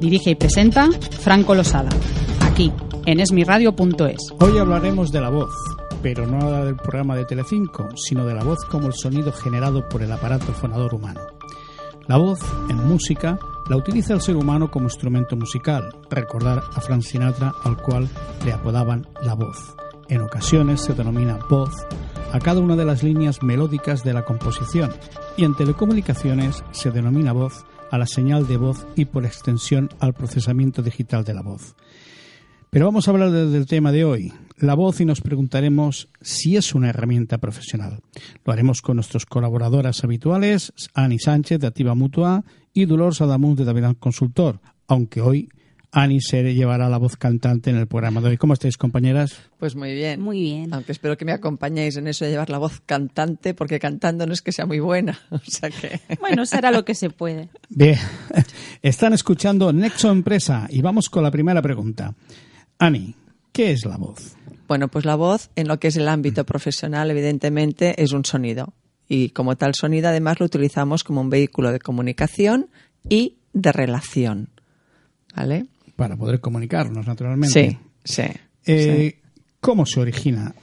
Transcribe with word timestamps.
Dirige 0.00 0.30
y 0.30 0.34
presenta 0.34 0.88
Franco 1.20 1.54
Losada, 1.54 1.90
aquí 2.40 2.72
en 3.04 3.20
esmiradio.es. 3.20 4.32
Hoy 4.40 4.58
hablaremos 4.58 5.12
de 5.12 5.20
la 5.20 5.28
voz, 5.28 5.52
pero 6.02 6.26
no 6.26 6.64
del 6.64 6.76
programa 6.76 7.16
de 7.16 7.26
Telecinco, 7.26 7.86
sino 7.96 8.24
de 8.24 8.34
la 8.34 8.42
voz 8.42 8.64
como 8.64 8.86
el 8.86 8.94
sonido 8.94 9.30
generado 9.30 9.86
por 9.90 10.02
el 10.02 10.10
aparato 10.10 10.54
fonador 10.54 10.94
humano. 10.94 11.20
La 12.06 12.16
voz, 12.16 12.40
en 12.70 12.76
música, 12.88 13.38
la 13.68 13.76
utiliza 13.76 14.14
el 14.14 14.22
ser 14.22 14.36
humano 14.36 14.70
como 14.70 14.86
instrumento 14.86 15.36
musical, 15.36 15.94
recordar 16.08 16.62
a 16.74 16.80
Frank 16.80 17.02
Sinatra, 17.02 17.52
al 17.62 17.76
cual 17.76 18.08
le 18.46 18.54
apodaban 18.54 19.06
la 19.22 19.34
voz. 19.34 19.76
En 20.08 20.22
ocasiones 20.22 20.80
se 20.80 20.94
denomina 20.94 21.38
voz 21.50 21.70
a 22.32 22.38
cada 22.38 22.60
una 22.60 22.74
de 22.74 22.86
las 22.86 23.02
líneas 23.02 23.42
melódicas 23.42 24.02
de 24.02 24.14
la 24.14 24.24
composición 24.24 24.92
y 25.36 25.44
en 25.44 25.54
telecomunicaciones 25.54 26.64
se 26.70 26.90
denomina 26.90 27.32
voz 27.32 27.64
a 27.90 27.98
la 27.98 28.06
señal 28.06 28.46
de 28.46 28.56
voz 28.56 28.86
y 28.96 29.04
por 29.04 29.24
extensión 29.24 29.90
al 29.98 30.14
procesamiento 30.14 30.82
digital 30.82 31.24
de 31.24 31.34
la 31.34 31.42
voz. 31.42 31.74
Pero 32.70 32.86
vamos 32.86 33.08
a 33.08 33.10
hablar 33.10 33.32
del 33.32 33.66
tema 33.66 33.90
de 33.90 34.04
hoy, 34.04 34.32
la 34.56 34.74
voz, 34.74 35.00
y 35.00 35.04
nos 35.04 35.20
preguntaremos 35.20 36.08
si 36.20 36.56
es 36.56 36.72
una 36.74 36.90
herramienta 36.90 37.38
profesional. 37.38 38.00
Lo 38.44 38.52
haremos 38.52 38.80
con 38.80 38.96
nuestros 38.96 39.26
colaboradoras 39.26 40.04
habituales, 40.04 40.72
Ani 40.94 41.18
Sánchez 41.18 41.58
de 41.58 41.66
Activa 41.66 41.96
Mutua 41.96 42.44
y 42.72 42.84
Dolores 42.84 43.20
Adamus 43.20 43.56
de 43.56 43.64
David 43.64 43.96
Consultor, 43.98 44.60
aunque 44.86 45.20
hoy 45.20 45.48
Ani 45.92 46.20
se 46.20 46.54
llevará 46.54 46.88
la 46.88 46.98
voz 46.98 47.16
cantante 47.16 47.70
en 47.70 47.76
el 47.76 47.88
programa 47.88 48.20
de 48.20 48.28
hoy. 48.28 48.36
¿Cómo 48.36 48.52
estáis, 48.52 48.76
compañeras? 48.76 49.40
Pues 49.58 49.74
muy 49.74 49.92
bien. 49.92 50.20
Muy 50.20 50.40
bien. 50.40 50.72
Aunque 50.72 50.92
espero 50.92 51.16
que 51.16 51.24
me 51.24 51.32
acompañéis 51.32 51.96
en 51.96 52.06
eso 52.06 52.24
de 52.24 52.30
llevar 52.30 52.48
la 52.48 52.58
voz 52.58 52.80
cantante, 52.86 53.54
porque 53.54 53.80
cantando 53.80 54.24
no 54.24 54.32
es 54.32 54.40
que 54.40 54.52
sea 54.52 54.66
muy 54.66 54.78
buena. 54.78 55.18
O 55.30 55.40
sea 55.44 55.70
que... 55.70 56.00
Bueno, 56.20 56.46
será 56.46 56.70
lo 56.70 56.84
que 56.84 56.94
se 56.94 57.10
puede. 57.10 57.48
Bien. 57.68 57.98
Están 58.82 59.14
escuchando 59.14 59.72
Nexo 59.72 60.10
Empresa 60.10 60.66
y 60.70 60.80
vamos 60.80 61.10
con 61.10 61.24
la 61.24 61.30
primera 61.30 61.60
pregunta. 61.60 62.14
Ani, 62.78 63.14
¿qué 63.52 63.72
es 63.72 63.84
la 63.84 63.96
voz? 63.96 64.36
Bueno, 64.68 64.86
pues 64.86 65.04
la 65.04 65.16
voz 65.16 65.50
en 65.56 65.66
lo 65.66 65.80
que 65.80 65.88
es 65.88 65.96
el 65.96 66.06
ámbito 66.06 66.44
profesional, 66.44 67.10
evidentemente, 67.10 68.00
es 68.00 68.12
un 68.12 68.24
sonido. 68.24 68.74
Y 69.08 69.30
como 69.30 69.56
tal 69.56 69.74
sonido, 69.74 70.08
además, 70.08 70.38
lo 70.38 70.46
utilizamos 70.46 71.02
como 71.02 71.20
un 71.20 71.30
vehículo 71.30 71.72
de 71.72 71.80
comunicación 71.80 72.70
y 73.08 73.38
de 73.52 73.72
relación. 73.72 74.50
¿Vale? 75.34 75.66
Para 76.00 76.16
poder 76.16 76.40
comunicarnos, 76.40 77.06
naturalmente. 77.06 77.52
Sí, 77.52 77.78
sí, 78.04 78.22
eh, 78.64 79.12
sí. 79.12 79.30
¿Cómo 79.60 79.84
se 79.84 80.00
origina 80.00 80.54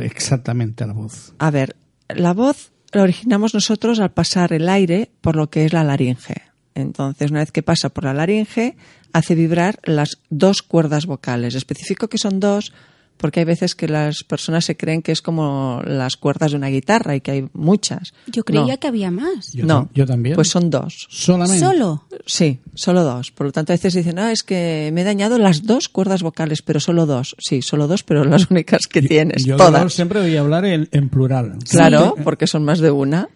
exactamente 0.00 0.86
la 0.86 0.94
voz? 0.94 1.34
A 1.38 1.50
ver, 1.50 1.76
la 2.08 2.32
voz 2.32 2.72
la 2.92 3.02
originamos 3.02 3.52
nosotros 3.52 4.00
al 4.00 4.12
pasar 4.12 4.54
el 4.54 4.66
aire 4.66 5.10
por 5.20 5.36
lo 5.36 5.50
que 5.50 5.66
es 5.66 5.74
la 5.74 5.84
laringe. 5.84 6.40
Entonces, 6.74 7.30
una 7.30 7.40
vez 7.40 7.52
que 7.52 7.62
pasa 7.62 7.90
por 7.90 8.04
la 8.04 8.14
laringe, 8.14 8.76
hace 9.12 9.34
vibrar 9.34 9.78
las 9.82 10.20
dos 10.30 10.62
cuerdas 10.62 11.04
vocales. 11.04 11.54
Especifico 11.54 12.08
que 12.08 12.16
son 12.16 12.40
dos 12.40 12.72
porque 13.18 13.40
hay 13.40 13.44
veces 13.44 13.74
que 13.74 13.88
las 13.88 14.22
personas 14.24 14.64
se 14.64 14.76
creen 14.76 15.02
que 15.02 15.12
es 15.12 15.20
como 15.20 15.82
las 15.84 16.16
cuerdas 16.16 16.52
de 16.52 16.56
una 16.56 16.68
guitarra 16.68 17.14
y 17.16 17.20
que 17.20 17.30
hay 17.32 17.48
muchas. 17.52 18.14
Yo 18.28 18.44
creía 18.44 18.62
No. 18.74 18.80
que 18.80 18.86
había 18.88 19.10
más. 19.10 19.52
Yo, 19.52 19.66
no, 19.66 19.90
yo 19.94 20.06
también. 20.06 20.34
Pues 20.34 20.48
son 20.48 20.70
dos. 20.70 21.06
Solamente. 21.10 21.60
¿Solo? 21.64 22.04
Sí, 22.24 22.60
solo 22.74 23.02
dos. 23.04 23.30
Por 23.32 23.46
lo 23.46 23.52
tanto, 23.52 23.72
a 23.72 23.74
veces 23.74 23.92
dicen, 23.94 24.18
ah, 24.18 24.32
es 24.32 24.42
que 24.42 24.90
me 24.94 25.02
he 25.02 25.04
dañado 25.04 25.36
las 25.38 25.64
dos 25.64 25.88
cuerdas 25.88 26.22
vocales, 26.22 26.62
pero 26.62 26.80
solo 26.80 27.04
dos. 27.06 27.36
Sí, 27.38 27.60
solo 27.62 27.86
dos, 27.88 28.02
pero 28.04 28.24
las 28.24 28.50
únicas 28.50 28.86
que 28.86 29.02
tienes. 29.02 29.44
Yo 29.44 29.56
todas. 29.56 29.92
Siempre 29.92 30.20
oí 30.20 30.36
hablar 30.36 30.64
en, 30.64 30.88
en 30.92 31.08
plural. 31.08 31.58
Claro, 31.68 32.14
porque 32.24 32.46
son 32.46 32.64
más 32.64 32.78
de 32.78 32.90
una. 32.90 33.28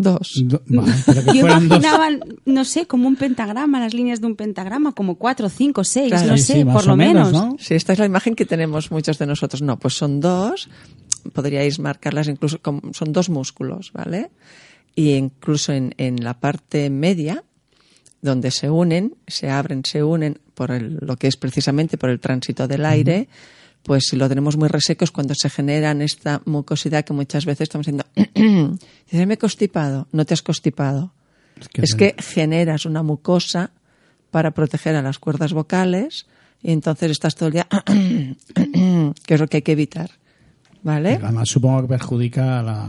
Dos. 0.00 0.40
Do- 0.44 0.62
vale, 0.68 0.92
pero 1.04 1.24
que 1.24 1.34
Yo 1.34 1.40
fueran 1.40 1.68
dos. 1.68 1.78
imaginaba, 1.78 2.08
no 2.46 2.64
sé, 2.64 2.86
como 2.86 3.08
un 3.08 3.16
pentagrama, 3.16 3.80
las 3.80 3.94
líneas 3.94 4.20
de 4.20 4.28
un 4.28 4.36
pentagrama, 4.36 4.92
como 4.92 5.16
cuatro, 5.16 5.48
cinco, 5.48 5.82
seis, 5.82 6.10
Claro. 6.12 6.28
no 6.28 6.36
Sí, 6.36 6.42
sé, 6.44 6.52
sí, 6.54 6.64
por 6.64 6.86
lo 6.86 6.96
menos, 6.96 7.32
menos. 7.32 7.46
¿no? 7.52 7.56
Sí, 7.58 7.74
esta 7.74 7.92
es 7.94 7.98
la 7.98 8.06
imagen 8.06 8.36
que 8.36 8.44
tenemos 8.46 8.92
muchos 8.92 9.18
de 9.18 9.26
nosotros. 9.26 9.60
No, 9.60 9.76
pues 9.78 9.94
son 9.94 10.20
dos. 10.20 10.68
Podríais 11.32 11.78
marcarlas 11.80 12.28
incluso 12.28 12.62
como 12.62 12.80
son 12.94 13.12
dos 13.12 13.28
músculos, 13.28 13.92
¿vale? 13.92 14.30
Y 14.94 15.14
incluso 15.14 15.72
en, 15.72 15.94
en 15.98 16.22
la 16.22 16.38
parte 16.38 16.90
media, 16.90 17.42
donde 18.22 18.50
se 18.52 18.70
unen, 18.70 19.16
se 19.26 19.50
abren, 19.50 19.84
se 19.84 20.02
unen 20.04 20.38
por 20.54 20.70
el- 20.70 20.98
lo 21.00 21.16
que 21.16 21.26
es 21.26 21.36
precisamente 21.36 21.98
por 21.98 22.10
el 22.10 22.20
tránsito 22.20 22.68
del 22.68 22.84
aire, 22.84 23.28
pues 23.82 24.04
si 24.08 24.16
lo 24.16 24.28
tenemos 24.28 24.56
muy 24.56 24.68
reseco 24.68 25.04
es 25.04 25.10
cuando 25.10 25.34
se 25.34 25.48
generan 25.48 26.02
esta 26.02 26.42
mucosidad 26.44 27.04
que 27.04 27.12
muchas 27.12 27.46
veces 27.46 27.62
estamos 27.62 27.86
diciendo, 27.86 28.04
me 29.12 29.34
he 29.34 29.38
constipado. 29.38 30.06
No 30.12 30.24
te 30.24 30.34
has 30.34 30.42
constipado. 30.42 31.12
que 31.72 31.82
es 31.82 31.94
que 31.94 32.14
generas 32.18 32.84
una 32.86 33.02
mucosa 33.02 33.70
para 34.30 34.50
proteger 34.50 34.94
a 34.94 35.02
las 35.02 35.18
cuerdas 35.18 35.52
vocales 35.52 36.26
y 36.62 36.72
entonces 36.72 37.10
estás 37.10 37.34
todo 37.34 37.48
el 37.48 37.54
día, 37.54 37.68
que 39.26 39.34
es 39.34 39.40
lo 39.40 39.46
que 39.46 39.58
hay 39.58 39.62
que 39.62 39.72
evitar. 39.72 40.10
¿Vale? 40.82 41.18
Además, 41.22 41.48
supongo 41.48 41.82
que 41.82 41.88
perjudica 41.88 42.60
a 42.60 42.62
la, 42.62 42.88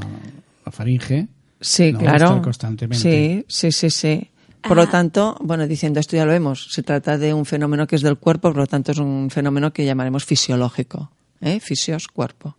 la 0.65 0.71
faringe. 0.71 1.27
Sí, 1.59 1.91
¿no? 1.91 1.99
claro. 1.99 2.25
Estar 2.25 2.41
constantemente. 2.41 3.01
Sí, 3.01 3.45
sí, 3.47 3.71
sí, 3.71 3.89
sí. 3.89 4.29
Por 4.61 4.75
lo 4.75 4.83
Ah. 4.83 4.89
tanto, 4.89 5.37
bueno, 5.41 5.67
diciendo 5.67 5.99
esto 5.99 6.15
ya 6.15 6.25
lo 6.25 6.31
vemos, 6.31 6.67
se 6.71 6.83
trata 6.83 7.17
de 7.17 7.33
un 7.33 7.45
fenómeno 7.45 7.87
que 7.87 7.95
es 7.95 8.01
del 8.01 8.17
cuerpo, 8.17 8.49
por 8.49 8.57
lo 8.57 8.67
tanto 8.67 8.91
es 8.91 8.97
un 8.97 9.29
fenómeno 9.31 9.71
que 9.71 9.85
llamaremos 9.85 10.25
fisiológico. 10.25 11.11
¿eh? 11.41 11.59
Fisios, 11.59 12.07
cuerpo. 12.07 12.55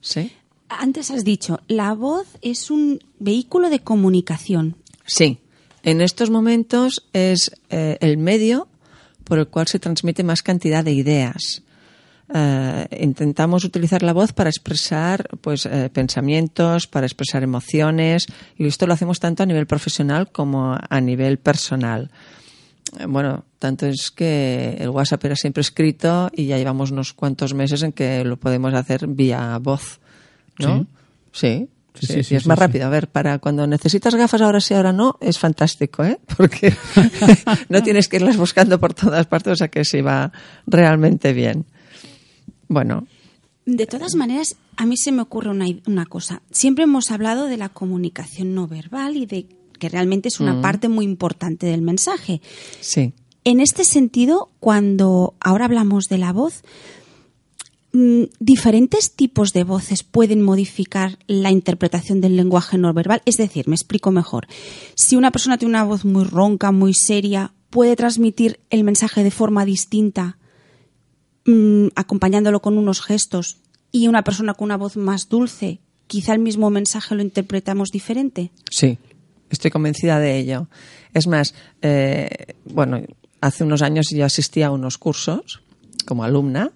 ¿Sí? 0.00 0.32
Antes 0.68 1.10
has 1.10 1.24
dicho, 1.24 1.60
la 1.66 1.94
voz 1.94 2.26
es 2.42 2.70
un 2.70 3.00
vehículo 3.18 3.68
de 3.70 3.80
comunicación. 3.80 4.76
Sí. 5.04 5.38
En 5.82 6.00
estos 6.00 6.30
momentos 6.30 7.08
es 7.12 7.50
eh, 7.70 7.98
el 8.00 8.16
medio 8.18 8.68
por 9.24 9.38
el 9.38 9.48
cual 9.48 9.66
se 9.66 9.78
transmite 9.80 10.22
más 10.22 10.42
cantidad 10.42 10.84
de 10.84 10.92
ideas. 10.92 11.62
Eh, 12.32 12.86
intentamos 13.00 13.64
utilizar 13.64 14.02
la 14.04 14.12
voz 14.12 14.32
para 14.32 14.50
expresar 14.50 15.28
pues 15.40 15.66
eh, 15.66 15.90
pensamientos, 15.92 16.86
para 16.86 17.06
expresar 17.06 17.42
emociones 17.42 18.26
y 18.56 18.66
esto 18.66 18.86
lo 18.86 18.92
hacemos 18.92 19.18
tanto 19.18 19.42
a 19.42 19.46
nivel 19.46 19.66
profesional 19.66 20.30
como 20.30 20.78
a 20.78 21.00
nivel 21.00 21.38
personal. 21.38 22.10
Eh, 22.98 23.06
Bueno, 23.06 23.44
tanto 23.58 23.86
es 23.86 24.12
que 24.12 24.76
el 24.78 24.90
WhatsApp 24.90 25.24
era 25.24 25.36
siempre 25.36 25.62
escrito 25.62 26.30
y 26.32 26.46
ya 26.46 26.56
llevamos 26.56 26.92
unos 26.92 27.12
cuantos 27.14 27.52
meses 27.52 27.82
en 27.82 27.92
que 27.92 28.24
lo 28.24 28.36
podemos 28.36 28.74
hacer 28.74 29.08
vía 29.08 29.58
voz, 29.58 29.98
¿no? 30.58 30.86
Sí. 31.32 31.66
Sí, 31.66 31.68
Sí, 31.94 32.06
sí, 32.06 32.18
y 32.20 32.24
sí, 32.24 32.36
es 32.36 32.46
más 32.46 32.58
rápido. 32.58 32.86
A 32.86 32.88
ver, 32.88 33.08
para 33.08 33.40
cuando 33.40 33.66
necesitas 33.66 34.14
gafas 34.14 34.40
ahora 34.40 34.60
sí, 34.60 34.74
ahora 34.74 34.92
no, 34.92 35.18
es 35.20 35.38
fantástico, 35.38 36.04
¿eh? 36.04 36.20
Porque 36.36 36.72
no 37.68 37.82
tienes 37.82 38.08
que 38.08 38.16
irlas 38.16 38.36
buscando 38.36 38.78
por 38.78 38.94
todas 38.94 39.26
partes, 39.26 39.54
o 39.54 39.56
sea 39.56 39.68
que 39.68 39.84
sí 39.84 40.00
va 40.00 40.32
realmente 40.66 41.32
bien. 41.32 41.66
Bueno, 42.70 43.06
De 43.66 43.86
todas 43.86 44.14
maneras, 44.14 44.56
a 44.76 44.86
mí 44.86 44.96
se 44.96 45.12
me 45.12 45.20
ocurre 45.22 45.50
una, 45.50 45.66
una 45.86 46.06
cosa. 46.06 46.40
Siempre 46.50 46.84
hemos 46.84 47.10
hablado 47.10 47.46
de 47.46 47.56
la 47.58 47.68
comunicación 47.68 48.54
no 48.54 48.66
verbal 48.66 49.16
y 49.16 49.26
de 49.26 49.46
que 49.78 49.88
realmente 49.90 50.28
es 50.28 50.40
una 50.40 50.54
Mm. 50.54 50.62
parte 50.62 50.88
muy 50.88 51.04
importante 51.04 51.66
del 51.66 51.82
mensaje. 51.82 52.40
Sí. 52.80 53.12
En 53.44 53.60
este 53.60 53.84
sentido, 53.84 54.48
cuando 54.60 55.34
ahora 55.40 55.66
hablamos 55.66 56.04
de 56.08 56.18
la 56.18 56.32
voz, 56.32 56.62
mm, 57.92 58.24
diferentes 58.40 59.12
tipos 59.12 59.52
de 59.52 59.64
voces 59.64 60.02
pueden 60.02 60.42
modificar 60.42 61.18
la 61.26 61.50
interpretación 61.50 62.20
del 62.20 62.36
lenguaje 62.36 62.78
no 62.78 62.92
verbal. 62.94 63.20
Es 63.24 63.36
decir, 63.36 63.68
me 63.68 63.74
explico 63.74 64.10
mejor. 64.10 64.46
Si 64.94 65.16
una 65.16 65.30
persona 65.30 65.58
tiene 65.58 65.70
una 65.70 65.84
voz 65.84 66.04
muy 66.04 66.24
ronca, 66.24 66.72
muy 66.72 66.94
seria, 66.94 67.52
puede 67.68 67.94
transmitir 67.96 68.58
el 68.70 68.84
mensaje 68.84 69.22
de 69.22 69.30
forma 69.30 69.64
distinta, 69.64 70.38
mm, 71.46 71.88
acompañándolo 71.94 72.60
con 72.60 72.78
unos 72.78 73.00
gestos, 73.02 73.58
y 73.92 74.08
una 74.08 74.22
persona 74.22 74.54
con 74.54 74.66
una 74.66 74.76
voz 74.76 74.96
más 74.96 75.28
dulce, 75.28 75.80
quizá 76.06 76.34
el 76.34 76.40
mismo 76.40 76.70
mensaje 76.70 77.14
lo 77.14 77.22
interpretamos 77.22 77.90
diferente. 77.90 78.50
Sí, 78.70 78.98
estoy 79.50 79.70
convencida 79.70 80.18
de 80.18 80.38
ello. 80.38 80.68
Es 81.12 81.26
más, 81.26 81.54
eh, 81.82 82.54
bueno, 82.64 83.02
hace 83.40 83.64
unos 83.64 83.82
años 83.82 84.06
yo 84.10 84.24
asistía 84.24 84.68
a 84.68 84.70
unos 84.70 84.98
cursos 84.98 85.62
como 86.06 86.24
alumna 86.24 86.72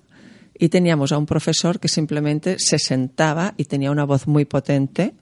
y 0.58 0.68
teníamos 0.68 1.12
a 1.12 1.18
un 1.18 1.26
profesor 1.26 1.80
que 1.80 1.88
simplemente 1.88 2.58
se 2.58 2.78
sentaba 2.78 3.54
y 3.56 3.64
tenía 3.64 3.90
una 3.90 4.04
voz 4.04 4.26
muy 4.26 4.44
potente, 4.44 5.14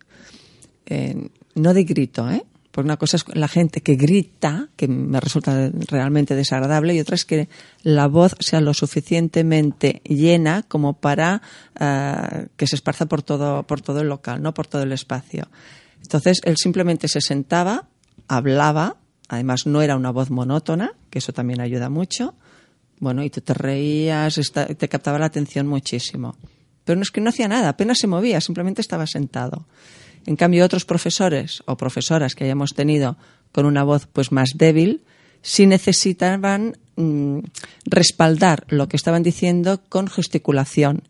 no 1.54 1.72
de 1.72 1.84
grito, 1.84 2.30
¿eh? 2.30 2.44
Porque 2.72 2.86
una 2.86 2.96
cosa 2.96 3.18
es 3.18 3.24
la 3.34 3.48
gente 3.48 3.82
que 3.82 3.96
grita, 3.96 4.70
que 4.76 4.88
me 4.88 5.20
resulta 5.20 5.70
realmente 5.88 6.34
desagradable, 6.34 6.94
y 6.94 7.00
otra 7.00 7.14
es 7.14 7.26
que 7.26 7.50
la 7.82 8.08
voz 8.08 8.34
sea 8.40 8.62
lo 8.62 8.72
suficientemente 8.72 10.00
llena 10.04 10.62
como 10.62 10.94
para 10.94 11.42
eh, 11.78 12.46
que 12.56 12.66
se 12.66 12.76
esparza 12.76 13.06
por 13.06 13.22
todo, 13.22 13.62
por 13.64 13.82
todo 13.82 14.00
el 14.00 14.08
local, 14.08 14.42
no 14.42 14.54
por 14.54 14.66
todo 14.66 14.82
el 14.82 14.92
espacio. 14.92 15.48
Entonces 16.00 16.40
él 16.44 16.56
simplemente 16.56 17.08
se 17.08 17.20
sentaba, 17.20 17.88
hablaba, 18.26 18.96
además 19.28 19.66
no 19.66 19.82
era 19.82 19.94
una 19.94 20.10
voz 20.10 20.30
monótona, 20.30 20.94
que 21.10 21.18
eso 21.18 21.34
también 21.34 21.60
ayuda 21.60 21.90
mucho. 21.90 22.34
Bueno, 23.00 23.22
y 23.22 23.28
tú 23.28 23.42
te 23.42 23.52
reías, 23.52 24.40
te 24.78 24.88
captaba 24.88 25.18
la 25.18 25.26
atención 25.26 25.66
muchísimo. 25.66 26.36
Pero 26.84 26.96
no 26.96 27.02
es 27.02 27.10
que 27.10 27.20
no 27.20 27.28
hacía 27.28 27.48
nada, 27.48 27.68
apenas 27.68 27.98
se 27.98 28.06
movía, 28.06 28.40
simplemente 28.40 28.80
estaba 28.80 29.06
sentado. 29.06 29.66
En 30.26 30.36
cambio, 30.36 30.64
otros 30.64 30.84
profesores 30.84 31.62
o 31.66 31.76
profesoras 31.76 32.34
que 32.34 32.44
hayamos 32.44 32.74
tenido 32.74 33.16
con 33.52 33.66
una 33.66 33.84
voz 33.84 34.06
pues 34.06 34.32
más 34.32 34.50
débil, 34.54 35.04
sí 35.42 35.66
necesitaban 35.66 36.76
mm, 36.96 37.38
respaldar 37.84 38.64
lo 38.68 38.88
que 38.88 38.96
estaban 38.96 39.22
diciendo 39.22 39.82
con 39.88 40.08
gesticulación, 40.08 41.02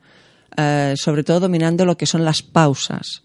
eh, 0.57 0.95
sobre 0.97 1.25
todo 1.25 1.41
dominando 1.41 1.85
lo 1.85 1.97
que 1.97 2.07
son 2.07 2.25
las 2.25 2.43
pausas. 2.43 3.23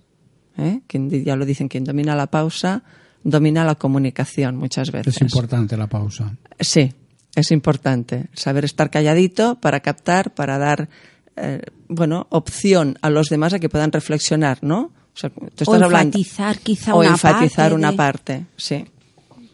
¿eh? 0.57 0.81
Quien 0.87 1.09
ya 1.23 1.35
lo 1.35 1.45
dicen, 1.45 1.67
quien 1.67 1.83
domina 1.83 2.15
la 2.15 2.27
pausa 2.27 2.83
domina 3.23 3.65
la 3.65 3.75
comunicación 3.75 4.55
muchas 4.55 4.91
veces. 4.91 5.15
Es 5.15 5.21
importante 5.21 5.75
la 5.75 5.87
pausa. 5.87 6.35
Sí, 6.59 6.93
es 7.35 7.51
importante 7.51 8.29
saber 8.33 8.65
estar 8.65 8.89
calladito 8.89 9.59
para 9.59 9.81
captar, 9.81 10.33
para 10.33 10.57
dar, 10.57 10.89
eh, 11.35 11.61
bueno, 11.89 12.27
opción 12.29 12.97
a 13.01 13.09
los 13.09 13.27
demás 13.27 13.53
a 13.53 13.59
que 13.59 13.69
puedan 13.69 13.91
reflexionar, 13.91 14.59
¿no? 14.61 14.93
O 15.17 15.19
sea, 15.19 15.29
tú 15.31 15.45
estás 15.47 15.67
O 15.67 15.73
hablando- 15.73 15.97
enfatizar 15.97 16.59
quizá 16.59 16.93
o 16.93 16.99
una 16.99 17.09
enfatizar 17.09 17.71
parte 17.71 17.75
una 17.75 17.91
de- 17.91 17.97
parte, 17.97 18.45
sí. 18.55 18.85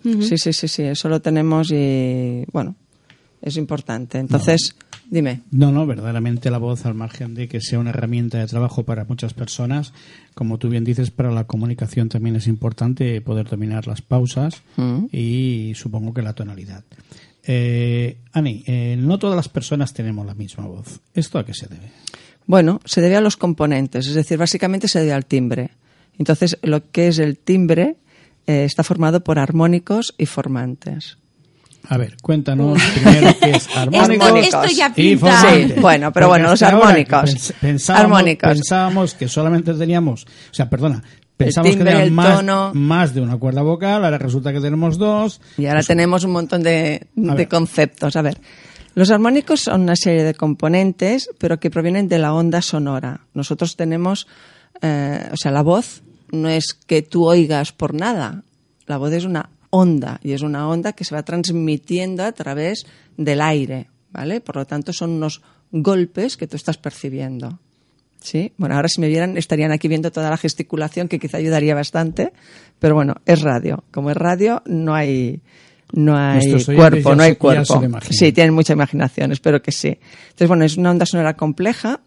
Sí, 0.04 0.38
sí, 0.38 0.52
sí, 0.52 0.68
sí, 0.68 0.82
eso 0.84 1.08
lo 1.08 1.22
tenemos 1.22 1.72
y, 1.72 2.44
bueno, 2.52 2.76
es 3.42 3.56
importante. 3.56 4.18
Entonces, 4.20 4.76
dime. 5.10 5.40
No, 5.52 5.72
no, 5.72 5.86
verdaderamente 5.88 6.52
la 6.52 6.58
voz, 6.58 6.86
al 6.86 6.94
margen 6.96 7.34
de 7.36 7.48
que 7.48 7.62
sea 7.62 7.80
una 7.80 7.92
herramienta 7.92 8.38
de 8.40 8.48
trabajo 8.48 8.84
para 8.84 9.06
muchas 9.06 9.34
personas, 9.34 9.94
como 10.36 10.58
tú 10.58 10.68
bien 10.68 10.84
dices, 10.84 11.10
para 11.10 11.32
la 11.32 11.46
comunicación 11.46 12.10
también 12.10 12.36
es 12.36 12.48
importante 12.48 13.22
poder 13.22 13.48
dominar 13.48 13.88
las 13.88 14.02
pausas 14.02 14.62
Mm. 14.76 15.06
y 15.14 15.72
supongo 15.76 16.14
que 16.14 16.22
la 16.22 16.34
tonalidad. 16.34 16.84
Eh, 17.46 18.18
Ani, 18.34 18.64
eh, 18.68 18.98
no 19.00 19.18
todas 19.20 19.38
las 19.38 19.48
personas 19.48 19.94
tenemos 19.94 20.26
la 20.26 20.34
misma 20.34 20.66
voz. 20.66 21.00
¿Esto 21.14 21.40
a 21.40 21.46
qué 21.46 21.54
se 21.54 21.68
debe? 21.68 21.92
Bueno, 22.46 22.80
se 22.86 23.02
debe 23.02 23.16
a 23.16 23.22
los 23.22 23.38
componentes, 23.38 24.08
es 24.08 24.14
decir, 24.16 24.38
básicamente 24.38 24.88
se 24.88 25.00
debe 25.00 25.14
al 25.14 25.26
timbre. 25.26 25.72
Entonces, 26.20 26.58
lo 26.62 26.92
que 26.92 27.08
es 27.08 27.20
el 27.20 27.38
timbre 27.38 27.96
eh, 28.48 28.66
está 28.66 28.84
formado 28.84 29.24
por 29.24 29.40
armónicos 29.40 30.14
y 30.18 30.26
formantes. 30.26 31.18
A 31.90 31.98
ver, 31.98 32.16
cuéntanos 32.22 32.82
primero 33.04 33.36
qué 33.42 33.52
es 33.52 33.68
armónicos 33.76 34.28
Armónicos. 34.28 34.66
Esto 34.66 34.76
ya 34.78 34.94
y 34.96 35.16
formantes. 35.18 35.74
Sí, 35.74 35.80
bueno, 35.82 36.14
pero 36.14 36.28
Porque 36.28 36.40
bueno, 36.40 36.50
los 36.52 36.62
armónicos. 36.62 37.36
pens- 37.36 37.54
pensábamos, 37.60 38.06
Armónicos. 38.18 38.50
pensábamos 38.54 39.14
que 39.16 39.28
solamente 39.28 39.74
teníamos, 39.74 40.24
o 40.26 40.54
sea, 40.54 40.70
perdona, 40.70 41.04
pensábamos 41.36 41.76
timbre, 41.76 41.92
que 41.92 41.98
teníamos 42.00 42.08
el 42.08 42.14
más, 42.14 42.36
tono. 42.38 42.72
más 42.74 43.14
de 43.14 43.22
una 43.22 43.38
cuerda 43.38 43.64
vocal, 43.64 44.06
ahora 44.06 44.18
resulta 44.18 44.54
que 44.54 44.62
tenemos 44.62 44.98
dos. 44.98 45.42
Y 45.58 45.66
ahora 45.66 45.84
tenemos 45.84 46.24
un 46.24 46.32
montón 46.32 46.64
de, 46.64 47.08
de 47.16 47.48
conceptos. 47.50 48.16
A 48.16 48.22
ver, 48.22 48.38
los 48.96 49.10
armónicos 49.10 49.62
son 49.62 49.82
una 49.82 49.96
serie 49.96 50.24
de 50.24 50.34
componentes, 50.34 51.30
pero 51.40 51.60
que 51.60 51.72
provienen 51.72 52.08
de 52.08 52.20
la 52.20 52.34
onda 52.34 52.62
sonora. 52.62 53.22
Nosotros 53.34 53.76
tenemos, 53.76 54.28
eh, 54.82 55.30
o 55.32 55.38
sea, 55.38 55.52
la 55.52 55.64
voz 55.64 56.04
no 56.32 56.50
es 56.50 56.74
que 56.74 57.02
tú 57.02 57.26
oigas 57.26 57.72
por 57.72 57.94
nada. 57.94 58.44
La 58.86 58.98
voz 58.98 59.12
es 59.14 59.26
una 59.26 59.50
onda 59.70 60.20
y 60.24 60.34
es 60.34 60.42
una 60.42 60.68
onda 60.68 60.94
que 60.94 61.06
se 61.06 61.16
va 61.16 61.24
transmitiendo 61.24 62.24
a 62.24 62.32
través 62.32 62.86
del 63.18 63.42
aire, 63.42 63.90
¿vale? 64.12 64.42
Por 64.42 64.58
lo 64.58 64.66
tanto, 64.66 64.94
son 64.94 65.12
unos 65.12 65.42
golpes 65.72 66.38
que 66.38 66.48
tú 66.48 66.56
estás 66.56 66.78
percibiendo. 66.78 67.60
¿Sí? 68.20 68.54
Bueno, 68.58 68.76
ahora 68.76 68.88
si 68.88 69.02
me 69.02 69.10
vieran 69.10 69.38
estarían 69.38 69.72
aquí 69.72 69.90
viendo 69.90 70.12
toda 70.12 70.30
la 70.30 70.38
gesticulación 70.38 71.10
que 71.10 71.20
quizá 71.20 71.38
ayudaría 71.38 71.76
bastante, 71.76 72.32
pero 72.80 72.96
bueno, 72.96 73.16
es 73.26 73.42
radio. 73.42 73.84
Como 73.92 74.12
es 74.12 74.18
radio, 74.18 74.62
no 74.66 74.94
hay 74.94 75.42
no 75.94 76.18
hay 76.18 76.64
cuerpo, 76.66 77.10
ya 77.12 77.16
no 77.16 77.24
hay 77.24 77.36
cuerpo. 77.36 77.82
Sí, 78.10 78.32
tienen 78.34 78.54
mucha 78.54 78.74
imaginación, 78.74 79.32
espero 79.32 79.62
que 79.62 79.72
sí. 79.72 79.98
Entonces, 80.26 80.48
bueno, 80.48 80.66
es 80.66 80.76
una 80.78 80.92
onda 80.92 81.06
sonora 81.06 81.36
compleja 81.36 82.02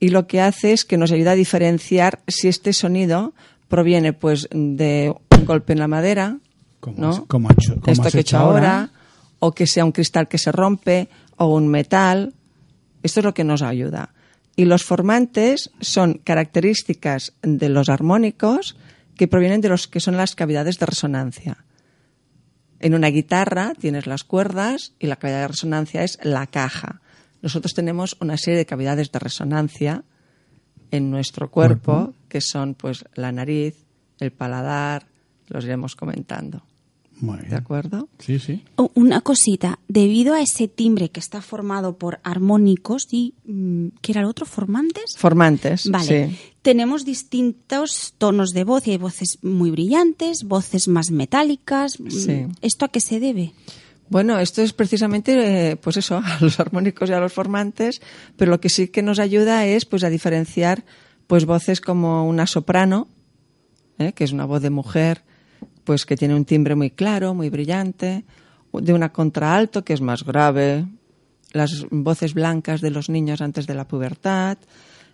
y 0.00 0.08
lo 0.08 0.26
que 0.26 0.40
hace 0.40 0.72
es 0.72 0.84
que 0.84 0.96
nos 0.96 1.12
ayuda 1.12 1.30
a 1.32 1.34
diferenciar 1.36 2.20
si 2.26 2.48
este 2.48 2.72
sonido 2.72 3.32
proviene 3.68 4.12
pues 4.12 4.48
de 4.52 5.14
un 5.36 5.44
golpe 5.44 5.72
en 5.74 5.78
la 5.80 5.88
madera, 5.88 6.38
Como 6.80 6.98
¿no? 6.98 7.26
como 7.26 7.48
ha 7.48 7.52
hecho- 7.52 7.74
como 7.80 7.92
esto 7.92 8.02
has 8.06 8.12
que 8.12 8.18
he 8.18 8.20
hecho 8.22 8.36
hecho 8.36 8.44
ahora, 8.44 8.74
ahora. 8.80 8.90
o 9.38 9.52
que 9.52 9.66
sea 9.66 9.84
un 9.84 9.92
cristal 9.92 10.28
que 10.28 10.38
se 10.38 10.50
rompe, 10.52 11.08
o 11.36 11.54
un 11.54 11.68
metal. 11.68 12.32
Esto 13.02 13.20
es 13.20 13.24
lo 13.24 13.34
que 13.34 13.44
nos 13.44 13.60
ayuda. 13.62 14.14
Y 14.56 14.64
los 14.64 14.82
formantes 14.84 15.70
son 15.80 16.14
características 16.24 17.34
de 17.42 17.68
los 17.68 17.90
armónicos 17.90 18.76
que 19.16 19.28
provienen 19.28 19.60
de 19.60 19.68
los 19.68 19.86
que 19.88 20.00
son 20.00 20.16
las 20.16 20.34
cavidades 20.34 20.78
de 20.78 20.86
resonancia. 20.86 21.58
En 22.80 22.94
una 22.94 23.08
guitarra 23.08 23.72
tienes 23.78 24.06
las 24.06 24.24
cuerdas 24.24 24.92
y 24.98 25.06
la 25.06 25.16
cavidad 25.16 25.42
de 25.42 25.48
resonancia 25.48 26.02
es 26.02 26.18
la 26.22 26.46
caja. 26.46 27.00
Nosotros 27.42 27.74
tenemos 27.74 28.16
una 28.20 28.36
serie 28.36 28.58
de 28.58 28.66
cavidades 28.66 29.12
de 29.12 29.18
resonancia 29.18 30.04
en 30.90 31.10
nuestro 31.10 31.50
cuerpo, 31.50 32.14
que 32.28 32.40
son 32.40 32.74
pues 32.74 33.04
la 33.14 33.32
nariz, 33.32 33.74
el 34.20 34.32
paladar, 34.32 35.06
los 35.48 35.64
iremos 35.64 35.96
comentando. 35.96 36.62
Muy 37.20 37.38
bien. 37.38 37.50
¿De 37.50 37.56
acuerdo? 37.56 38.08
Sí, 38.18 38.38
sí. 38.38 38.62
Oh, 38.76 38.90
Una 38.94 39.20
cosita, 39.22 39.78
debido 39.88 40.34
a 40.34 40.40
ese 40.42 40.68
timbre 40.68 41.08
que 41.10 41.20
está 41.20 41.40
formado 41.40 41.96
por 41.96 42.20
armónicos 42.24 43.06
y 43.10 43.34
mm, 43.44 43.88
¿qué 44.02 44.12
era 44.12 44.20
el 44.20 44.26
otro? 44.26 44.44
¿Formantes? 44.46 45.16
Formantes. 45.16 45.88
Vale. 45.90 46.28
sí. 46.28 46.38
Tenemos 46.62 47.04
distintos 47.04 48.14
tonos 48.18 48.50
de 48.50 48.64
voz 48.64 48.86
y 48.86 48.90
hay 48.92 48.98
voces 48.98 49.38
muy 49.42 49.70
brillantes, 49.70 50.44
voces 50.44 50.88
más 50.88 51.10
metálicas. 51.10 52.00
Mm, 52.00 52.10
Sí. 52.10 52.46
¿Esto 52.60 52.84
a 52.84 52.88
qué 52.88 53.00
se 53.00 53.20
debe? 53.20 53.52
Bueno, 54.08 54.38
esto 54.38 54.62
es 54.62 54.72
precisamente, 54.72 55.70
eh, 55.70 55.76
pues 55.76 55.96
eso, 55.96 56.16
a 56.24 56.38
los 56.40 56.60
armónicos 56.60 57.08
y 57.08 57.12
a 57.12 57.20
los 57.20 57.32
formantes, 57.32 58.00
pero 58.36 58.50
lo 58.50 58.60
que 58.60 58.68
sí 58.68 58.88
que 58.88 59.02
nos 59.02 59.18
ayuda 59.18 59.66
es, 59.66 59.84
pues, 59.84 60.04
a 60.04 60.10
diferenciar, 60.10 60.84
pues, 61.26 61.44
voces 61.44 61.80
como 61.80 62.26
una 62.28 62.46
soprano, 62.46 63.08
¿eh? 63.98 64.12
que 64.12 64.24
es 64.24 64.32
una 64.32 64.44
voz 64.44 64.62
de 64.62 64.70
mujer, 64.70 65.24
pues, 65.84 66.04
que 66.06 66.16
tiene 66.16 66.34
un 66.34 66.44
timbre 66.44 66.74
muy 66.74 66.90
claro, 66.90 67.34
muy 67.34 67.48
brillante, 67.50 68.24
de 68.72 68.92
una 68.92 69.12
contraalto, 69.12 69.84
que 69.84 69.92
es 69.94 70.00
más 70.00 70.24
grave, 70.24 70.84
las 71.52 71.86
voces 71.90 72.34
blancas 72.34 72.80
de 72.80 72.90
los 72.90 73.08
niños 73.08 73.40
antes 73.40 73.66
de 73.66 73.74
la 73.74 73.86
pubertad, 73.88 74.58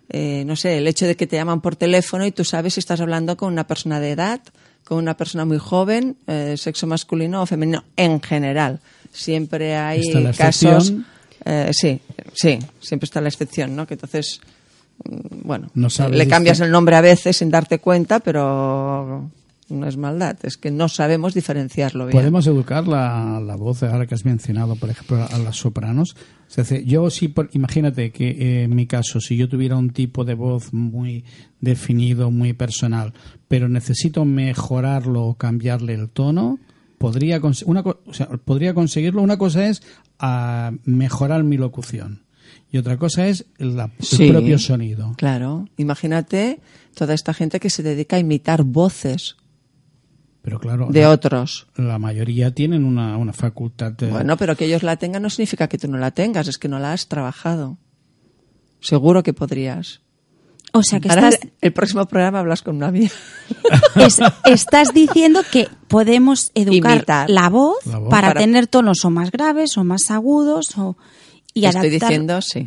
eh, 0.09 0.43
no 0.45 0.55
sé, 0.57 0.77
el 0.79 0.87
hecho 0.87 1.05
de 1.05 1.15
que 1.15 1.27
te 1.27 1.37
llaman 1.37 1.61
por 1.61 1.75
teléfono 1.77 2.25
y 2.25 2.31
tú 2.31 2.43
sabes 2.43 2.73
si 2.73 2.81
estás 2.81 2.99
hablando 2.99 3.37
con 3.37 3.53
una 3.53 3.65
persona 3.65 3.99
de 4.01 4.11
edad, 4.11 4.41
con 4.83 4.97
una 4.97 5.15
persona 5.15 5.45
muy 5.45 5.59
joven, 5.59 6.17
eh, 6.27 6.55
sexo 6.57 6.87
masculino 6.87 7.41
o 7.41 7.45
femenino, 7.45 7.85
en 7.95 8.19
general. 8.21 8.81
Siempre 9.13 9.77
hay 9.77 10.01
casos. 10.37 10.91
eh, 11.45 11.71
sí, 11.71 12.01
sí, 12.33 12.59
siempre 12.81 13.05
está 13.05 13.21
la 13.21 13.29
excepción, 13.29 13.75
¿no? 13.77 13.87
Que 13.87 13.93
entonces, 13.93 14.41
mm, 15.05 15.47
bueno, 15.47 15.69
No 15.73 15.89
sabes 15.89 16.17
le 16.17 16.27
cambias 16.27 16.59
distin- 16.59 16.65
el 16.65 16.71
nombre 16.71 16.97
a 16.97 17.01
veces 17.01 17.37
sin 17.37 17.49
darte 17.49 17.79
cuenta, 17.79 18.19
pero 18.19 19.29
no 19.73 19.87
es 19.87 19.97
maldad, 19.97 20.37
es 20.43 20.57
que 20.57 20.71
no 20.71 20.87
sabemos 20.87 21.33
diferenciarlo 21.33 22.05
bien. 22.05 22.17
Podemos 22.17 22.47
educar 22.47 22.87
la, 22.87 23.41
la 23.45 23.55
voz, 23.55 23.83
ahora 23.83 24.05
que 24.05 24.15
has 24.15 24.25
mencionado, 24.25 24.75
por 24.75 24.89
ejemplo, 24.89 25.21
a 25.29 25.37
las 25.39 25.57
sopranos. 25.57 26.15
Se 26.47 26.61
hace- 26.61 26.85
yo 26.85 27.09
sí, 27.09 27.27
por- 27.27 27.49
imagínate 27.53 28.11
que 28.11 28.29
eh, 28.29 28.63
en 28.63 28.75
mi 28.75 28.85
caso, 28.87 29.19
si 29.19 29.35
yo 29.37 29.49
tuviera 29.49 29.75
un 29.75 29.89
tipo 29.89 30.23
de 30.25 30.35
voz 30.35 30.73
muy 30.73 31.25
definido, 31.61 32.31
muy 32.31 32.53
personal, 32.53 33.13
pero 33.47 33.67
necesito 33.69 34.25
mejorarlo 34.25 35.23
o 35.23 35.35
cambiarle 35.35 35.93
el 35.93 36.09
tono, 36.09 36.59
podría, 36.97 37.41
una, 37.65 37.83
co- 37.83 38.01
o 38.05 38.13
sea, 38.13 38.27
podría 38.29 38.73
conseguirlo. 38.73 39.21
Una 39.21 39.37
cosa 39.37 39.67
es 39.67 39.81
ah, 40.19 40.71
mejorar 40.85 41.43
mi 41.43 41.57
locución 41.57 42.23
y 42.71 42.77
otra 42.77 42.97
cosa 42.97 43.27
es 43.27 43.45
la- 43.57 43.91
el 43.99 44.05
Sí. 44.05 44.29
propio 44.29 44.57
sonido. 44.59 45.13
Claro, 45.17 45.67
imagínate 45.77 46.59
toda 46.95 47.13
esta 47.13 47.33
gente 47.33 47.59
que 47.59 47.69
se 47.69 47.83
dedica 47.83 48.15
a 48.15 48.19
imitar 48.19 48.63
voces 48.63 49.35
Pero 50.43 50.59
claro, 50.59 50.87
de 50.91 51.01
la, 51.01 51.09
otros. 51.11 51.67
la 51.77 51.97
mayoría 51.97 52.53
tienen 52.53 52.83
una, 52.83 53.17
una 53.17 53.31
facultad 53.33 53.93
de... 53.93 54.09
Bueno, 54.11 54.35
pero 54.37 54.55
que 54.57 54.65
ellos 54.65 54.83
la 54.83 54.97
tengan 54.97 55.23
no 55.23 55.29
significa 55.29 55.67
que 55.69 55.77
tú 55.77 55.87
no 55.87 55.97
la 55.97 56.11
tengas, 56.11 56.47
es 56.49 56.57
que 56.57 56.67
no 56.67 56.79
la 56.79 56.91
has 56.93 57.07
trabajado. 57.07 57.77
Seguro 58.81 59.23
que 59.23 59.33
podrías. 59.33 60.01
O 60.73 60.83
sea 60.83 60.99
que 60.99 61.07
Ahora, 61.07 61.29
estás, 61.29 61.49
el 61.61 61.71
próximo 61.71 62.05
programa 62.07 62.39
hablas 62.39 62.61
con 62.61 62.75
una 62.75 62.91
mía. 62.91 63.09
es- 63.95 64.19
estás 64.45 64.93
diciendo 64.93 65.41
que 65.49 65.69
podemos 65.87 66.51
educar 66.55 67.05
la 67.29 67.47
voz, 67.49 67.77
La 67.85 67.99
voz. 67.99 68.09
para, 68.09 68.29
Para- 68.29 68.41
tener 68.41 68.67
tonos 68.67 69.05
o 69.05 69.09
más 69.11 69.31
graves 69.31 69.77
o 69.77 69.83
más 69.85 70.11
agudos 70.11 70.77
o 70.77 70.97
y 71.53 71.65
Estoy 71.65 71.79
adaptar. 71.87 72.01
diciendo 72.09 72.41
sí. 72.41 72.65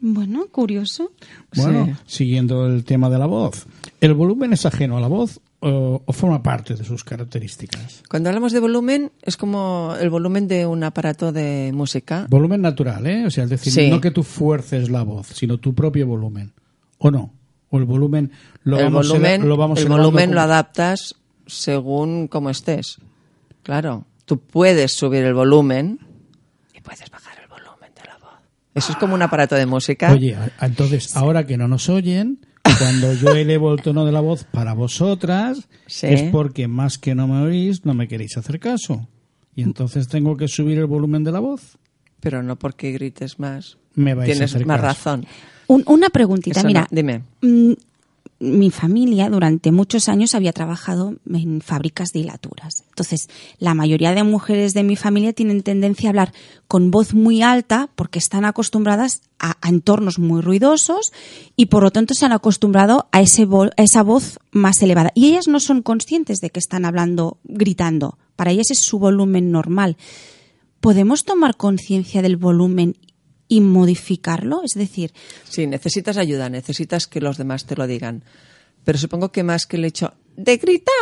Bueno, 0.00 0.46
curioso. 0.50 1.12
Bueno, 1.54 1.86
Sí. 1.86 1.92
siguiendo 2.24 2.66
el 2.66 2.82
tema 2.84 3.08
de 3.08 3.18
la 3.18 3.26
voz. 3.26 3.66
¿El 4.00 4.14
volumen 4.14 4.52
es 4.52 4.66
ajeno 4.66 4.96
a 4.96 5.00
la 5.00 5.06
voz 5.06 5.38
o, 5.62 6.02
o 6.04 6.12
forma 6.12 6.42
parte 6.42 6.74
de 6.74 6.84
sus 6.84 7.04
características? 7.04 8.02
Cuando 8.10 8.28
hablamos 8.28 8.52
de 8.52 8.60
volumen, 8.60 9.12
es 9.22 9.36
como 9.36 9.94
el 9.98 10.10
volumen 10.10 10.48
de 10.48 10.66
un 10.66 10.82
aparato 10.84 11.32
de 11.32 11.70
música. 11.72 12.26
Volumen 12.28 12.60
natural, 12.60 13.06
¿eh? 13.06 13.24
O 13.26 13.30
sea, 13.30 13.44
es 13.44 13.50
decir, 13.50 13.72
Sí. 13.72 13.88
no 13.90 14.00
que 14.00 14.10
tú 14.10 14.22
fuerces 14.22 14.90
la 14.90 15.02
voz, 15.04 15.28
sino 15.28 15.58
tu 15.58 15.74
propio 15.74 16.06
volumen. 16.06 16.52
¿O 16.98 17.10
no? 17.10 17.32
¿O 17.70 17.78
el 17.78 17.84
volumen 17.84 18.32
lo 18.64 18.78
el 18.78 18.84
vamos, 18.84 19.08
volumen, 19.08 19.48
lo, 19.48 19.56
vamos 19.56 19.80
el 19.80 19.88
volumen 19.88 20.26
como- 20.26 20.34
lo 20.34 20.40
adaptas 20.42 21.14
según 21.46 22.28
cómo 22.28 22.50
estés. 22.50 22.98
Claro, 23.62 24.04
tú 24.26 24.38
puedes 24.40 24.92
subir 24.96 25.22
el 25.24 25.34
volumen 25.34 25.98
y 26.74 26.80
puedes 26.80 27.08
bajar 27.10 27.38
el 27.42 27.48
volumen 27.48 27.90
de 27.94 28.02
la 28.08 28.18
voz. 28.18 28.38
Eso 28.74 28.92
es 28.92 28.98
como 28.98 29.14
un 29.14 29.22
aparato 29.22 29.54
de 29.54 29.66
música. 29.66 30.12
Oye, 30.12 30.34
a- 30.36 30.66
entonces, 30.66 31.16
ahora 31.16 31.46
que 31.46 31.56
no 31.56 31.66
nos 31.68 31.88
oyen, 31.88 32.40
cuando 32.78 33.12
yo 33.14 33.30
elevo 33.30 33.72
el 33.72 33.82
tono 33.82 34.04
de 34.04 34.12
la 34.12 34.20
voz 34.20 34.44
para 34.44 34.72
vosotras, 34.74 35.68
Sí. 35.86 36.06
es 36.08 36.22
porque 36.30 36.68
más 36.68 36.98
que 36.98 37.14
no 37.14 37.26
me 37.28 37.40
oís, 37.42 37.84
no 37.84 37.94
me 37.94 38.08
queréis 38.08 38.36
hacer 38.36 38.58
caso. 38.60 39.08
Y 39.54 39.62
entonces 39.62 40.08
tengo 40.08 40.36
que 40.36 40.48
subir 40.48 40.78
el 40.78 40.86
volumen 40.86 41.24
de 41.24 41.32
la 41.32 41.40
voz. 41.40 41.78
pero 42.20 42.40
no 42.42 42.54
porque 42.56 42.92
grites 42.92 43.38
más. 43.40 43.78
Me 43.96 44.14
vais 44.14 44.30
a 44.30 44.32
Tienes 44.32 44.54
hacer 44.54 44.64
más 44.66 44.80
caso. 44.80 44.86
razón. 45.10 45.26
Un- 45.66 45.82
una 45.86 46.08
preguntita, 46.08 46.60
Eso 46.60 46.68
no, 46.68 46.68
mira. 46.68 46.86
dime. 46.90 47.22
Mi 48.44 48.72
familia 48.72 49.30
durante 49.30 49.70
muchos 49.70 50.08
años 50.08 50.34
había 50.34 50.52
trabajado 50.52 51.14
en 51.32 51.60
fábricas 51.60 52.08
de 52.12 52.18
hilaturas. 52.18 52.82
Entonces, 52.88 53.28
la 53.58 53.72
mayoría 53.72 54.14
de 54.14 54.24
mujeres 54.24 54.74
de 54.74 54.82
mi 54.82 54.96
familia 54.96 55.32
tienen 55.32 55.62
tendencia 55.62 56.08
a 56.08 56.10
hablar 56.10 56.32
con 56.66 56.90
voz 56.90 57.14
muy 57.14 57.40
alta 57.40 57.88
porque 57.94 58.18
están 58.18 58.44
acostumbradas 58.44 59.22
a, 59.38 59.56
entornos 59.68 60.18
muy 60.18 60.40
ruidosos 60.40 61.12
y 61.54 61.66
por 61.66 61.84
lo 61.84 61.92
tanto 61.92 62.14
se 62.14 62.26
han 62.26 62.32
acostumbrado 62.32 63.06
a, 63.12 63.20
ese 63.20 63.46
a 63.76 63.82
esa 63.82 64.02
voz 64.02 64.40
más 64.50 64.82
elevada. 64.82 65.12
Y 65.14 65.26
ellas 65.26 65.46
no 65.46 65.60
son 65.60 65.80
conscientes 65.80 66.40
de 66.40 66.50
que 66.50 66.58
están 66.58 66.84
hablando, 66.84 67.38
gritando. 67.44 68.18
Para 68.34 68.50
ellas 68.50 68.72
es 68.72 68.80
su 68.80 68.98
volumen 68.98 69.52
normal. 69.52 69.96
¿Podemos 70.80 71.24
tomar 71.24 71.56
conciencia 71.56 72.22
del 72.22 72.36
volumen 72.36 72.96
y 73.52 73.60
modificarlo? 73.60 74.62
Es 74.64 74.72
decir, 74.74 75.12
Sí, 75.48 75.66
necesitas 75.66 76.16
ayuda, 76.16 76.48
necesitas 76.48 77.06
que 77.06 77.20
los 77.20 77.36
demás 77.36 77.66
te 77.66 77.76
lo 77.76 77.86
digan. 77.86 78.22
Pero 78.84 78.98
supongo 78.98 79.30
que 79.30 79.42
más 79.42 79.66
que 79.66 79.76
el 79.76 79.84
hecho 79.84 80.14
de 80.36 80.56
gritar, 80.56 80.94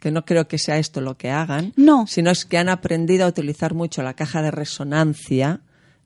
que 0.00 0.10
no 0.10 0.24
creo 0.24 0.48
que 0.48 0.58
sea 0.58 0.78
esto 0.78 1.00
lo 1.00 1.16
que 1.16 1.30
hagan, 1.30 1.72
No. 1.76 2.06
sino 2.06 2.30
es 2.30 2.44
que 2.44 2.58
han 2.58 2.68
aprendido 2.68 3.24
a 3.24 3.28
utilizar 3.28 3.72
mucho 3.74 4.02
la 4.02 4.14
caja 4.14 4.42
de 4.42 4.50
resonancia 4.50 5.60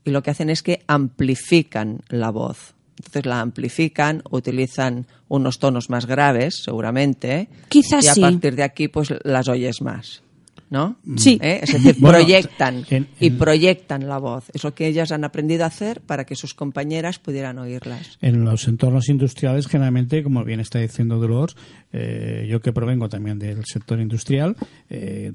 y 0.04 0.10
lo 0.10 0.22
que 0.22 0.30
hacen 0.30 0.50
es 0.50 0.62
que 0.62 0.82
amplifican 0.86 2.00
la 2.08 2.30
voz. 2.30 2.74
Entonces 2.98 3.24
la 3.26 3.40
amplifican, 3.40 4.22
utilizan 4.30 5.06
unos 5.28 5.58
tonos 5.58 5.88
más 5.88 6.04
graves, 6.06 6.60
seguramente, 6.62 7.48
Quizás 7.70 8.04
y 8.04 8.08
a 8.08 8.14
sí. 8.14 8.20
partir 8.20 8.54
de 8.56 8.62
aquí 8.62 8.88
pues 8.88 9.08
las 9.24 9.48
oyes 9.48 9.80
más. 9.80 10.22
¿No? 10.70 10.96
Sí. 11.16 11.36
¿Eh? 11.42 11.58
Es 11.64 11.72
decir, 11.72 11.96
Bueno, 11.98 12.18
proyectan 12.18 12.84
en- 12.90 13.08
y 13.18 13.30
proyectan 13.30 14.06
la 14.08 14.18
voz. 14.18 14.44
Es 14.54 14.62
lo 14.62 14.72
que 14.72 14.86
ellas 14.86 15.10
han 15.10 15.24
aprendido 15.24 15.64
a 15.64 15.66
hacer 15.66 16.00
para 16.00 16.24
que 16.24 16.36
sus 16.36 16.54
compañeras 16.54 17.18
pudieran 17.18 17.58
oírlas. 17.58 18.18
En 18.20 18.44
los 18.44 18.68
entornos 18.68 19.08
industriales, 19.08 19.66
generalmente, 19.66 20.22
como 20.22 20.44
bien 20.44 20.60
está 20.60 20.78
diciendo 20.78 21.18
Dolores, 21.18 21.56
eh, 21.92 22.46
yo 22.48 22.60
que 22.60 22.72
provengo 22.72 23.08
también 23.08 23.40
del 23.40 23.64
sector 23.64 24.00
industrial, 24.00 24.54
eh, 24.88 25.32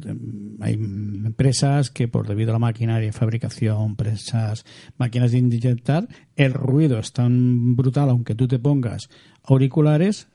hay 0.61 0.73
empresas 0.75 1.89
que 1.89 2.07
por 2.07 2.27
debido 2.27 2.51
a 2.51 2.53
la 2.53 2.59
maquinaria 2.59 3.07
de 3.07 3.11
fabricación, 3.11 3.83
empresas, 3.87 4.63
máquinas 4.97 5.33
de 5.33 5.39
inyectar, 5.39 6.07
el 6.37 6.53
ruido 6.53 6.97
es 6.97 7.11
tan 7.11 7.75
brutal, 7.75 8.09
aunque 8.09 8.35
tú 8.35 8.47
te 8.47 8.57
pongas 8.57 9.09
auriculares 9.43 10.27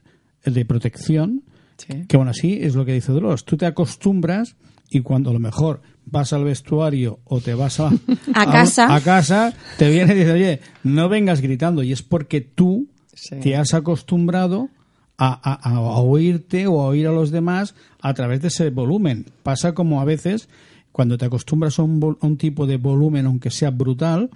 de 0.45 0.64
protección, 0.64 1.42
Sí. 1.87 2.04
que 2.08 2.16
aún 2.16 2.28
así 2.28 2.58
es 2.60 2.75
lo 2.75 2.84
que 2.84 2.92
dice 2.92 3.12
Dolores, 3.12 3.44
tú 3.44 3.56
te 3.56 3.66
acostumbras 3.66 4.56
y 4.90 5.00
cuando 5.00 5.30
a 5.30 5.32
lo 5.32 5.38
mejor 5.40 5.80
vas 6.04 6.32
al 6.32 6.44
vestuario 6.44 7.20
o 7.25 7.40
te 7.40 7.54
vas 7.54 7.78
a, 7.80 7.90
A 8.34 8.50
casa. 8.50 8.94
a 8.94 9.00
casa, 9.00 9.54
te 9.78 9.88
viene 9.90 10.14
y 10.14 10.18
dice, 10.18 10.32
oye, 10.32 10.60
no 10.82 11.08
vengas 11.08 11.40
gritando. 11.40 11.82
Y 11.82 11.92
es 11.92 12.02
porque 12.02 12.40
tú 12.40 12.88
Sí. 13.14 13.37
te 13.40 13.54
has 13.56 13.75
acostumbrado 13.75 14.70
a, 15.18 15.32
a- 15.32 15.80
oírte 16.00 16.66
o 16.66 16.80
a 16.80 16.87
oír 16.87 17.06
a 17.06 17.12
los 17.12 17.30
demás 17.30 17.75
a 18.00 18.14
través 18.14 18.40
de 18.40 18.49
ese 18.49 18.70
volumen. 18.70 19.26
Pasa 19.42 19.75
como 19.75 20.00
a 20.00 20.04
veces, 20.06 20.49
cuando 20.90 21.18
te 21.18 21.26
acostumbras 21.26 21.78
a 21.78 21.82
un, 21.82 22.00
vol- 22.00 22.16
a 22.20 22.26
un 22.26 22.38
tipo 22.38 22.66
de 22.66 22.78
volumen, 22.78 23.26
aunque 23.26 23.50
sea 23.50 23.70
brutal, 23.70 24.30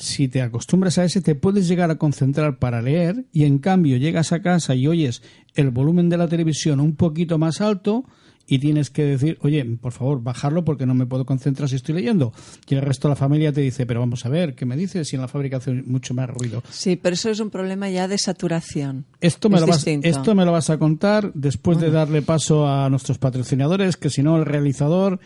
si 0.00 0.28
te 0.28 0.40
acostumbras 0.40 0.96
a 0.96 1.04
ese, 1.04 1.20
te 1.20 1.34
puedes 1.34 1.68
llegar 1.68 1.90
a 1.90 1.98
concentrar 1.98 2.58
para 2.58 2.80
leer 2.80 3.26
y 3.32 3.44
en 3.44 3.58
cambio 3.58 3.98
llegas 3.98 4.32
a 4.32 4.40
casa 4.40 4.74
y 4.74 4.86
oyes 4.86 5.22
el 5.54 5.70
volumen 5.70 6.08
de 6.08 6.16
la 6.16 6.26
televisión 6.26 6.80
un 6.80 6.96
poquito 6.96 7.38
más 7.38 7.60
alto 7.60 8.04
y 8.50 8.58
tienes 8.58 8.90
que 8.90 9.04
decir, 9.04 9.38
oye, 9.42 9.64
por 9.80 9.92
favor, 9.92 10.20
bajarlo 10.20 10.64
porque 10.64 10.84
no 10.84 10.92
me 10.92 11.06
puedo 11.06 11.24
concentrar 11.24 11.68
si 11.68 11.76
estoy 11.76 11.94
leyendo. 11.94 12.32
Y 12.68 12.74
el 12.74 12.82
resto 12.82 13.06
de 13.06 13.12
la 13.12 13.16
familia 13.16 13.52
te 13.52 13.60
dice, 13.60 13.86
pero 13.86 14.00
vamos 14.00 14.26
a 14.26 14.28
ver, 14.28 14.56
¿qué 14.56 14.66
me 14.66 14.76
dices 14.76 15.06
si 15.06 15.14
en 15.14 15.22
la 15.22 15.28
fábrica 15.28 15.58
hace 15.58 15.72
mucho 15.72 16.14
más 16.14 16.28
ruido? 16.28 16.60
Sí, 16.68 16.96
pero 16.96 17.14
eso 17.14 17.30
es 17.30 17.38
un 17.38 17.50
problema 17.50 17.88
ya 17.90 18.08
de 18.08 18.18
saturación. 18.18 19.04
Esto 19.20 19.48
me, 19.48 19.54
Es 19.54 19.60
lo 19.60 19.66
vas, 19.68 19.86
esto 19.86 20.34
me 20.34 20.44
lo 20.44 20.50
vas 20.50 20.68
a 20.68 20.78
contar 20.78 21.32
después 21.32 21.78
de 21.78 21.92
darle 21.92 22.22
paso 22.22 22.66
a 22.66 22.90
nuestros 22.90 23.18
patrocinadores, 23.18 23.96
que 23.96 24.10
si 24.10 24.24
no 24.24 24.36
el 24.36 24.44
realizador, 24.44 25.20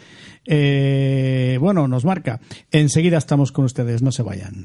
eh, 0.45 1.57
bueno, 1.59 1.88
nos 1.88 2.04
marca. 2.04 2.40
Enseguida 2.73 3.16
estamos 3.16 3.52
con 3.52 3.64
ustedes, 3.64 4.02
no 4.02 4.12
se 4.12 4.23
vayan. 4.23 4.64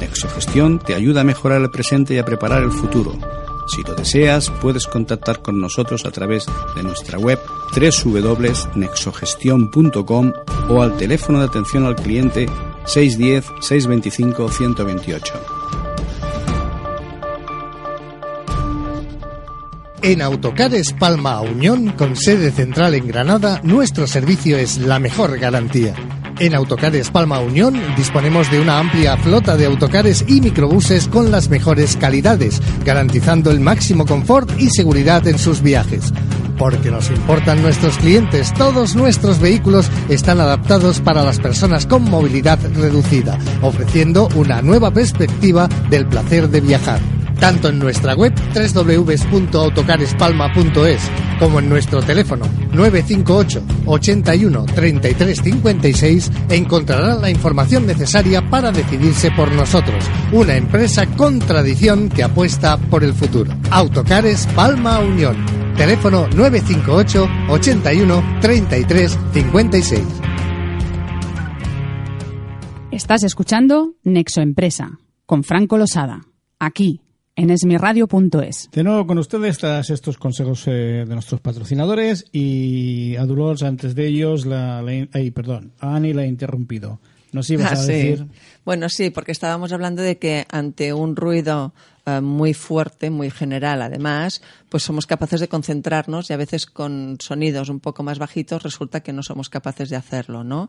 Nexogestión 0.00 0.78
te 0.78 0.94
ayuda 0.94 1.20
a 1.20 1.24
mejorar 1.24 1.62
el 1.62 1.70
presente 1.70 2.14
y 2.14 2.18
a 2.18 2.24
preparar 2.24 2.62
el 2.62 2.72
futuro. 2.72 3.16
Si 3.66 3.82
lo 3.82 3.94
deseas, 3.94 4.50
puedes 4.60 4.86
contactar 4.86 5.40
con 5.40 5.60
nosotros 5.60 6.04
a 6.04 6.10
través 6.10 6.46
de 6.74 6.82
nuestra 6.82 7.18
web 7.18 7.38
www.nexogestion.com 7.74 10.32
o 10.68 10.82
al 10.82 10.96
teléfono 10.96 11.38
de 11.38 11.44
atención 11.46 11.86
al 11.86 11.94
cliente 11.96 12.46
610-625-128. 12.86 15.61
En 20.04 20.20
Autocares 20.20 20.92
Palma 20.98 21.40
Unión, 21.40 21.92
con 21.92 22.16
sede 22.16 22.50
central 22.50 22.94
en 22.94 23.06
Granada, 23.06 23.60
nuestro 23.62 24.08
servicio 24.08 24.58
es 24.58 24.78
la 24.78 24.98
mejor 24.98 25.38
garantía. 25.38 25.94
En 26.40 26.56
Autocares 26.56 27.08
Palma 27.10 27.38
Unión 27.38 27.80
disponemos 27.96 28.50
de 28.50 28.60
una 28.60 28.80
amplia 28.80 29.16
flota 29.16 29.56
de 29.56 29.66
autocares 29.66 30.24
y 30.26 30.40
microbuses 30.40 31.06
con 31.06 31.30
las 31.30 31.50
mejores 31.50 31.96
calidades, 31.96 32.60
garantizando 32.84 33.52
el 33.52 33.60
máximo 33.60 34.04
confort 34.04 34.50
y 34.60 34.70
seguridad 34.70 35.24
en 35.28 35.38
sus 35.38 35.62
viajes. 35.62 36.12
Porque 36.58 36.90
nos 36.90 37.08
importan 37.08 37.62
nuestros 37.62 37.96
clientes, 37.98 38.52
todos 38.54 38.96
nuestros 38.96 39.38
vehículos 39.38 39.88
están 40.08 40.40
adaptados 40.40 40.98
para 40.98 41.22
las 41.22 41.38
personas 41.38 41.86
con 41.86 42.02
movilidad 42.10 42.58
reducida, 42.74 43.38
ofreciendo 43.62 44.28
una 44.34 44.62
nueva 44.62 44.90
perspectiva 44.90 45.68
del 45.90 46.08
placer 46.08 46.48
de 46.48 46.60
viajar 46.60 47.00
tanto 47.42 47.68
en 47.70 47.80
nuestra 47.80 48.14
web 48.14 48.32
www.autocarespalma.es 48.54 51.10
como 51.40 51.58
en 51.58 51.68
nuestro 51.68 52.00
teléfono 52.00 52.46
958 52.72 53.64
81 53.84 54.66
33 54.66 55.42
56 55.42 56.30
encontrará 56.50 57.16
la 57.16 57.30
información 57.30 57.84
necesaria 57.84 58.48
para 58.48 58.70
decidirse 58.70 59.32
por 59.32 59.50
nosotros, 59.50 60.04
una 60.30 60.56
empresa 60.56 61.08
con 61.16 61.40
tradición 61.40 62.10
que 62.10 62.22
apuesta 62.22 62.76
por 62.76 63.02
el 63.02 63.12
futuro. 63.12 63.52
Autocares 63.72 64.46
Palma 64.54 65.00
Unión. 65.00 65.36
Teléfono 65.76 66.28
958 66.28 67.28
81 67.48 68.38
33 68.40 69.18
56. 69.32 70.00
Estás 72.92 73.24
escuchando 73.24 73.94
Nexo 74.04 74.42
Empresa 74.42 75.00
con 75.26 75.42
Franco 75.42 75.76
Losada, 75.76 76.20
aquí 76.60 77.00
en 77.36 77.50
esmiradio.es. 77.50 78.68
De 78.72 78.84
nuevo 78.84 79.06
con 79.06 79.18
ustedes 79.18 79.58
tras 79.58 79.90
estos 79.90 80.18
consejos 80.18 80.64
eh, 80.66 81.04
de 81.06 81.14
nuestros 81.14 81.40
patrocinadores 81.40 82.26
y 82.32 83.16
a 83.16 83.24
Dolores 83.26 83.62
antes 83.62 83.94
de 83.94 84.06
ellos, 84.06 84.46
la, 84.46 84.82
la- 84.82 85.08
ay, 85.12 85.30
perdón, 85.30 85.72
a 85.80 85.96
Ani 85.96 86.12
la 86.12 86.24
he 86.24 86.26
interrumpido. 86.28 87.00
Nos 87.32 87.48
ibas 87.48 87.70
Ah, 87.70 87.74
a 87.74 87.76
sí. 87.76 87.92
decir... 87.92 88.26
Bueno, 88.64 88.88
sí, 88.90 89.08
porque 89.10 89.32
estábamos 89.32 89.72
hablando 89.72 90.02
de 90.02 90.18
que 90.18 90.44
ante 90.50 90.92
un 90.92 91.16
ruido 91.16 91.72
eh, 92.04 92.20
muy 92.20 92.52
fuerte, 92.52 93.10
muy 93.10 93.30
general, 93.30 93.80
además, 93.80 94.42
pues 94.68 94.82
somos 94.82 95.06
capaces 95.06 95.38
de 95.38 95.48
concentrarnos 95.48 96.30
y 96.30 96.32
a 96.32 96.36
veces 96.36 96.66
con 96.66 97.16
sonidos 97.20 97.68
un 97.68 97.78
poco 97.78 98.02
más 98.02 98.18
bajitos 98.18 98.62
resulta 98.64 99.04
que 99.04 99.12
no 99.12 99.22
somos 99.22 99.48
capaces 99.48 99.88
de 99.88 99.94
hacerlo, 99.94 100.42
¿no? 100.42 100.68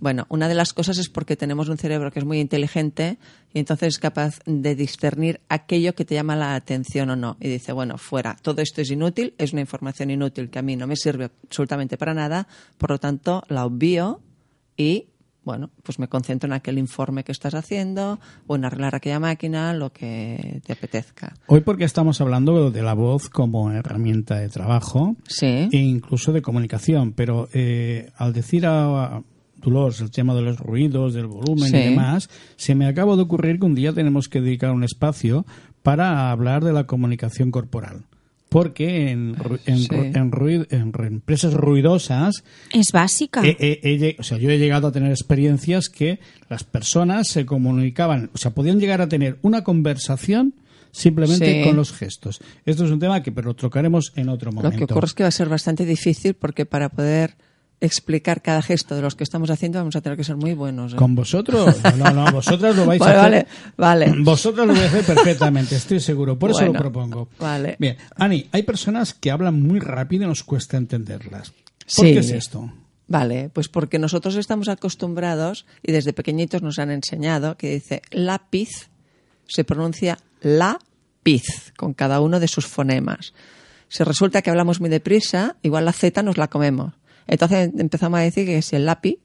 Bueno, 0.00 0.26
una 0.30 0.48
de 0.48 0.54
las 0.54 0.72
cosas 0.72 0.96
es 0.96 1.10
porque 1.10 1.36
tenemos 1.36 1.68
un 1.68 1.76
cerebro 1.76 2.10
que 2.10 2.20
es 2.20 2.24
muy 2.24 2.40
inteligente 2.40 3.18
y 3.52 3.58
entonces 3.58 3.88
es 3.88 3.98
capaz 3.98 4.38
de 4.46 4.74
discernir 4.74 5.42
aquello 5.50 5.94
que 5.94 6.06
te 6.06 6.14
llama 6.14 6.36
la 6.36 6.54
atención 6.54 7.10
o 7.10 7.16
no. 7.16 7.36
Y 7.38 7.48
dice, 7.48 7.72
bueno, 7.72 7.98
fuera, 7.98 8.36
todo 8.40 8.62
esto 8.62 8.80
es 8.80 8.90
inútil, 8.90 9.34
es 9.36 9.52
una 9.52 9.60
información 9.60 10.10
inútil 10.10 10.48
que 10.48 10.58
a 10.58 10.62
mí 10.62 10.74
no 10.76 10.86
me 10.86 10.96
sirve 10.96 11.30
absolutamente 11.44 11.98
para 11.98 12.14
nada, 12.14 12.48
por 12.78 12.92
lo 12.92 12.98
tanto 12.98 13.44
la 13.48 13.66
obvio 13.66 14.22
y 14.76 15.08
bueno, 15.44 15.70
pues 15.82 15.98
me 15.98 16.08
concentro 16.08 16.46
en 16.46 16.52
aquel 16.52 16.78
informe 16.78 17.24
que 17.24 17.32
estás 17.32 17.54
haciendo 17.54 18.20
o 18.46 18.56
en 18.56 18.64
arreglar 18.64 18.94
aquella 18.94 19.18
máquina, 19.18 19.74
lo 19.74 19.92
que 19.92 20.60
te 20.64 20.72
apetezca. 20.72 21.34
Hoy 21.48 21.60
porque 21.62 21.84
estamos 21.84 22.20
hablando 22.20 22.70
de 22.70 22.82
la 22.82 22.94
voz 22.94 23.28
como 23.28 23.70
herramienta 23.72 24.36
de 24.38 24.48
trabajo 24.48 25.16
Sí. 25.26 25.68
e 25.72 25.76
incluso 25.78 26.32
de 26.32 26.42
comunicación, 26.42 27.12
pero 27.12 27.48
eh, 27.52 28.10
al 28.16 28.32
decir 28.32 28.66
a, 28.66 29.16
a 29.16 29.22
Dolores 29.56 30.00
el 30.00 30.10
tema 30.10 30.34
de 30.34 30.42
los 30.42 30.58
ruidos, 30.58 31.14
del 31.14 31.26
volumen 31.28 31.70
Sí. 31.70 31.76
y 31.76 31.80
demás, 31.90 32.28
se 32.56 32.74
me 32.74 32.86
acaba 32.86 33.14
de 33.16 33.22
ocurrir 33.22 33.58
que 33.60 33.66
un 33.66 33.74
día 33.76 33.92
tenemos 33.92 34.28
que 34.28 34.40
dedicar 34.40 34.72
un 34.72 34.82
espacio 34.84 35.46
para 35.84 36.30
hablar 36.30 36.64
de 36.64 36.72
la 36.72 36.84
comunicación 36.84 37.50
corporal. 37.52 38.04
Porque 38.52 39.10
en, 39.10 39.34
en, 39.66 39.78
Sí. 39.78 39.88
ru- 39.88 40.66
en 40.70 40.92
empresas 41.06 41.54
ruidosas 41.54 42.44
Es 42.72 42.92
básica. 42.92 43.42
he- 43.44 43.56
he- 43.58 43.80
he 43.82 43.98
lleg- 43.98 44.16
o 44.18 44.22
sea, 44.22 44.38
yo 44.38 44.50
he 44.50 44.58
llegado 44.58 44.86
a 44.88 44.92
tener 44.92 45.10
experiencias 45.10 45.88
que 45.88 46.20
las 46.48 46.62
personas 46.64 47.28
se 47.28 47.46
comunicaban, 47.46 48.30
o 48.34 48.38
sea, 48.38 48.52
podían 48.52 48.78
llegar 48.78 49.00
a 49.00 49.08
tener 49.08 49.38
una 49.42 49.64
conversación 49.64 50.54
simplemente 50.90 51.62
Sí. 51.62 51.64
con 51.68 51.76
los 51.76 51.92
gestos. 51.92 52.40
Esto 52.66 52.84
es 52.84 52.90
un 52.90 52.98
tema 53.00 53.22
que 53.22 53.32
pero 53.32 53.48
lo 53.48 53.54
tocaremos 53.54 54.12
en 54.16 54.28
otro 54.28 54.50
Lo 54.50 54.56
momento. 54.56 54.76
que 54.76 54.84
ocurre 54.92 55.06
es 55.06 55.14
que 55.14 55.22
va 55.22 55.28
a 55.30 55.32
ser 55.32 55.48
bastante 55.48 55.86
difícil 55.86 56.34
porque 56.34 56.66
para 56.66 56.90
poder 56.90 57.34
explicar 57.82 58.40
cada 58.42 58.62
gesto 58.62 58.94
de 58.94 59.02
los 59.02 59.14
que 59.14 59.24
estamos 59.24 59.50
haciendo 59.50 59.78
vamos 59.78 59.96
a 59.96 60.00
tener 60.00 60.16
que 60.16 60.24
ser 60.24 60.36
muy 60.36 60.54
buenos. 60.54 60.92
¿eh? 60.92 60.96
Con 60.96 61.14
vosotros, 61.14 61.76
no, 61.98 62.10
no, 62.12 62.30
vosotras 62.32 62.74
lo 62.76 62.86
vais 62.86 63.00
Vale, 63.00 63.14
a 63.16 63.20
hacer. 63.26 63.46
vale, 63.76 64.06
vale. 64.06 64.22
Vosotras 64.22 64.66
lo 64.66 64.72
vais 64.72 64.84
a 64.84 64.86
hacer 64.98 65.04
perfectamente, 65.14 65.76
estoy 65.76 66.00
seguro. 66.00 66.38
Por 66.38 66.50
eso 66.50 66.64
lo 66.64 66.72
propongo. 66.72 67.28
vale. 67.38 67.76
Bien, 67.78 67.96
Ani, 68.16 68.48
hay 68.52 68.62
personas 68.62 69.12
que 69.14 69.30
hablan 69.30 69.60
muy 69.60 69.80
rápido 69.80 70.24
y 70.24 70.26
nos 70.28 70.42
cuesta 70.44 70.76
entenderlas. 70.76 71.50
¿Por 71.50 71.60
Sí. 71.86 72.12
qué 72.14 72.18
es 72.20 72.30
esto? 72.30 72.72
Vale, 73.08 73.50
pues 73.52 73.68
porque 73.68 73.98
nosotros 73.98 74.36
estamos 74.36 74.68
acostumbrados 74.68 75.66
y 75.82 75.92
desde 75.92 76.12
pequeñitos 76.12 76.62
nos 76.62 76.78
han 76.78 76.90
enseñado 76.90 77.56
que 77.58 77.70
dice 77.74 78.00
lápiz 78.10 78.88
se 79.48 79.64
pronuncia 79.64 80.18
lápiz 80.40 81.72
con 81.76 81.92
cada 81.94 82.20
uno 82.20 82.40
de 82.40 82.48
sus 82.48 82.66
fonemas. 82.66 83.34
Si 83.88 84.02
resulta 84.04 84.40
que 84.40 84.48
hablamos 84.48 84.80
muy 84.80 84.88
deprisa, 84.88 85.56
igual 85.62 85.84
la 85.84 85.92
Z 85.92 86.22
nos 86.22 86.38
la 86.38 86.48
comemos. 86.48 86.94
Entonces 87.26 87.70
empezamos 87.78 88.20
a 88.20 88.22
decir 88.22 88.46
que 88.46 88.62
si 88.62 88.76
el 88.76 88.86
lápiz, 88.86 89.18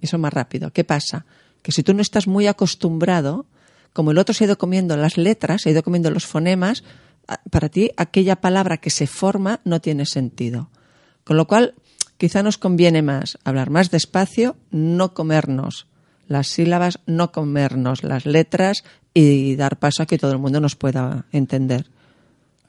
eso 0.00 0.16
es 0.16 0.20
más 0.20 0.32
rápido. 0.32 0.72
¿Qué 0.72 0.84
pasa? 0.84 1.26
Que 1.62 1.72
si 1.72 1.82
tú 1.82 1.94
no 1.94 2.02
estás 2.02 2.26
muy 2.26 2.46
acostumbrado, 2.46 3.46
como 3.92 4.10
el 4.10 4.18
otro 4.18 4.34
se 4.34 4.44
ha 4.44 4.46
ido 4.46 4.58
comiendo 4.58 4.96
las 4.96 5.16
letras, 5.16 5.62
se 5.62 5.68
ha 5.68 5.72
ido 5.72 5.82
comiendo 5.82 6.10
los 6.10 6.26
fonemas, 6.26 6.84
para 7.50 7.68
ti 7.68 7.90
aquella 7.96 8.40
palabra 8.40 8.78
que 8.78 8.90
se 8.90 9.06
forma 9.06 9.60
no 9.64 9.80
tiene 9.80 10.06
sentido. 10.06 10.70
Con 11.24 11.36
lo 11.36 11.46
cual, 11.46 11.74
quizá 12.18 12.42
nos 12.42 12.58
conviene 12.58 13.02
más 13.02 13.38
hablar 13.44 13.70
más 13.70 13.90
despacio, 13.90 14.56
no 14.70 15.14
comernos 15.14 15.86
las 16.26 16.46
sílabas, 16.46 17.00
no 17.06 17.32
comernos 17.32 18.04
las 18.04 18.24
letras 18.24 18.84
y 19.12 19.56
dar 19.56 19.78
paso 19.78 20.02
a 20.02 20.06
que 20.06 20.18
todo 20.18 20.32
el 20.32 20.38
mundo 20.38 20.60
nos 20.60 20.76
pueda 20.76 21.26
entender. 21.32 21.90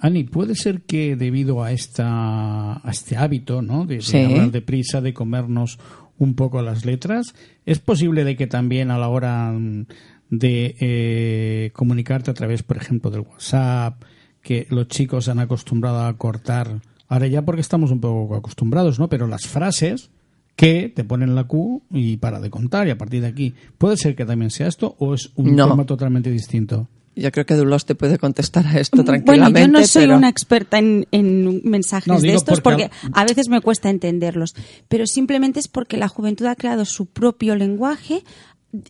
Ani, 0.03 0.23
¿puede 0.23 0.55
ser 0.55 0.81
que 0.81 1.15
debido 1.15 1.63
a, 1.63 1.71
esta, 1.71 2.73
a 2.73 2.89
este 2.91 3.15
hábito 3.17 3.61
¿no? 3.61 3.85
de, 3.85 3.97
de 3.97 4.01
Sí. 4.01 4.17
hablar 4.17 4.51
deprisa, 4.51 4.99
de 4.99 5.13
comernos 5.13 5.77
un 6.17 6.33
poco 6.33 6.61
las 6.63 6.85
letras, 6.85 7.33
es 7.65 7.79
posible 7.79 8.23
de 8.23 8.35
que 8.35 8.47
también 8.47 8.89
a 8.91 8.97
la 8.97 9.09
hora 9.09 9.51
mm, 9.51 9.85
de 10.31 10.75
eh, 10.79 11.69
comunicarte 11.73 12.31
a 12.31 12.33
través, 12.33 12.63
por 12.63 12.77
ejemplo, 12.77 13.11
del 13.11 13.21
WhatsApp, 13.21 14.01
que 14.41 14.65
los 14.71 14.87
chicos 14.87 15.25
se 15.25 15.31
han 15.31 15.39
acostumbrado 15.39 16.03
a 16.05 16.17
cortar, 16.17 16.81
ahora 17.07 17.27
ya 17.27 17.43
porque 17.43 17.61
estamos 17.61 17.91
un 17.91 17.99
poco 18.01 18.35
acostumbrados, 18.35 18.97
¿no? 18.99 19.07
Pero 19.07 19.27
las 19.27 19.45
frases 19.45 20.09
que 20.55 20.89
te 20.89 21.03
ponen 21.03 21.35
la 21.35 21.43
Q 21.45 21.83
y 21.91 22.17
para 22.17 22.39
de 22.39 22.49
contar 22.49 22.87
y 22.87 22.91
a 22.91 22.97
partir 22.97 23.21
de 23.21 23.27
aquí, 23.27 23.53
¿puede 23.77 23.97
ser 23.97 24.15
que 24.15 24.25
también 24.25 24.49
sea 24.51 24.67
esto 24.67 24.95
o 24.99 25.13
es 25.13 25.31
un 25.35 25.55
No. 25.55 25.69
tema 25.69 25.85
totalmente 25.85 26.29
distinto? 26.31 26.87
Yo 27.15 27.29
creo 27.31 27.45
que 27.45 27.55
Dulos 27.55 27.85
te 27.85 27.93
puede 27.95 28.17
contestar 28.17 28.65
a 28.65 28.79
esto 28.79 28.95
Bueno, 28.97 29.05
tranquilamente. 29.07 29.61
yo 29.61 29.67
no 29.67 29.85
soy 29.85 30.03
pero- 30.03 30.17
una 30.17 30.29
experta 30.29 30.79
en, 30.79 31.07
en 31.11 31.61
mensajes 31.63 32.07
No, 32.07 32.19
de 32.19 32.33
estos 32.33 32.61
porque 32.61 32.89
porque, 32.89 33.09
a 33.13 33.25
veces 33.25 33.49
me 33.49 33.59
cuesta 33.61 33.89
entenderlos, 33.89 34.55
pero 34.87 35.05
simplemente 35.05 35.59
es 35.59 35.67
porque 35.67 35.97
la 35.97 36.07
juventud 36.07 36.45
ha 36.45 36.55
creado 36.55 36.85
su 36.85 37.07
propio 37.07 37.55
lenguaje 37.55 38.23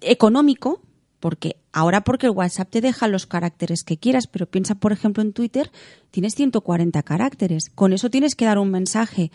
económico, 0.01 0.81
porque 1.19 1.57
ahora 1.73 2.01
porque 2.03 2.27
el 2.27 2.31
WhatsApp 2.33 2.69
te 2.69 2.81
deja 2.81 3.07
los 3.07 3.25
caracteres 3.27 3.83
que 3.83 3.97
quieras, 3.97 4.27
pero 4.27 4.45
piensa 4.45 4.75
por 4.75 4.91
ejemplo 4.91 5.21
en 5.23 5.33
Twitter, 5.33 5.71
tienes 6.11 6.35
140 6.35 7.01
caracteres, 7.03 7.69
con 7.73 7.93
eso 7.93 8.09
tienes 8.09 8.35
que 8.35 8.45
dar 8.45 8.57
un 8.59 8.71
mensaje 8.71 9.31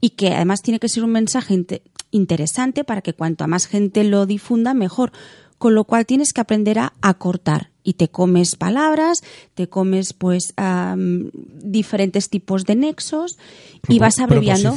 y 0.00 0.10
que 0.10 0.28
además 0.34 0.62
tiene 0.62 0.78
que 0.80 0.88
ser 0.88 1.04
un 1.04 1.12
mensaje 1.12 1.54
inte- 1.54 1.82
interesante 2.10 2.84
para 2.84 3.02
que 3.02 3.12
cuanto 3.14 3.44
a 3.44 3.46
más 3.46 3.66
gente 3.66 4.04
lo 4.04 4.26
difunda 4.26 4.74
mejor 4.74 5.12
con 5.60 5.74
lo 5.74 5.84
cual 5.84 6.06
tienes 6.06 6.32
que 6.32 6.40
aprender 6.40 6.78
a 6.78 6.94
acortar 7.02 7.68
y 7.82 7.92
te 7.92 8.08
comes 8.08 8.56
palabras, 8.56 9.22
te 9.52 9.68
comes 9.68 10.14
pues 10.14 10.54
am, 10.56 11.30
diferentes 11.34 12.30
tipos 12.30 12.64
de 12.64 12.76
nexos 12.76 13.36
y 13.86 13.98
vas 13.98 14.20
abreviando. 14.20 14.74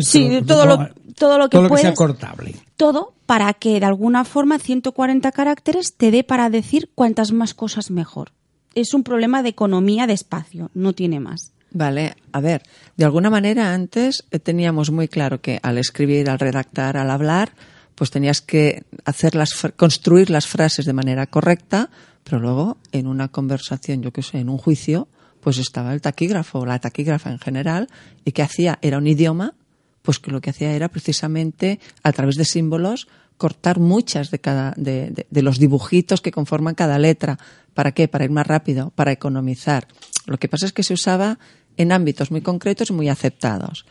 Sí, 0.00 0.40
todo 0.46 0.64
lo, 0.64 0.88
todo 1.14 1.36
lo 1.36 1.50
que 1.50 1.58
todo 1.58 1.62
lo 1.64 1.68
que 1.68 1.76
sea 1.76 1.92
puedes. 1.92 1.98
cortable. 1.98 2.54
todo 2.78 3.12
para 3.26 3.52
que 3.52 3.78
de 3.78 3.84
alguna 3.84 4.24
forma 4.24 4.58
140 4.58 5.30
caracteres 5.30 5.94
te 5.94 6.10
dé 6.10 6.24
para 6.24 6.48
decir 6.48 6.88
cuantas 6.94 7.30
más 7.32 7.52
cosas 7.52 7.90
mejor. 7.90 8.32
Es 8.74 8.94
un 8.94 9.04
problema 9.04 9.42
de 9.42 9.50
economía 9.50 10.06
de 10.06 10.14
espacio, 10.14 10.70
no 10.72 10.94
tiene 10.94 11.20
más. 11.20 11.52
Vale, 11.70 12.16
a 12.32 12.40
ver, 12.40 12.62
de 12.96 13.04
alguna 13.04 13.28
manera 13.28 13.74
antes 13.74 14.24
eh, 14.30 14.38
teníamos 14.38 14.90
muy 14.90 15.06
claro 15.06 15.42
que 15.42 15.60
al 15.62 15.76
escribir, 15.76 16.30
al 16.30 16.38
redactar, 16.38 16.96
al 16.96 17.10
hablar, 17.10 17.52
pues 17.94 18.10
tenías 18.10 18.40
que 18.40 18.84
hacer 19.04 19.34
las, 19.34 19.52
construir 19.76 20.30
las 20.30 20.46
frases 20.46 20.84
de 20.86 20.92
manera 20.92 21.26
correcta, 21.26 21.90
pero 22.24 22.40
luego 22.40 22.78
en 22.92 23.06
una 23.06 23.28
conversación, 23.28 24.02
yo 24.02 24.12
qué 24.12 24.22
sé, 24.22 24.38
en 24.38 24.48
un 24.48 24.58
juicio, 24.58 25.08
pues 25.40 25.58
estaba 25.58 25.92
el 25.92 26.00
taquígrafo 26.00 26.60
o 26.60 26.66
la 26.66 26.78
taquígrafa 26.78 27.30
en 27.30 27.38
general, 27.38 27.88
y 28.24 28.32
que 28.32 28.42
hacía 28.42 28.78
era 28.82 28.98
un 28.98 29.06
idioma 29.06 29.54
pues 30.02 30.18
que 30.18 30.30
lo 30.30 30.40
que 30.42 30.50
hacía 30.50 30.72
era 30.72 30.88
precisamente 30.88 31.80
a 32.02 32.12
través 32.12 32.36
de 32.36 32.44
símbolos 32.44 33.08
cortar 33.38 33.78
muchas 33.78 34.30
de 34.30 34.38
cada 34.38 34.74
de, 34.76 35.10
de- 35.10 35.26
de 35.30 35.42
los 35.42 35.58
dibujitos 35.58 36.20
que 36.20 36.30
conforman 36.30 36.74
cada 36.74 36.98
letra. 36.98 37.38
¿Para 37.72 37.92
qué? 37.92 38.06
Para 38.06 38.24
ir 38.24 38.30
más 38.30 38.46
rápido, 38.46 38.90
para 38.94 39.12
economizar. 39.12 39.88
Lo 40.26 40.36
que 40.38 40.48
pasa 40.48 40.66
es 40.66 40.72
que 40.72 40.82
se 40.82 40.92
usaba 40.94 41.38
en 41.78 41.90
ámbitos 41.90 42.30
muy 42.30 42.42
concretos 42.42 42.90
y 42.90 42.92
muy 42.92 43.08
aceptados. 43.08 43.86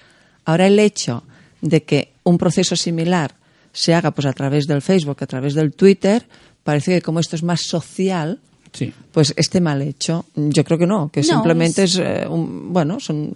Ahora 0.45 0.67
el 0.67 0.77
hecho 0.79 1.23
de 1.61 1.83
que 1.83 2.13
un 2.23 2.37
proceso 2.37 2.75
similar 2.75 3.35
se 3.73 3.93
haga 3.93 4.11
pues 4.11 4.25
a 4.27 4.31
través 4.33 4.65
del 4.67 4.81
Facebook, 4.81 5.17
a 5.19 5.27
través 5.27 5.53
del 5.55 5.73
Twitter, 5.73 6.25
parece 6.63 6.93
que 6.95 7.01
como 7.01 7.19
esto 7.19 7.35
es 7.35 7.43
más 7.43 7.61
social, 7.61 8.39
Sí. 8.71 8.91
pues 9.11 9.33
esté 9.37 9.59
mal 9.61 9.81
hecho. 9.81 10.25
Yo 10.35 10.63
creo 10.63 10.79
que 10.79 10.87
no, 10.87 11.09
que 11.09 11.21
No, 11.21 11.27
simplemente 11.27 11.83
es, 11.83 11.97
eh, 11.97 12.25
un, 12.27 12.71
bueno, 12.73 12.99
son 12.99 13.33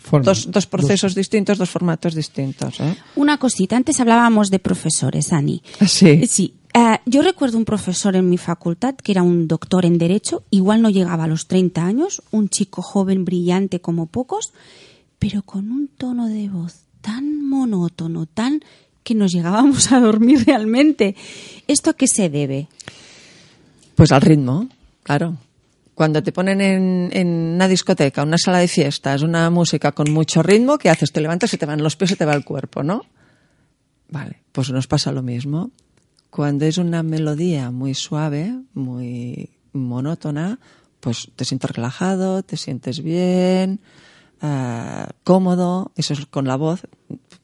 Forma. 0.00 0.24
dos, 0.24 0.50
dos 0.50 0.66
procesos 0.66 1.14
distintos, 1.14 1.58
dos 1.58 1.68
formatos 1.68 2.14
distintos. 2.14 2.78
¿eh? 2.80 2.96
Una 3.16 3.36
cosita, 3.38 3.76
antes 3.76 4.00
hablábamos 4.00 4.50
de 4.50 4.58
profesores, 4.60 5.32
Ani. 5.32 5.62
Sí. 5.86 6.26
Sí. 6.26 6.54
eh, 6.72 6.98
yo 7.04 7.20
recuerdo 7.22 7.58
un 7.58 7.64
profesor 7.66 8.16
en 8.16 8.28
mi 8.30 8.38
facultad 8.38 8.94
que 8.94 9.12
era 9.12 9.22
un 9.22 9.48
doctor 9.48 9.84
en 9.84 9.98
Derecho, 9.98 10.44
igual 10.50 10.80
no 10.80 10.88
llegaba 10.90 11.24
a 11.24 11.28
los 11.28 11.46
30 11.46 11.84
años, 11.84 12.22
un 12.30 12.48
chico 12.48 12.80
joven, 12.80 13.24
brillante 13.26 13.80
como 13.80 14.06
pocos, 14.06 14.52
pero 15.18 15.42
con 15.42 15.70
un 15.70 15.88
tono 15.88 16.26
de 16.28 16.48
voz 16.48 16.84
tan 17.02 17.46
monótono, 17.46 18.24
tan 18.24 18.60
que 19.04 19.14
nos 19.14 19.32
llegábamos 19.32 19.92
a 19.92 20.00
dormir 20.00 20.44
realmente. 20.46 21.14
¿Esto 21.68 21.90
a 21.90 21.94
qué 21.94 22.08
se 22.08 22.28
debe? 22.28 22.68
Pues 23.94 24.10
al 24.10 24.22
ritmo, 24.22 24.68
claro. 25.02 25.36
Cuando 25.94 26.22
te 26.24 26.32
ponen 26.32 26.60
en, 26.60 27.10
en 27.12 27.28
una 27.28 27.68
discoteca, 27.68 28.24
una 28.24 28.38
sala 28.38 28.58
de 28.58 28.66
fiestas, 28.66 29.22
una 29.22 29.48
música 29.50 29.92
con 29.92 30.10
mucho 30.10 30.42
ritmo, 30.42 30.76
¿qué 30.76 30.90
haces? 30.90 31.12
Te 31.12 31.20
levantas 31.20 31.54
y 31.54 31.58
te 31.58 31.66
van 31.66 31.82
los 31.82 31.94
pies 31.94 32.10
y 32.10 32.16
te 32.16 32.24
va 32.24 32.34
el 32.34 32.44
cuerpo, 32.44 32.82
¿no? 32.82 33.04
Vale, 34.08 34.42
pues 34.50 34.70
nos 34.70 34.88
pasa 34.88 35.12
lo 35.12 35.22
mismo. 35.22 35.70
Cuando 36.30 36.64
es 36.64 36.78
una 36.78 37.04
melodía 37.04 37.70
muy 37.70 37.94
suave, 37.94 38.52
muy 38.74 39.50
monótona, 39.72 40.58
pues 40.98 41.30
te 41.36 41.44
sientes 41.44 41.70
relajado, 41.70 42.42
te 42.42 42.56
sientes 42.56 43.02
bien, 43.02 43.80
ah, 44.44 45.08
cómodo, 45.24 45.92
eso 45.96 46.12
es 46.12 46.26
con 46.26 46.46
la 46.46 46.56
voz. 46.56 46.82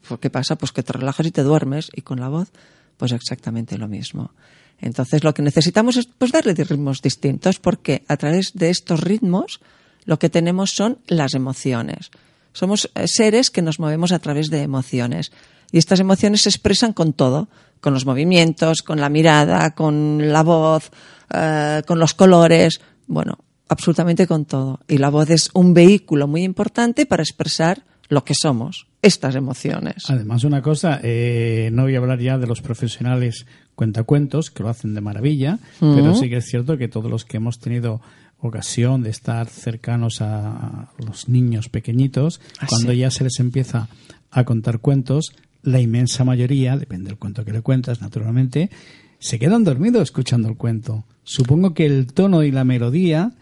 Pues, 0.06 0.20
¿Qué 0.20 0.30
pasa? 0.30 0.56
Pues 0.56 0.72
que 0.72 0.82
te 0.82 0.92
relajas 0.92 1.26
y 1.26 1.30
te 1.30 1.42
duermes, 1.42 1.90
y 1.94 2.02
con 2.02 2.20
la 2.20 2.28
voz, 2.28 2.52
pues 2.96 3.12
exactamente 3.12 3.78
lo 3.78 3.88
mismo. 3.88 4.32
Entonces 4.80 5.24
lo 5.24 5.34
que 5.34 5.42
necesitamos 5.42 5.96
es 5.96 6.06
pues 6.06 6.32
darle 6.32 6.54
ritmos 6.54 7.02
distintos, 7.02 7.58
porque 7.58 8.04
a 8.08 8.16
través 8.16 8.52
de 8.54 8.70
estos 8.70 9.00
ritmos 9.00 9.60
lo 10.04 10.18
que 10.18 10.30
tenemos 10.30 10.70
son 10.70 10.98
las 11.06 11.34
emociones. 11.34 12.10
Somos 12.52 12.90
eh, 12.94 13.06
seres 13.06 13.50
que 13.50 13.62
nos 13.62 13.78
movemos 13.78 14.12
a 14.12 14.18
través 14.18 14.50
de 14.50 14.62
emociones. 14.62 15.32
Y 15.72 15.78
estas 15.78 16.00
emociones 16.00 16.42
se 16.42 16.48
expresan 16.48 16.92
con 16.92 17.12
todo, 17.12 17.48
con 17.80 17.94
los 17.94 18.06
movimientos, 18.06 18.82
con 18.82 19.00
la 19.00 19.08
mirada, 19.08 19.74
con 19.74 20.32
la 20.32 20.42
voz, 20.42 20.90
eh, 21.32 21.82
con 21.86 21.98
los 21.98 22.14
colores, 22.14 22.80
bueno, 23.06 23.38
absolutamente 23.70 24.26
con 24.26 24.44
todo. 24.44 24.80
Y 24.88 24.98
la 24.98 25.08
voz 25.08 25.30
es 25.30 25.50
un 25.54 25.72
vehículo 25.72 26.28
muy 26.28 26.42
importante 26.42 27.06
para 27.06 27.22
expresar 27.22 27.84
lo 28.08 28.24
que 28.24 28.34
somos, 28.34 28.86
estas 29.02 29.36
emociones. 29.36 30.04
Además, 30.08 30.42
una 30.44 30.60
cosa, 30.60 30.98
eh, 31.02 31.70
no 31.72 31.84
voy 31.84 31.94
a 31.94 31.98
hablar 31.98 32.18
ya 32.18 32.36
de 32.38 32.48
los 32.48 32.60
profesionales 32.60 33.46
cuentacuentos, 33.76 34.50
que 34.50 34.62
lo 34.64 34.68
hacen 34.68 34.94
de 34.94 35.00
maravilla, 35.00 35.58
pero 35.78 36.14
sí 36.14 36.28
que 36.28 36.38
es 36.38 36.44
cierto 36.46 36.76
que 36.76 36.88
todos 36.88 37.10
los 37.10 37.24
que 37.24 37.36
hemos 37.38 37.60
tenido 37.60 38.00
ocasión 38.40 39.02
de 39.02 39.10
estar 39.10 39.46
cercanos 39.48 40.20
a 40.20 40.90
los 40.98 41.28
niños 41.28 41.68
pequeñitos, 41.68 42.40
Ah, 42.58 42.66
cuando 42.68 42.92
sí. 42.92 42.98
ya 42.98 43.10
se 43.10 43.22
les 43.24 43.38
empieza 43.38 43.88
a 44.30 44.44
contar 44.44 44.80
cuentos, 44.80 45.32
la 45.62 45.80
inmensa 45.80 46.24
mayoría, 46.24 46.76
depende 46.76 47.08
del 47.10 47.18
cuento 47.18 47.44
que 47.44 47.52
le 47.52 47.62
cuentas, 47.62 48.00
naturalmente, 48.02 48.70
se 49.18 49.38
quedan 49.38 49.62
dormidos 49.64 50.02
escuchando 50.02 50.48
el 50.48 50.56
cuento. 50.56 51.04
Supongo 51.22 51.74
que 51.74 51.86
el 51.86 52.06
tono 52.12 52.42
y 52.42 52.50
la 52.50 52.64
melodía 52.64 53.32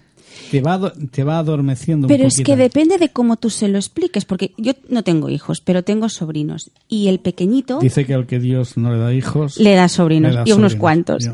te 0.51 0.61
va, 0.61 0.92
te 1.11 1.24
va 1.24 1.38
adormeciendo 1.38 2.07
Pero 2.09 2.24
un 2.24 2.29
es 2.29 2.40
que 2.42 2.57
depende 2.57 2.98
de 2.98 3.11
cómo 3.11 3.37
tú 3.37 3.51
se 3.51 3.68
lo 3.68 3.79
expliques, 3.79 4.24
porque 4.24 4.53
yo 4.57 4.72
no 4.88 5.03
tengo 5.05 5.29
hijos, 5.29 5.61
pero 5.61 5.83
tengo 5.85 6.09
sobrinos. 6.09 6.70
Y 6.88 7.09
el 7.09 7.20
pequeñito 7.20 7.79
Dice 7.81 8.05
que 8.05 8.14
al 8.14 8.27
que 8.27 8.38
Dios 8.38 8.77
no 8.77 8.92
le 8.92 8.98
da 8.98 9.12
hijos... 9.14 9.59
le 9.59 9.74
da 9.74 9.88
sobrinos, 9.88 10.33
le 10.33 10.38
da 10.38 10.44
y 10.46 10.53
unos 10.53 10.74
cuantos. 10.77 11.29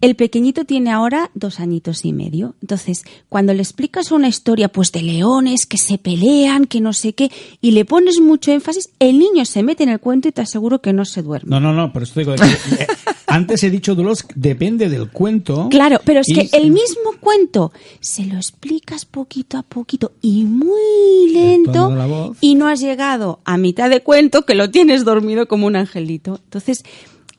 El 0.00 0.14
pequeñito 0.16 0.64
tiene 0.64 0.90
ahora 0.90 1.30
dos 1.34 1.60
añitos 1.60 2.04
y 2.04 2.12
medio. 2.12 2.54
Entonces, 2.60 3.04
cuando 3.28 3.52
le 3.54 3.62
explicas 3.62 4.12
una 4.12 4.28
historia 4.28 4.68
pues 4.68 4.92
de 4.92 5.02
leones 5.02 5.66
que 5.66 5.78
se 5.78 5.98
pelean, 5.98 6.66
que 6.66 6.80
no 6.80 6.92
sé 6.92 7.12
qué, 7.14 7.30
y 7.60 7.72
le 7.72 7.84
pones 7.84 8.20
mucho 8.20 8.52
énfasis, 8.52 8.90
el 8.98 9.18
niño 9.18 9.44
se 9.44 9.62
mete 9.62 9.82
en 9.82 9.88
el 9.90 10.00
cuento 10.00 10.28
y 10.28 10.32
te 10.32 10.40
aseguro 10.42 10.80
que 10.80 10.92
no 10.92 11.04
se 11.04 11.22
duerme. 11.22 11.50
No, 11.50 11.60
no, 11.60 11.72
no, 11.72 11.92
pero 11.92 12.04
esto 12.04 12.20
digo, 12.20 12.34
eh, 12.34 12.86
antes 13.26 13.62
he 13.64 13.70
dicho, 13.70 13.94
Dulos, 13.94 14.24
depende 14.34 14.88
del 14.88 15.10
cuento. 15.10 15.68
Claro, 15.70 16.00
pero 16.04 16.20
es 16.20 16.28
Y- 16.28 16.34
que 16.34 16.56
el 16.56 16.70
mismo 16.70 17.12
cuento 17.20 17.72
se 18.00 18.24
lo 18.26 18.38
explicas 18.50 19.04
poquito 19.04 19.56
a 19.58 19.62
poquito 19.62 20.12
y 20.20 20.44
muy 20.44 21.32
lento 21.32 22.34
y 22.40 22.56
no 22.56 22.68
has 22.68 22.80
llegado 22.80 23.40
a 23.44 23.56
mitad 23.56 23.88
de 23.88 24.02
cuento 24.02 24.44
que 24.44 24.54
lo 24.54 24.70
tienes 24.70 25.04
dormido 25.04 25.46
como 25.46 25.66
un 25.66 25.76
angelito. 25.76 26.40
Entonces, 26.44 26.82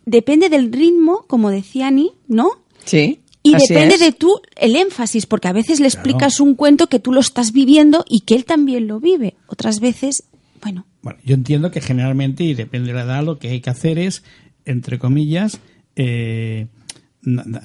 depende 0.05 0.49
del 0.49 0.71
ritmo, 0.71 1.25
como 1.27 1.49
decía 1.49 1.87
Ani, 1.87 2.13
¿no? 2.27 2.49
Sí. 2.85 3.19
Y 3.43 3.55
así 3.55 3.73
depende 3.73 3.95
es. 3.95 4.01
de 4.01 4.11
tú 4.13 4.39
el 4.55 4.75
énfasis, 4.75 5.25
porque 5.25 5.47
a 5.47 5.53
veces 5.53 5.79
le 5.79 5.87
explicas 5.87 6.39
un 6.39 6.55
cuento 6.55 6.87
que 6.87 6.99
tú 6.99 7.11
lo 7.11 7.19
estás 7.19 7.51
viviendo 7.51 8.05
y 8.07 8.21
que 8.21 8.35
él 8.35 8.45
también 8.45 8.87
lo 8.87 8.99
vive. 8.99 9.35
Otras 9.47 9.79
veces, 9.79 10.23
bueno, 10.61 10.85
Bueno, 11.01 11.19
yo 11.25 11.33
entiendo 11.33 11.71
que 11.71 11.81
generalmente, 11.81 12.43
y 12.43 12.53
depende 12.53 12.89
de 12.89 12.93
la 12.93 13.03
edad, 13.03 13.23
lo 13.23 13.37
que 13.37 13.49
hay 13.49 13.59
que 13.59 13.69
hacer 13.69 13.99
es, 13.99 14.23
entre 14.65 14.97
comillas, 14.99 15.59
eh, 15.95 16.67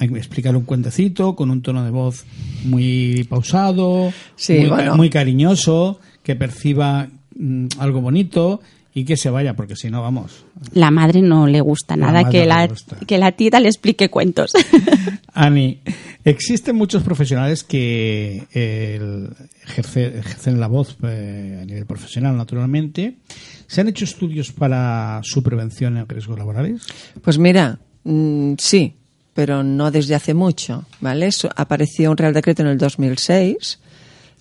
explicar 0.00 0.54
un 0.56 0.64
cuentecito 0.64 1.34
con 1.34 1.50
un 1.50 1.62
tono 1.62 1.84
de 1.84 1.90
voz 1.90 2.24
muy 2.64 3.24
pausado, 3.28 4.12
Sí, 4.36 4.54
muy, 4.58 4.68
ca- 4.68 4.74
bueno. 4.74 4.96
muy 4.96 5.10
cariñoso, 5.10 6.00
que 6.22 6.36
perciba 6.36 7.08
mm, 7.36 7.66
algo 7.78 8.00
bonito 8.00 8.60
y 8.94 9.04
que 9.04 9.16
se 9.18 9.28
vaya, 9.28 9.54
porque 9.54 9.76
si 9.76 9.90
no, 9.90 10.00
vamos. 10.02 10.44
la 10.72 10.90
madre 10.90 11.20
no 11.20 11.46
le 11.46 11.60
gusta 11.60 11.96
La 11.96 12.06
nada 12.12 12.30
que 12.30 12.38
no 12.38 12.44
le 12.44 12.48
la, 12.48 12.66
gusta. 12.66 12.96
que 13.06 13.18
la 13.18 13.32
tita 13.32 13.60
le 13.60 13.68
explique 13.68 14.08
cuentos. 14.08 14.52
Ani, 15.34 15.80
existen 16.24 16.76
muchos 16.76 17.02
profesionales 17.02 17.62
que 17.62 18.46
eh, 18.54 19.28
ejerce- 19.66 20.18
ejercen 20.18 20.58
la 20.60 20.66
voz 20.66 20.96
eh, 21.02 21.58
a 21.62 21.64
nivel 21.66 21.84
profesional, 21.84 22.36
naturalmente. 22.38 23.18
¿Se 23.66 23.82
han 23.82 23.88
hecho 23.88 24.04
estudios 24.06 24.50
para 24.52 25.20
su 25.24 25.42
prevención 25.42 25.98
en 25.98 26.08
riesgos 26.08 26.38
laborales? 26.38 26.82
Pues 27.22 27.36
mira, 27.38 27.78
mm, 28.04 28.54
sí, 28.56 28.94
pero 29.36 29.62
no 29.62 29.90
desde 29.90 30.14
hace 30.14 30.32
mucho, 30.32 30.86
¿vale? 31.00 31.28
Apareció 31.54 32.10
un 32.10 32.16
Real 32.16 32.32
Decreto 32.32 32.62
en 32.62 32.68
el 32.68 32.78
2006 32.78 33.78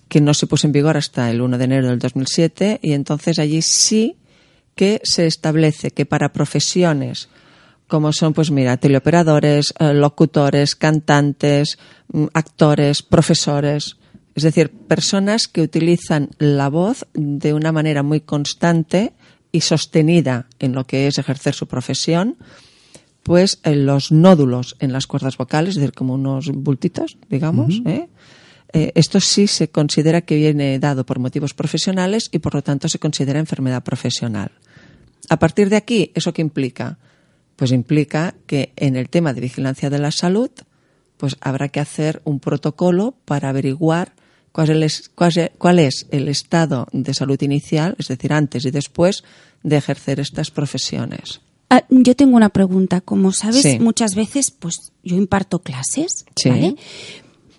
que 0.08 0.20
no 0.22 0.32
se 0.32 0.46
puso 0.46 0.66
en 0.66 0.72
vigor 0.72 0.96
hasta 0.96 1.30
el 1.30 1.42
1 1.42 1.58
de 1.58 1.64
enero 1.64 1.88
del 1.88 1.98
2007 1.98 2.80
y 2.82 2.94
entonces 2.94 3.38
allí 3.38 3.60
sí 3.60 4.16
que 4.74 5.00
se 5.04 5.26
establece 5.26 5.90
que 5.90 6.06
para 6.06 6.32
profesiones 6.32 7.28
como 7.88 8.12
son, 8.12 8.32
pues 8.32 8.50
mira, 8.50 8.78
teleoperadores, 8.78 9.72
eh, 9.78 9.92
locutores, 9.92 10.74
cantantes, 10.74 11.78
mm, 12.12 12.24
actores, 12.32 13.02
profesores, 13.02 13.96
es 14.34 14.42
decir, 14.42 14.70
personas 14.70 15.46
que 15.46 15.62
utilizan 15.62 16.30
la 16.38 16.68
voz 16.68 17.06
de 17.14 17.52
una 17.52 17.70
manera 17.70 18.02
muy 18.02 18.20
constante 18.22 19.12
y 19.52 19.60
sostenida 19.60 20.46
en 20.58 20.72
lo 20.72 20.84
que 20.84 21.06
es 21.06 21.18
ejercer 21.18 21.54
su 21.54 21.68
profesión, 21.68 22.36
pues 23.26 23.58
los 23.64 24.12
nódulos 24.12 24.76
en 24.78 24.92
las 24.92 25.08
cuerdas 25.08 25.36
vocales, 25.36 25.70
es 25.70 25.80
decir, 25.80 25.92
como 25.94 26.14
unos 26.14 26.48
bultitos, 26.52 27.18
digamos, 27.28 27.82
¿eh? 27.84 28.08
Eh, 28.72 28.92
esto 28.94 29.18
sí 29.20 29.48
se 29.48 29.68
considera 29.68 30.20
que 30.20 30.36
viene 30.36 30.78
dado 30.78 31.04
por 31.04 31.18
motivos 31.18 31.52
profesionales 31.52 32.28
y 32.30 32.38
por 32.38 32.54
lo 32.54 32.62
tanto 32.62 32.88
se 32.88 33.00
considera 33.00 33.40
enfermedad 33.40 33.82
profesional. 33.82 34.52
A 35.28 35.40
partir 35.40 35.70
de 35.70 35.76
aquí, 35.76 36.12
¿eso 36.14 36.32
qué 36.32 36.40
implica? 36.42 36.98
Pues 37.56 37.72
implica 37.72 38.34
que 38.46 38.72
en 38.76 38.94
el 38.94 39.08
tema 39.08 39.32
de 39.34 39.40
vigilancia 39.40 39.90
de 39.90 39.98
la 39.98 40.12
salud, 40.12 40.50
pues 41.16 41.36
habrá 41.40 41.68
que 41.68 41.80
hacer 41.80 42.20
un 42.24 42.38
protocolo 42.38 43.16
para 43.24 43.48
averiguar 43.48 44.12
cuál 44.52 44.82
es, 44.84 45.10
cuál 45.16 45.32
es- 45.36 45.50
cuál 45.58 45.78
es 45.80 46.06
el 46.12 46.28
estado 46.28 46.86
de 46.92 47.12
salud 47.12 47.40
inicial, 47.42 47.96
es 47.98 48.06
decir, 48.06 48.32
antes 48.32 48.64
y 48.66 48.70
después 48.70 49.24
de 49.64 49.78
ejercer 49.78 50.20
estas 50.20 50.52
profesiones. 50.52 51.40
Ah, 51.70 51.84
yo 51.90 52.14
tengo 52.14 52.36
una 52.36 52.48
pregunta. 52.50 53.00
Como 53.00 53.32
sabes, 53.32 53.62
Sí. 53.62 53.78
muchas 53.80 54.14
veces, 54.14 54.50
pues 54.50 54.92
yo 55.02 55.16
imparto 55.16 55.58
clases, 55.60 56.24
Sí. 56.36 56.48
¿vale? 56.50 56.76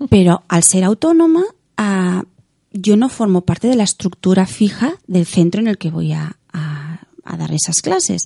Pero 0.10 0.44
al 0.48 0.64
ser 0.64 0.84
autónoma, 0.84 1.44
ah, 1.78 2.24
yo 2.72 2.96
no 2.98 3.10
formo 3.10 3.42
parte 3.42 3.68
de 3.68 3.76
la 3.76 3.84
estructura 3.84 4.46
fija 4.46 4.96
del 5.08 5.26
centro 5.26 5.60
en 5.62 5.68
el 5.68 5.78
que 5.78 5.90
voy 5.90 6.14
a, 6.14 6.38
a- 6.54 7.00
a 7.24 7.38
dar 7.38 7.52
esas 7.54 7.82
clases. 7.82 8.26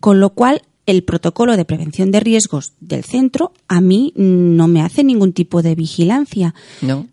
Con 0.00 0.20
lo 0.20 0.30
cual, 0.30 0.62
el 0.84 1.04
protocolo 1.04 1.56
de 1.56 1.64
prevención 1.64 2.10
de 2.10 2.18
riesgos 2.20 2.72
del 2.80 3.04
centro 3.04 3.52
a 3.68 3.80
mí 3.80 4.12
no 4.16 4.66
me 4.66 4.82
hace 4.82 5.04
ningún 5.04 5.32
tipo 5.32 5.62
de 5.62 5.76
vigilancia. 5.76 6.54
¿No? 6.80 7.06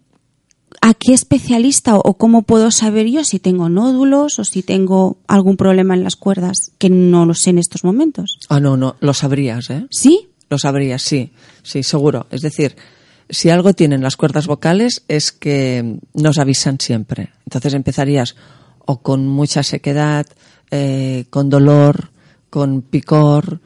¿A 0.82 0.94
qué 0.94 1.14
especialista 1.14 1.96
o, 1.98 2.18
cómo 2.18 2.44
puedo 2.44 2.72
saber 2.72 3.08
yo 3.08 3.24
si 3.24 3.40
tengo 3.40 3.70
nódulos 3.70 4.40
o 4.40 4.44
si 4.44 4.64
tengo 4.64 5.18
algún 5.28 5.58
problema 5.58 5.94
en 5.94 6.04
las 6.04 6.16
cuerdas 6.16 6.72
que 6.78 6.90
no 6.90 7.26
lo 7.26 7.34
sé 7.34 7.50
en 7.50 7.58
estos 7.58 7.84
momentos? 7.84 8.40
Ah, 8.50 8.60
no, 8.60 8.78
no, 8.78 8.96
lo 9.00 9.14
sabrías, 9.14 9.70
¿eh? 9.70 9.86
¿Sí? 9.90 10.30
Lo 10.50 10.58
sabrías, 10.58 11.02
sí, 11.02 11.32
sí, 11.64 11.84
seguro. 11.84 12.28
Es 12.32 12.42
decir, 12.42 12.76
si 13.30 13.50
algo 13.50 13.74
tienen 13.74 14.02
las 14.02 14.18
cuerdas 14.18 14.48
vocales 14.48 15.04
es 15.08 15.32
que 15.32 16.00
nos 16.14 16.38
avisan 16.38 16.80
siempre. 16.80 17.30
Entonces 17.46 17.74
empezarías 17.74 18.36
o 18.86 19.02
con 19.02 19.28
mucha 19.28 19.64
sequedad, 19.64 20.26
eh, 20.72 21.26
con 21.30 21.50
dolor, 21.50 22.10
con 22.50 22.82
picor, 22.82 23.62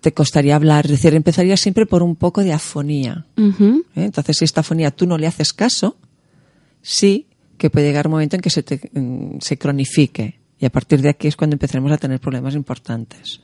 te 0.00 0.12
costaría 0.12 0.56
hablar. 0.56 0.84
Es 0.86 0.92
decir, 0.92 1.14
empezarías 1.14 1.60
siempre 1.60 1.86
por 1.86 2.02
un 2.02 2.16
poco 2.16 2.42
de 2.42 2.52
afonía. 2.52 3.26
¿eh? 3.36 3.80
Entonces, 3.96 4.36
si 4.38 4.44
esta 4.44 4.60
afonía 4.60 4.90
tú 4.90 5.06
no 5.06 5.18
le 5.18 5.26
haces 5.26 5.52
caso, 5.52 5.96
sí 6.80 7.26
que 7.58 7.70
puede 7.70 7.86
llegar 7.86 8.06
un 8.06 8.12
momento 8.12 8.36
en 8.36 8.42
que 8.42 8.50
se, 8.50 8.62
te- 8.62 8.90
se 9.40 9.56
cronifique. 9.58 10.40
Y 10.58 10.64
a 10.66 10.70
partir 10.70 11.00
de 11.02 11.08
aquí 11.10 11.28
es 11.28 11.36
cuando 11.36 11.54
empezaremos 11.54 11.92
a 11.92 11.98
tener 11.98 12.20
problemas 12.20 12.54
importantes. 12.54 13.40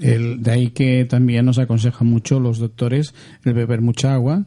El- 0.00 0.42
de 0.42 0.50
ahí 0.50 0.70
que 0.70 1.04
también 1.04 1.44
nos 1.44 1.58
aconsejan 1.58 2.06
mucho 2.06 2.38
los 2.40 2.58
doctores 2.58 3.14
el 3.44 3.54
beber 3.54 3.80
mucha 3.80 4.14
agua, 4.14 4.44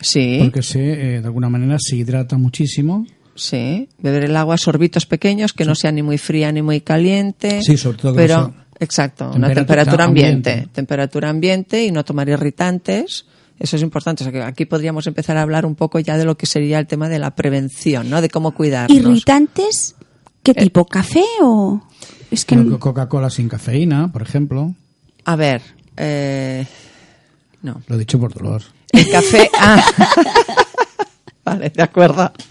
Sí. 0.00 0.38
porque 0.40 0.62
se, 0.62 0.80
eh, 1.16 1.20
de 1.20 1.26
alguna 1.26 1.48
manera 1.48 1.76
se 1.78 1.96
hidrata 1.96 2.36
muchísimo. 2.38 3.06
Sí, 3.34 3.88
beber 3.98 4.24
el 4.24 4.36
agua 4.36 4.56
a 4.56 4.58
sorbitos 4.58 5.06
pequeños, 5.06 5.52
que 5.54 5.64
no 5.64 5.74
sea 5.74 5.92
ni 5.92 6.02
muy 6.02 6.18
fría 6.18 6.52
ni 6.52 6.60
muy 6.62 6.80
caliente. 6.82 7.60
Sí, 7.62 7.76
sobre 7.78 7.96
todo 7.98 8.12
que 8.12 8.16
Pero, 8.18 8.36
no 8.40 8.46
sea- 8.52 8.66
exacto, 8.80 9.30
una 9.34 9.52
Temperatura 9.52 10.04
ambiente. 10.04 10.50
ambiente. 10.50 10.74
Temperatura 10.74 11.28
ambiente 11.28 11.84
y 11.84 11.92
no 11.92 12.04
tomar 12.04 12.28
irritantes. 12.28 13.26
Eso 13.58 13.76
es 13.76 13.82
importante. 13.82 14.24
O 14.24 14.24
sea, 14.24 14.32
que 14.32 14.42
aquí 14.42 14.64
podríamos 14.64 15.06
empezar 15.06 15.36
a 15.36 15.42
hablar 15.42 15.66
un 15.66 15.74
poco 15.74 15.98
ya 15.98 16.16
de 16.16 16.24
lo 16.24 16.36
que 16.36 16.46
sería 16.46 16.78
el 16.78 16.86
tema 16.86 17.08
de 17.08 17.18
la 17.18 17.34
prevención, 17.34 18.08
¿no? 18.08 18.22
De 18.22 18.30
cómo 18.30 18.52
cuidarnos. 18.52 18.96
¿Irritantes? 18.96 19.94
¿Qué 20.42 20.54
tipo? 20.54 20.86
¿Café 20.86 21.22
o...? 21.42 21.80
Es 22.30 22.44
que 22.44 22.56
Coca-Cola 22.78 23.28
sin 23.28 23.48
cafeína, 23.48 24.10
por 24.10 24.22
ejemplo. 24.22 24.74
A 25.24 25.36
ver, 25.36 25.62
eh, 25.96 26.64
no. 27.62 27.82
Lo 27.88 27.96
he 27.96 27.98
dicho 27.98 28.18
por 28.18 28.32
dolor. 28.32 28.62
El 28.92 29.10
café. 29.10 29.50
Ah. 29.58 29.84
vale, 31.54 31.70
de 31.70 31.82
acuerdo. 31.82 32.32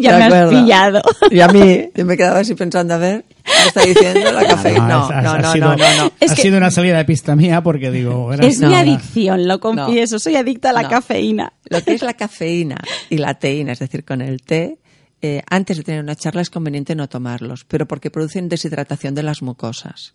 Ya 0.00 0.18
De 0.18 0.28
me 0.30 0.36
has 0.36 0.50
pillado. 0.50 1.02
Y 1.30 1.40
a 1.40 1.48
mí, 1.48 1.90
yo 1.94 2.04
me 2.04 2.16
quedaba 2.16 2.40
así 2.40 2.54
pensando, 2.54 2.94
a 2.94 2.98
ver, 2.98 3.24
¿qué 3.44 3.68
está 3.68 3.82
diciendo 3.82 4.30
la 4.32 4.46
cafeína? 4.46 4.86
No, 4.88 5.08
no, 5.08 5.30
ha 5.30 5.38
no, 5.38 5.52
sido, 5.52 5.68
no, 5.70 5.76
no, 5.76 5.96
no. 6.04 6.12
Es 6.20 6.32
ha 6.32 6.34
que- 6.34 6.42
sido 6.42 6.56
una 6.58 6.70
salida 6.70 6.98
de 6.98 7.04
pista 7.04 7.34
mía 7.34 7.62
porque 7.62 7.90
digo... 7.90 8.32
era- 8.32 8.46
Es 8.46 8.60
mi 8.60 8.74
adicción, 8.74 9.46
lo 9.48 9.58
confieso. 9.60 10.18
Soy 10.18 10.36
adicta 10.36 10.70
a 10.70 10.72
la 10.72 10.82
No. 10.82 10.88
cafeína. 10.90 11.52
Lo 11.70 11.82
que 11.82 11.94
es 11.94 12.02
la 12.02 12.12
cafeína 12.14 12.76
y 13.10 13.18
la 13.18 13.34
teína, 13.38 13.72
es 13.72 13.78
decir, 13.78 14.04
con 14.04 14.20
el 14.20 14.42
té, 14.42 14.78
eh, 15.22 15.42
antes 15.50 15.78
de 15.78 15.82
tener 15.82 16.00
una 16.02 16.14
charla 16.14 16.42
es 16.42 16.50
conveniente 16.50 16.94
no 16.94 17.08
tomarlos, 17.08 17.64
pero 17.64 17.86
porque 17.88 18.10
producen 18.10 18.48
deshidratación 18.48 19.14
de 19.14 19.22
las 19.24 19.42
mucosas. 19.42 20.14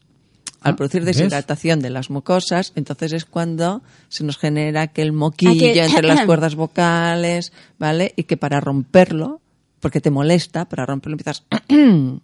Al 0.63 0.73
Ah, 0.73 0.75
producir 0.75 1.03
¿ves? 1.03 1.17
deshidratación 1.17 1.79
de 1.81 1.89
las 1.89 2.09
mucosas, 2.09 2.71
entonces 2.75 3.11
es 3.13 3.25
cuando 3.25 3.81
se 4.09 4.23
nos 4.23 4.37
genera 4.37 4.81
aquel 4.81 5.11
moquillo 5.11 5.51
Aquel- 5.51 5.85
entre 5.89 6.07
las 6.07 6.21
cuerdas 6.25 6.55
vocales, 6.55 7.51
¿vale? 7.79 8.13
Y 8.15 8.23
que 8.23 8.37
para 8.37 8.59
romperlo, 8.61 9.41
porque 9.81 9.99
te 10.01 10.09
molesta, 10.09 10.65
para 10.65 10.85
romperlo 10.85 11.15
empiezas... 11.15 11.43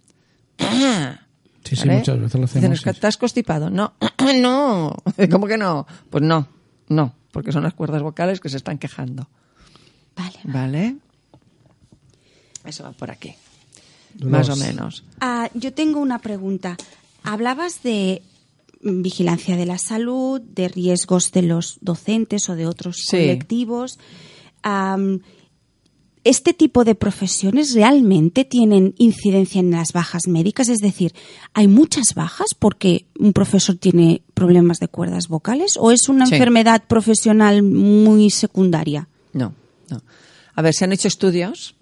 Sí, 1.64 1.76
sí, 1.76 1.88
¿vale? 1.88 2.00
muchas 2.00 2.20
veces 2.20 2.36
lo 2.40 2.48
Dicen, 2.48 2.60
hacemos. 2.60 2.78
"Es 2.80 2.84
que 2.84 2.94
sí. 2.94 3.00
¿Te 3.00 3.08
has 3.08 3.18
constipado? 3.18 3.70
No, 3.70 3.94
no. 4.42 4.96
¿Cómo 5.32 5.46
que 5.48 5.58
no? 5.58 5.86
Pues 6.10 6.24
no, 6.24 6.48
no, 6.88 7.14
porque 7.32 7.52
son 7.52 7.64
las 7.64 7.74
cuerdas 7.74 8.02
vocales 8.02 8.40
que 8.40 8.50
se 8.50 8.58
están 8.58 8.78
quejando. 8.80 9.28
Vale. 10.16 10.40
¿Vale? 10.46 10.96
Eso 12.66 12.84
va 12.84 12.92
por 12.92 13.12
aquí. 13.12 13.36
Más 14.24 14.48
o 14.48 14.52
Los- 14.52 14.60
menos. 14.60 15.04
Ah, 15.22 15.50
yo 15.54 15.74
tengo 15.74 16.00
una 16.00 16.20
pregunta. 16.20 16.76
Hablabas 17.24 17.84
de 17.84 18.22
vigilancia 18.82 19.58
de 19.58 19.66
la 19.66 19.78
salud, 19.78 20.40
de 20.42 20.70
riesgos 20.70 21.32
de 21.32 21.42
los 21.42 21.78
docentes 21.82 22.48
o 22.50 22.56
de 22.56 22.66
otros 22.66 22.98
Sí. 23.06 23.18
colectivos. 23.18 24.00
¿Este 26.26 26.54
tipo 26.54 26.84
de 26.84 26.96
profesiones 26.96 27.74
realmente 27.74 28.44
tienen 28.44 28.94
incidencia 28.98 29.60
en 29.60 29.72
las 29.72 29.94
bajas 29.94 30.28
médicas? 30.28 30.68
Es 30.68 30.80
decir, 30.80 31.14
¿hay 31.54 31.68
muchas 31.68 32.14
bajas 32.14 32.48
porque 32.58 33.06
un 33.18 33.32
profesor 33.32 33.76
tiene 33.78 34.22
problemas 34.34 34.80
de 34.80 34.90
cuerdas 34.90 35.28
vocales 35.30 35.76
o 35.80 35.92
es 35.92 36.10
una 36.10 36.26
Sí. 36.26 36.36
enfermedad 36.36 36.84
profesional 36.88 37.64
muy 37.64 38.30
secundaria? 38.32 39.08
No, 39.34 39.54
no. 39.90 40.02
A 40.56 40.62
ver, 40.62 40.74
se 40.74 40.84
han 40.84 40.92
hecho 40.92 41.08
estudios, 41.08 41.76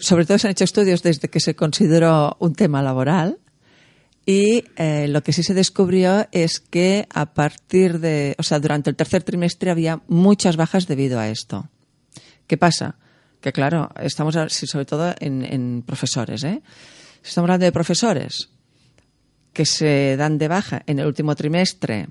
sobre 0.00 0.26
todo 0.26 0.36
se 0.38 0.48
han 0.48 0.52
hecho 0.52 0.64
estudios 0.64 1.02
desde 1.02 1.28
que 1.28 1.38
se 1.40 1.54
consideró 1.54 2.36
un 2.40 2.54
tema 2.54 2.82
laboral. 2.82 3.38
Y 4.28 4.66
eh, 4.76 5.08
lo 5.08 5.22
que 5.22 5.32
sí 5.32 5.42
se 5.42 5.54
descubrió 5.54 6.28
es 6.32 6.60
que 6.60 7.08
a 7.14 7.32
partir 7.32 7.98
de, 7.98 8.36
o 8.36 8.42
sea, 8.42 8.60
durante 8.60 8.90
el 8.90 8.96
tercer 8.96 9.22
trimestre 9.22 9.70
había 9.70 10.02
muchas 10.06 10.58
bajas 10.58 10.86
debido 10.86 11.18
a 11.18 11.30
esto. 11.30 11.70
¿Qué 12.46 12.58
pasa? 12.58 12.96
Que 13.40 13.54
claro, 13.54 13.90
estamos 13.98 14.36
sobre 14.50 14.84
todo 14.84 15.14
en, 15.18 15.82
profesores, 15.86 16.44
¿eh? 16.44 16.60
Estamos 17.24 17.46
hablando 17.48 17.64
de 17.64 17.72
profesores 17.72 18.50
que 19.54 19.64
se 19.64 20.18
dan 20.18 20.36
de 20.36 20.48
baja 20.48 20.82
en 20.84 20.98
el 20.98 21.06
último 21.06 21.34
trimestre, 21.34 22.08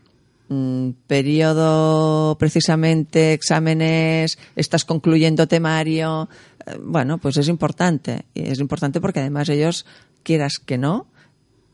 mm, 0.50 0.90
periodo 1.06 2.36
precisamente, 2.40 3.34
exámenes, 3.34 4.40
estás 4.56 4.86
concluyendo 4.86 5.48
temario, 5.48 6.30
eh, 6.66 6.80
bueno, 6.82 7.20
pues 7.20 7.38
es 7.38 7.48
importante. 7.48 8.26
Y 8.34 8.50
es 8.50 8.60
importante 8.60 9.00
porque 9.00 9.20
además 9.20 9.50
ellos, 9.50 9.86
quieras 10.24 10.54
que 10.58 10.80
no, 10.80 11.06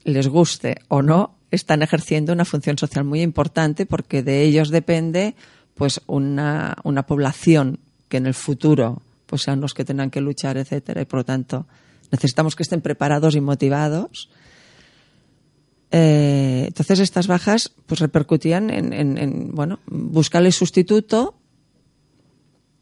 les 0.03 0.27
guste 0.27 0.77
o 0.87 1.01
no, 1.01 1.35
están 1.51 1.81
ejerciendo 1.81 2.33
una 2.33 2.45
función 2.45 2.77
social 2.77 3.05
muy 3.05 3.21
importante 3.21 3.85
porque 3.85 4.23
de 4.23 4.43
ellos 4.43 4.69
depende 4.69 5.35
pues 5.75 6.01
una, 6.07 6.75
una 6.83 7.03
población 7.05 7.79
que 8.09 8.17
en 8.17 8.25
el 8.25 8.33
futuro 8.33 9.01
pues 9.25 9.43
sean 9.43 9.61
los 9.61 9.73
que 9.73 9.85
tengan 9.85 10.09
que 10.09 10.21
luchar, 10.21 10.57
etcétera, 10.57 11.01
y 11.01 11.05
por 11.05 11.19
lo 11.19 11.25
tanto 11.25 11.65
necesitamos 12.11 12.55
que 12.55 12.63
estén 12.63 12.81
preparados 12.81 13.35
y 13.35 13.41
motivados. 13.41 14.29
Eh, 15.91 16.65
entonces 16.67 16.99
estas 16.99 17.27
bajas 17.27 17.71
pues 17.85 17.99
repercutían 17.99 18.69
en, 18.69 18.93
en, 18.93 19.17
en, 19.17 19.55
bueno, 19.55 19.79
buscarle 19.87 20.51
sustituto. 20.51 21.35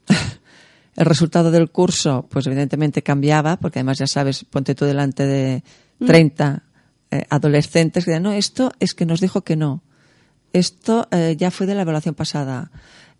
El 0.96 1.06
resultado 1.06 1.50
del 1.50 1.70
curso, 1.70 2.26
pues 2.30 2.46
evidentemente 2.46 3.02
cambiaba, 3.02 3.56
porque 3.56 3.78
además 3.78 3.98
ya 3.98 4.06
sabes, 4.06 4.44
ponte 4.44 4.74
tú 4.74 4.84
delante 4.84 5.24
de 5.24 5.62
30 6.06 6.62
eh, 7.12 7.24
adolescentes 7.30 8.04
que 8.04 8.10
decían, 8.10 8.24
no, 8.24 8.32
esto 8.32 8.72
es 8.80 8.94
que 8.94 9.06
nos 9.06 9.20
dijo 9.20 9.42
que 9.42 9.54
no. 9.54 9.82
Esto 10.52 11.06
eh, 11.10 11.36
ya 11.38 11.50
fue 11.50 11.66
de 11.66 11.74
la 11.74 11.82
evaluación 11.82 12.14
pasada. 12.14 12.70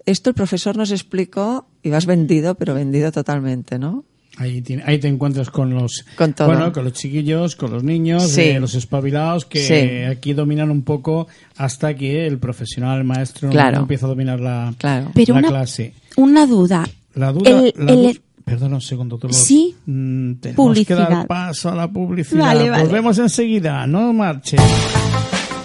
Esto 0.04 0.30
el 0.30 0.34
profesor 0.34 0.76
nos 0.76 0.90
explicó 0.90 1.66
y 1.82 1.90
vas 1.90 2.06
vendido, 2.06 2.56
pero 2.56 2.74
vendido 2.74 3.12
totalmente, 3.12 3.78
¿no? 3.78 4.04
Ahí, 4.38 4.62
tiene- 4.62 4.82
ahí 4.86 4.98
te 4.98 5.08
encuentras 5.08 5.50
con 5.50 5.74
los 5.74 6.04
Con 6.16 6.32
todo. 6.32 6.48
bueno, 6.48 6.72
con 6.72 6.84
los 6.84 6.94
chiquillos, 6.94 7.54
con 7.54 7.70
los 7.70 7.84
niños, 7.84 8.30
Sí. 8.30 8.40
eh, 8.40 8.60
los 8.60 8.74
espabilados 8.74 9.44
que 9.44 9.60
Sí. 9.60 10.04
aquí 10.10 10.32
dominan 10.32 10.70
un 10.70 10.82
poco 10.82 11.28
hasta 11.56 11.94
que 11.94 12.26
el 12.26 12.38
profesional, 12.38 12.98
el 12.98 13.04
maestro, 13.04 13.50
Claro. 13.50 13.76
no 13.76 13.82
empieza 13.82 14.06
a 14.06 14.08
dominar 14.08 14.40
la, 14.40 14.74
Claro. 14.78 15.10
Pero 15.14 15.38
la 15.38 15.48
clase. 15.48 15.92
una 16.16 16.46
duda. 16.46 16.88
La 17.14 17.30
duda, 17.30 17.50
El- 17.50 17.74
la 17.76 17.92
el- 17.92 18.02
du- 18.14 18.20
perdona 18.52 18.74
un 18.76 18.80
segundo. 18.82 19.18
Sí. 19.30 19.74
Mm, 19.86 20.34
tenemos 20.34 20.56
Publicidad. 20.56 21.08
que 21.08 21.14
dar 21.14 21.26
paso 21.26 21.70
a 21.70 21.74
la 21.74 21.90
publicidad. 21.90 22.40
Vale, 22.44 22.68
vale. 22.68 22.84
Volvemos 22.84 23.18
enseguida, 23.18 23.86
no 23.86 24.12
marches. 24.12 24.60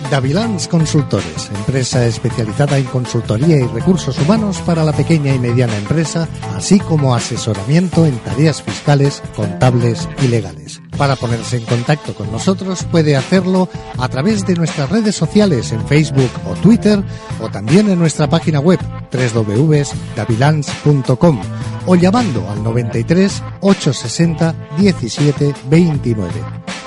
Davilans 0.10 0.67
Consultores, 0.70 1.52
empresa 1.54 2.06
especializada 2.06 2.78
en 2.78 2.86
consultoría 2.86 3.58
y 3.58 3.67
recursos 3.67 4.17
humanos 4.20 4.62
para 4.65 4.86
la 4.86 4.93
pequeña 4.93 5.36
y 5.36 5.39
mediana 5.39 5.76
empresa, 5.76 6.30
así 6.56 6.80
como 6.80 7.13
asesoramiento 7.13 8.06
en 8.06 8.17
tareas 8.20 8.62
fiscales, 8.62 9.22
contables 9.36 10.08
y 10.24 10.30
legales. 10.30 10.82
Para 10.98 11.17
ponerse 11.17 11.58
en 11.58 11.65
contacto 11.65 12.15
con 12.15 12.32
nosotros 12.32 12.86
puede 12.86 13.17
hacerlo 13.17 13.67
a 13.98 14.08
través 14.08 14.48
de 14.48 14.56
nuestras 14.56 14.89
redes 14.89 15.13
sociales 15.15 15.74
en 15.74 15.86
Facebook 15.88 16.32
o 16.50 16.54
Twitter 16.56 17.04
o 17.41 17.50
también 17.50 17.89
en 17.89 18.00
nuestra 18.00 18.30
página 18.30 18.62
web 18.62 18.80
www.davilans.com 19.12 21.41
o 21.86 21.96
llamando 21.96 22.50
al 22.50 22.63
93 22.63 23.43
860 23.60 24.56
17 24.78 25.54
29. 25.70 26.32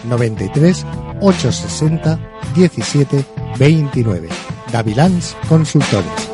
93 0.04 0.86
860 1.20 2.29
17 2.54 3.24
29. 3.58 4.28
Davilans 4.72 5.36
Consultores. 5.48 6.30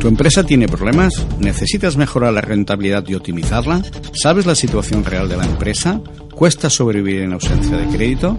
¿Tu 0.00 0.08
empresa 0.08 0.42
tiene 0.44 0.66
problemas? 0.66 1.12
¿Necesitas 1.38 1.98
mejorar 1.98 2.32
la 2.32 2.40
rentabilidad 2.40 3.06
y 3.06 3.14
optimizarla? 3.14 3.82
¿Sabes 4.14 4.46
la 4.46 4.54
situación 4.54 5.04
real 5.04 5.28
de 5.28 5.36
la 5.36 5.44
empresa? 5.44 6.00
¿Cuesta 6.34 6.70
sobrevivir 6.70 7.20
en 7.20 7.34
ausencia 7.34 7.76
de 7.76 7.86
crédito? 7.94 8.38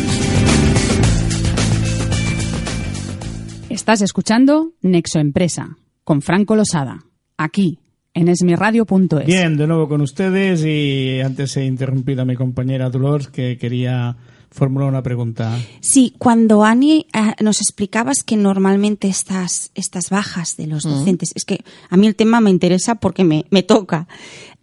Estás 3.70 4.02
escuchando 4.02 4.72
Nexo 4.82 5.20
Empresa 5.20 5.78
con 6.04 6.22
Franco 6.22 6.56
Losada, 6.56 7.04
aquí 7.36 7.80
en 8.14 8.28
esmiradio.es. 8.30 9.26
Bien, 9.26 9.58
de 9.58 9.68
nuevo 9.68 9.90
con 9.90 10.02
ustedes 10.02 10.64
y 10.64 11.20
antes 11.22 11.58
he 11.58 11.66
interrumpido 11.66 12.22
a 12.22 12.26
mi 12.26 12.36
compañera 12.36 12.92
Dolores 12.92 13.28
que 13.28 13.58
quería 13.58 14.16
formular 14.52 14.88
una 14.90 15.04
pregunta. 15.04 15.58
Sí, 15.82 16.14
cuando 16.18 16.64
Ani 16.64 17.08
eh, 17.14 17.44
nos 17.44 17.60
explicabas 17.62 18.24
que 18.24 18.38
normalmente 18.38 19.08
estas, 19.08 19.72
estas 19.76 20.10
bajas 20.10 20.56
de 20.58 20.68
los 20.68 20.84
docentes, 20.84 21.32
es 21.36 21.46
que 21.46 21.64
a 21.90 21.98
mí 21.98 22.08
el 22.08 22.16
tema 22.16 22.42
me 22.42 22.50
interesa 22.50 22.96
porque 22.96 23.24
me, 23.24 23.46
me 23.50 23.64
toca, 23.64 24.08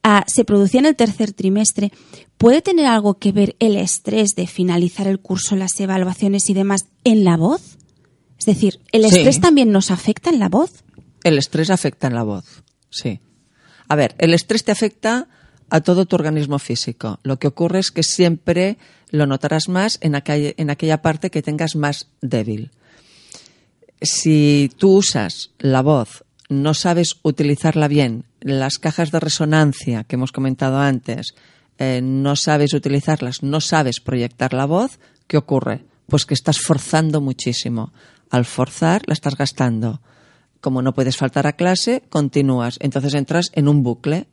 ah, 0.02 0.24
se 0.26 0.44
producía 0.44 0.80
en 0.80 0.86
el 0.86 0.96
tercer 0.96 1.32
trimestre, 1.32 1.92
¿puede 2.38 2.62
tener 2.62 2.86
algo 2.86 3.14
que 3.18 3.32
ver 3.32 3.56
el 3.58 3.76
estrés 3.76 4.34
de 4.34 4.46
finalizar 4.46 5.06
el 5.06 5.20
curso, 5.20 5.56
las 5.56 5.78
evaluaciones 5.80 6.48
y 6.50 6.54
demás 6.54 6.86
en 7.04 7.24
la 7.24 7.36
voz? 7.36 7.76
Es 8.38 8.46
decir, 8.46 8.80
¿el 8.92 9.02
Sí. 9.08 9.16
estrés 9.16 9.40
también 9.40 9.70
nos 9.70 9.90
afecta 9.90 10.30
en 10.30 10.38
la 10.40 10.48
voz? 10.48 10.82
El 11.22 11.38
estrés 11.38 11.70
afecta 11.70 12.06
en 12.08 12.14
la 12.14 12.24
voz, 12.24 12.64
sí. 12.90 13.20
A 13.88 13.94
ver, 13.94 14.14
el 14.18 14.32
estrés 14.34 14.64
te 14.64 14.72
afecta 14.72 15.28
a 15.72 15.80
todo 15.80 16.04
tu 16.04 16.16
organismo 16.16 16.58
físico. 16.58 17.18
Lo 17.22 17.38
que 17.38 17.46
ocurre 17.46 17.78
es 17.78 17.90
que 17.90 18.02
siempre 18.02 18.76
lo 19.08 19.26
notarás 19.26 19.70
más 19.70 19.98
en 20.02 20.14
aquella, 20.14 21.00
parte 21.00 21.30
que 21.30 21.40
tengas 21.40 21.76
más 21.76 22.08
débil. 22.20 22.70
Si 24.02 24.70
tú 24.76 24.96
usas 24.98 25.50
la 25.58 25.80
voz, 25.80 26.24
no 26.50 26.74
sabes 26.74 27.16
utilizarla 27.22 27.88
bien, 27.88 28.26
las 28.42 28.76
cajas 28.76 29.12
de 29.12 29.20
resonancia 29.20 30.04
que 30.04 30.16
hemos 30.16 30.30
comentado 30.30 30.78
antes, 30.78 31.34
eh, 31.78 32.02
no 32.02 32.36
sabes 32.36 32.74
utilizarlas, 32.74 33.42
no 33.42 33.62
sabes 33.62 34.00
proyectar 34.00 34.52
la 34.52 34.66
voz, 34.66 34.98
¿qué 35.26 35.38
ocurre? 35.38 35.86
Pues 36.04 36.26
que 36.26 36.34
estás 36.34 36.60
forzando 36.60 37.22
muchísimo. 37.22 37.94
Al 38.28 38.44
forzar, 38.44 39.00
la 39.06 39.14
estás 39.14 39.38
gastando. 39.38 40.02
Como 40.60 40.82
no 40.82 40.92
puedes 40.92 41.16
faltar 41.16 41.46
a 41.46 41.54
clase, 41.54 42.02
continúas. 42.10 42.76
Entonces 42.82 43.14
entras 43.14 43.46
en 43.54 43.68
un 43.68 43.82
bucle. 43.82 44.28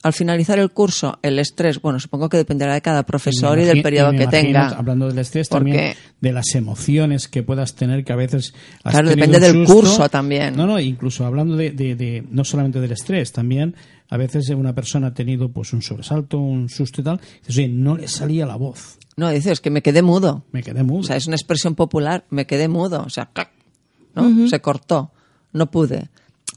Al 0.00 0.12
finalizar 0.12 0.60
el 0.60 0.70
curso, 0.70 1.18
el 1.22 1.40
estrés, 1.40 1.82
bueno, 1.82 1.98
supongo 1.98 2.28
que 2.28 2.36
dependerá 2.36 2.72
de 2.72 2.80
cada 2.80 3.02
profesor 3.02 3.58
y 3.58 3.64
del 3.64 3.82
periodo 3.82 4.12
que 4.12 4.28
tenga. 4.28 4.68
Hablando 4.68 5.08
del 5.08 5.18
estrés 5.18 5.48
Porque- 5.48 5.72
también, 5.72 5.94
de 6.20 6.32
las 6.32 6.54
emociones 6.54 7.26
que 7.26 7.42
puedas 7.42 7.74
tener, 7.74 8.04
que 8.04 8.12
a 8.12 8.16
veces 8.16 8.54
has 8.84 8.92
Claro, 8.92 9.08
depende 9.08 9.40
del 9.40 9.52
susto. 9.66 9.74
curso 9.74 10.08
también. 10.08 10.56
No, 10.56 10.66
no, 10.66 10.78
incluso 10.78 11.26
hablando 11.26 11.56
de, 11.56 11.72
de- 11.72 11.96
de- 11.96 12.24
no 12.30 12.44
solamente 12.44 12.80
del 12.80 12.92
estrés, 12.92 13.32
también 13.32 13.74
a 14.08 14.16
veces 14.16 14.48
una 14.50 14.72
persona 14.72 15.08
ha 15.08 15.14
tenido 15.14 15.48
pues 15.50 15.72
un 15.72 15.82
sobresalto, 15.82 16.38
un 16.38 16.68
susto 16.68 17.00
y 17.00 17.04
tal, 17.04 17.20
y 17.20 17.38
dices, 17.40 17.56
oye, 17.58 17.68
no 17.68 17.96
le 17.96 18.06
salía 18.06 18.46
la 18.46 18.54
voz, 18.56 18.98
No, 19.16 19.28
dices 19.30 19.60
que 19.60 19.70
me 19.70 19.82
quedé 19.82 20.02
mudo. 20.02 20.44
me 20.52 20.62
quedé 20.62 20.84
mudo. 20.84 21.00
O 21.00 21.02
sea, 21.02 21.16
es 21.16 21.26
una 21.26 21.34
expresión 21.34 21.74
popular, 21.74 22.24
me 22.30 22.46
quedé 22.46 22.68
mudo, 22.68 23.02
o 23.04 23.10
sea, 23.10 23.26
¡clac! 23.32 23.50
¿no? 24.14 24.48
Se 24.48 24.60
cortó, 24.60 25.10
no 25.52 25.70
pude. 25.72 26.08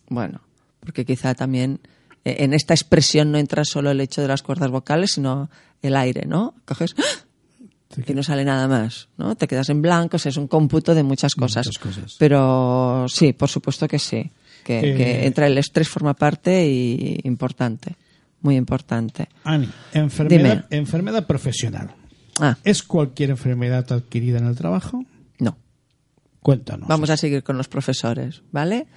Bueno, 0.09 0.41
porque 0.79 1.05
quizá 1.05 1.33
también 1.33 1.79
en 2.23 2.53
esta 2.53 2.73
expresión 2.73 3.31
no 3.31 3.37
entra 3.37 3.63
solo 3.65 3.91
el 3.91 4.01
hecho 4.01 4.21
de 4.21 4.27
las 4.27 4.43
cuerdas 4.43 4.69
vocales, 4.69 5.11
sino 5.13 5.49
el 5.81 5.95
aire, 5.95 6.25
¿no? 6.25 6.53
Coges 6.65 6.95
¡ah! 6.97 7.25
y 8.07 8.13
no 8.13 8.23
sale 8.23 8.45
nada 8.45 8.67
más, 8.67 9.09
¿no? 9.17 9.35
Te 9.35 9.47
quedas 9.47 9.69
en 9.69 9.81
blanco, 9.81 10.15
o 10.15 10.19
sea, 10.19 10.29
es 10.29 10.37
un 10.37 10.47
cómputo 10.47 10.95
de 10.95 11.03
muchas 11.03 11.35
cosas. 11.35 11.65
Muchas 11.67 11.81
cosas. 11.81 12.15
Pero 12.19 13.05
sí, 13.09 13.33
por 13.33 13.49
supuesto 13.49 13.87
que 13.87 13.99
sí, 13.99 14.31
que, 14.63 14.79
Eh, 14.79 14.95
que 14.95 15.25
entra 15.25 15.47
el 15.47 15.57
estrés 15.57 15.89
forma 15.89 16.13
parte 16.13 16.65
y 16.67 17.19
importante, 17.23 17.95
muy 18.41 18.55
importante. 18.55 19.27
Ani, 19.43 19.69
enfermedad, 19.93 20.65
Dime. 20.69 20.79
enfermedad 20.79 21.25
profesional. 21.27 21.93
Ah, 22.39 22.57
¿Es 22.63 22.81
cualquier 22.81 23.31
enfermedad 23.31 23.91
adquirida 23.91 24.37
en 24.37 24.45
el 24.47 24.55
trabajo? 24.55 25.03
no. 25.39 25.57
Cuéntanos. 26.41 26.87
Vamos 26.87 27.09
a 27.11 27.17
seguir 27.17 27.43
con 27.43 27.57
los 27.57 27.67
profesores, 27.67 28.41
¿vale? 28.51 28.87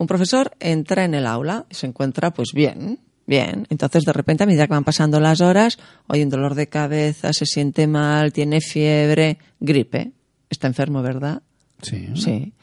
Un 0.00 0.06
profesor 0.06 0.52
entra 0.60 1.04
en 1.04 1.12
el 1.12 1.26
aula 1.26 1.66
y 1.68 1.74
se 1.74 1.86
encuentra, 1.86 2.32
pues 2.32 2.52
bien, 2.54 3.00
bien. 3.26 3.66
Entonces, 3.68 4.04
de 4.04 4.14
repente, 4.14 4.44
a 4.44 4.46
medida 4.46 4.66
que 4.66 4.72
van 4.72 4.82
pasando 4.82 5.20
las 5.20 5.42
horas, 5.42 5.78
oye, 6.06 6.24
un 6.24 6.30
dolor 6.30 6.54
de 6.54 6.70
cabeza, 6.70 7.34
se 7.34 7.44
siente 7.44 7.86
mal, 7.86 8.32
tiene 8.32 8.62
fiebre, 8.62 9.36
gripe. 9.60 10.12
Está 10.48 10.68
enfermo, 10.68 11.02
¿verdad? 11.02 11.42
Sí. 11.82 12.08
Sí. 12.14 12.54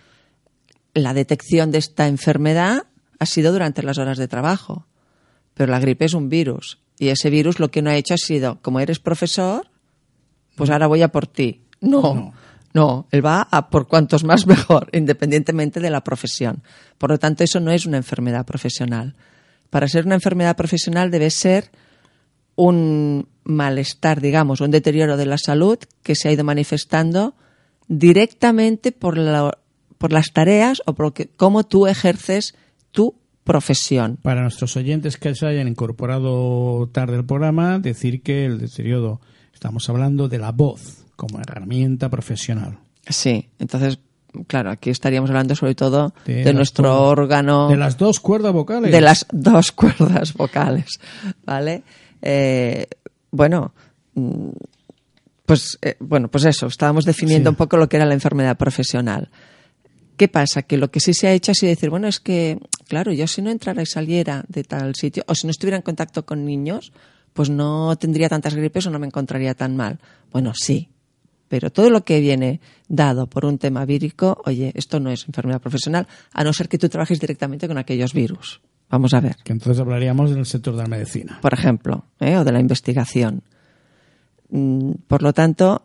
La 0.95 1.13
detección 1.13 1.69
de 1.69 1.77
esta 1.77 2.07
enfermedad 2.07 2.87
ha 3.19 3.25
sido 3.27 3.53
durante 3.53 3.83
las 3.83 3.99
horas 3.99 4.17
de 4.17 4.27
trabajo. 4.27 4.87
Pero 5.53 5.71
la 5.71 5.79
gripe 5.79 6.05
es 6.05 6.15
un 6.15 6.29
virus. 6.29 6.79
Y 6.97 7.09
ese 7.09 7.29
virus 7.29 7.59
lo 7.59 7.69
que 7.69 7.83
no 7.83 7.91
ha 7.91 7.97
hecho 7.97 8.15
ha 8.15 8.17
sido, 8.17 8.59
como 8.63 8.79
eres 8.79 8.97
profesor, 8.97 9.69
pues 10.55 10.71
ahora 10.71 10.87
voy 10.87 11.03
a 11.03 11.09
por 11.09 11.27
ti. 11.27 11.61
No. 11.81 12.01
No. 12.01 12.33
No, 12.73 13.07
él 13.11 13.25
va 13.25 13.47
a 13.49 13.69
por 13.69 13.87
cuantos 13.87 14.23
más 14.23 14.45
mejor, 14.47 14.89
independientemente 14.93 15.79
de 15.79 15.89
la 15.89 16.03
profesión. 16.03 16.61
Por 16.97 17.09
lo 17.11 17.17
tanto, 17.17 17.43
eso 17.43 17.59
no 17.59 17.71
es 17.71 17.85
una 17.85 17.97
enfermedad 17.97 18.45
profesional. 18.45 19.15
Para 19.69 19.87
ser 19.87 20.05
una 20.05 20.15
enfermedad 20.15 20.55
profesional 20.55 21.11
debe 21.11 21.29
ser 21.29 21.71
un 22.55 23.27
malestar, 23.43 24.21
digamos, 24.21 24.61
un 24.61 24.71
deterioro 24.71 25.17
de 25.17 25.25
la 25.25 25.37
salud 25.37 25.77
que 26.03 26.15
se 26.15 26.29
ha 26.29 26.31
ido 26.31 26.43
manifestando 26.43 27.35
directamente 27.87 28.91
por, 28.91 29.17
la- 29.17 29.57
por 29.97 30.11
las 30.13 30.31
tareas 30.33 30.81
o 30.85 30.93
por 30.93 31.13
cómo 31.35 31.63
tú 31.65 31.87
ejerces 31.87 32.55
tu 32.91 33.15
profesión. 33.43 34.17
Para 34.21 34.41
nuestros 34.41 34.75
oyentes 34.75 35.17
que 35.17 35.33
se 35.35 35.45
hayan 35.47 35.67
incorporado 35.67 36.89
tarde 36.91 37.15
al 37.15 37.25
programa, 37.25 37.79
decir 37.79 38.21
que 38.21 38.45
el 38.45 38.59
deterioro, 38.59 39.21
estamos 39.53 39.89
hablando 39.89 40.27
de 40.27 40.37
la 40.39 40.51
voz 40.51 41.05
como 41.17 41.39
herramienta 41.41 42.07
profesional. 42.09 42.77
Sí, 43.09 43.49
entonces, 43.59 43.99
claro, 44.47 44.69
aquí 44.71 44.89
estaríamos 44.89 45.29
hablando 45.29 45.55
sobre 45.55 45.75
todo 45.75 46.13
De 46.25 46.53
nuestro 46.53 46.83
cuerdas- 46.85 47.01
órgano. 47.01 47.67
De 47.69 47.75
las 47.77 47.97
dos 47.97 48.19
cuerdas 48.21 48.53
vocales. 48.53 48.91
de 48.91 49.01
las 49.01 49.25
dos 49.33 49.71
cuerdas 49.73 50.33
vocales, 50.33 50.99
¿vale? 51.45 51.83
Eh, 52.21 52.87
bueno, 53.31 53.73
mm, 54.15 54.49
pues 55.45 55.77
eh, 55.81 55.95
bueno, 55.99 56.27
pues 56.29 56.45
eso, 56.45 56.67
estábamos 56.67 57.05
definiendo 57.05 57.49
Sí. 57.49 57.53
un 57.53 57.55
poco 57.57 57.77
lo 57.77 57.87
que 57.89 57.97
era 57.97 58.05
la 58.05 58.13
enfermedad 58.13 58.57
profesional. 58.57 59.29
¿Qué 60.17 60.27
pasa? 60.27 60.63
Que 60.63 60.77
lo 60.77 60.89
que 60.89 60.99
sí 60.99 61.13
se 61.13 61.27
ha 61.27 61.33
hecho 61.33 61.53
sido 61.53 61.69
decir, 61.69 61.89
bueno, 61.91 62.07
es 62.07 62.19
que, 62.19 62.57
claro, 62.87 63.13
yo 63.13 63.27
si 63.27 63.41
no 63.43 63.51
entrara 63.51 63.83
y 63.83 63.85
saliera 63.85 64.43
de 64.47 64.63
tal 64.63 64.95
sitio, 64.95 65.23
o 65.27 65.35
si 65.35 65.45
no 65.45 65.51
estuviera 65.51 65.77
en 65.77 65.83
contacto 65.83 66.25
con 66.25 66.43
niños, 66.43 66.91
pues 67.33 67.51
no 67.51 67.95
tendría 67.97 68.27
tantas 68.27 68.55
gripes 68.55 68.87
o 68.87 68.89
no 68.89 68.97
me 68.97 69.05
encontraría 69.05 69.53
tan 69.53 69.75
mal. 69.77 69.99
Bueno, 70.31 70.53
sí, 70.55 70.89
pero 71.47 71.71
todo 71.71 71.89
lo 71.89 72.03
que 72.03 72.19
viene 72.19 72.59
dado 72.87 73.27
por 73.27 73.45
un 73.45 73.57
tema 73.57 73.85
vírico, 73.85 74.41
oye, 74.45 74.71
esto 74.75 74.99
no 74.99 75.09
es 75.11 75.25
enfermedad 75.27 75.61
profesional, 75.61 76.07
a 76.33 76.43
no 76.43 76.53
ser 76.53 76.67
que 76.69 76.77
tú 76.77 76.89
trabajes 76.89 77.19
directamente 77.19 77.67
con 77.67 77.77
aquellos 77.77 78.13
virus. 78.13 78.61
Vamos 78.89 79.13
a 79.13 79.19
ver, 79.19 79.35
Que 79.43 79.51
entonces 79.53 79.79
hablaríamos 79.81 80.33
del 80.33 80.45
sector 80.45 80.75
de 80.75 80.83
la 80.83 80.87
medicina. 80.89 81.39
por 81.41 81.53
ejemplo, 81.53 82.05
¿eh? 82.19 82.37
o 82.37 82.43
de 82.43 82.51
la 82.51 82.59
investigación. 82.59 83.43
Mm, 84.49 84.91
Por 85.07 85.23
lo 85.23 85.33
tanto, 85.33 85.83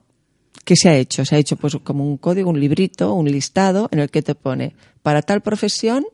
¿qué 0.65 0.77
se 0.77 0.89
ha 0.89 0.97
hecho? 0.97 1.25
Se 1.25 1.35
ha 1.35 1.39
hecho 1.39 1.57
pues 1.57 1.77
como 1.83 2.05
un 2.07 2.17
código, 2.17 2.51
un 2.51 2.61
librito, 2.61 3.13
un 3.15 3.27
listado 3.31 3.89
en 3.91 3.99
el 3.99 4.11
que 4.11 4.23
te 4.23 4.35
pone 4.35 4.75
para 5.03 5.23
tal 5.23 5.41
profesión 5.41 6.05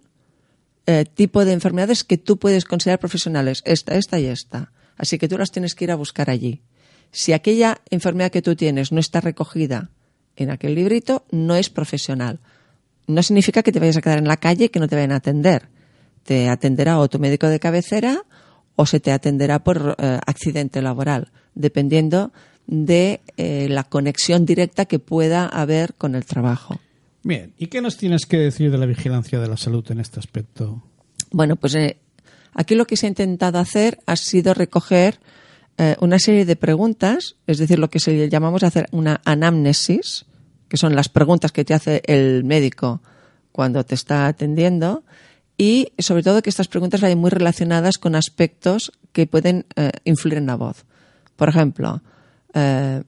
eh, 0.87 1.05
tipo 1.05 1.45
de 1.45 1.53
enfermedades 1.53 2.05
que 2.05 2.17
tú 2.17 2.39
puedes 2.39 2.65
considerar 2.65 2.99
profesionales, 2.99 3.63
esta, 3.67 3.95
esta 3.95 4.19
y 4.19 4.25
esta. 4.27 4.73
Así 4.97 5.19
que 5.19 5.29
tú 5.29 5.37
las 5.37 5.51
tienes 5.51 5.75
que 5.75 5.85
ir 5.85 5.91
a 5.91 5.97
buscar 5.97 6.31
allí. 6.31 6.63
Si 7.11 7.33
aquella 7.33 7.81
enfermedad 7.91 8.31
que 8.31 8.43
tú 8.43 8.57
tienes 8.57 8.93
no 8.93 9.01
está 9.01 9.21
recogida 9.21 9.91
en 10.37 10.51
aquel 10.51 10.75
librito, 10.75 11.25
no 11.31 11.57
es 11.57 11.71
profesional. 11.71 12.41
No 13.07 13.23
significa 13.23 13.63
que 13.63 13.73
te 13.73 13.81
vayas 13.81 13.97
a 13.97 14.03
quedar 14.03 14.19
en 14.19 14.29
la 14.29 14.37
calle 14.37 14.67
y 14.67 14.69
que 14.69 14.81
no 14.81 14.89
te 14.89 14.97
vayan 14.97 15.13
a 15.13 15.17
atender. 15.17 15.69
Te 16.23 16.49
atenderá 16.49 16.99
o 16.99 17.09
tu 17.09 17.19
médico 17.19 17.49
de 17.49 17.59
cabecera 17.59 18.23
o 18.77 18.87
se 18.87 19.01
te 19.01 19.11
atenderá 19.11 19.65
por 19.65 19.97
eh, 19.99 20.21
accidente 20.27 20.83
laboral, 20.83 21.33
dependiendo 21.55 22.33
de 22.69 23.23
eh, 23.37 23.67
la 23.69 23.83
conexión 23.85 24.45
directa 24.45 24.85
que 24.85 24.99
pueda 24.99 25.47
haber 25.47 25.95
con 25.95 26.15
el 26.15 26.25
trabajo. 26.25 26.79
Bien, 27.25 27.55
¿y 27.59 27.67
qué 27.67 27.81
nos 27.81 27.97
tienes 27.97 28.27
que 28.27 28.37
decir 28.37 28.71
de 28.71 28.79
la 28.79 28.87
vigilancia 28.87 29.41
de 29.41 29.49
la 29.49 29.57
salud 29.57 29.85
en 29.91 30.01
este 30.01 30.21
aspecto? 30.21 30.83
Bueno, 31.31 31.57
pues 31.57 31.75
eh, 31.75 31.97
aquí 32.55 32.75
lo 32.75 32.87
que 32.87 32.97
se 32.97 33.07
ha 33.07 33.09
intentado 33.09 33.59
hacer 33.59 33.99
ha 34.07 34.17
sido 34.17 34.55
recoger 34.55 35.19
eh, 35.79 35.97
una 36.01 36.19
serie 36.19 36.45
de 36.45 36.57
preguntas, 36.57 37.37
es 37.47 37.59
decir, 37.59 37.79
lo 37.79 37.89
que 37.89 38.01
se 38.01 38.29
llamamos 38.29 38.63
hacer 38.65 38.89
una 38.91 39.21
anamnesis, 39.25 40.27
que 40.69 40.77
son 40.77 40.95
las 40.95 41.09
preguntas 41.09 41.53
que 41.53 41.65
te 41.65 41.73
hace 41.75 42.03
el 42.07 42.45
médico 42.45 43.01
cuando 43.53 43.85
te 43.85 43.95
está 43.95 44.27
atendiendo, 44.27 45.05
y 45.57 45.93
sobre 45.99 46.23
todo 46.23 46.43
que 46.43 46.51
estas 46.51 46.69
preguntas 46.69 47.01
vayan 47.01 47.19
muy 47.19 47.31
relacionadas 47.31 47.99
con 47.99 48.15
aspectos 48.15 48.93
que 49.13 49.27
pueden 49.27 49.67
eh, 49.77 49.91
influir 50.05 50.39
en 50.39 50.47
la 50.47 50.55
voz. 50.57 50.85
Por 51.37 51.49
ejemplo, 51.49 52.03
eh, 52.55 53.03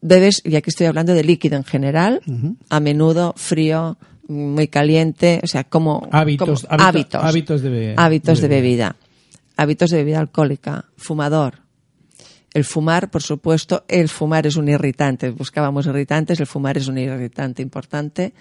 bebes, 0.00 0.42
y 0.44 0.56
aquí 0.56 0.70
estoy 0.70 0.86
hablando 0.86 1.14
de 1.14 1.24
líquido 1.24 1.56
en 1.56 1.64
general, 1.64 2.20
a 2.68 2.80
menudo 2.80 3.32
frío, 3.36 3.96
muy 4.28 4.68
caliente, 4.68 5.40
o 5.42 5.46
sea, 5.46 5.64
como 5.64 6.08
Hábitos, 6.10 6.64
como- 6.64 6.82
hábitos 7.24 7.62
de 7.62 7.70
be- 7.70 7.94
hábitos 7.96 8.40
de 8.40 8.48
de 8.48 8.54
bebida, 8.54 8.96
hábitos 9.56 9.90
de 9.90 9.96
bebida 9.98 10.18
alcohólica, 10.20 10.86
fumador. 10.96 11.65
El 12.56 12.64
fumar, 12.64 13.10
por 13.10 13.22
supuesto, 13.22 13.84
el 13.86 14.08
fumar 14.08 14.46
es 14.46 14.56
un 14.56 14.66
irritante. 14.68 15.28
Buscábamos 15.30 15.84
irritantes, 15.86 16.40
el 16.40 16.46
fumar 16.46 16.78
es 16.78 16.88
un 16.88 16.96
irritante 16.96 17.60
importante. 17.60 18.32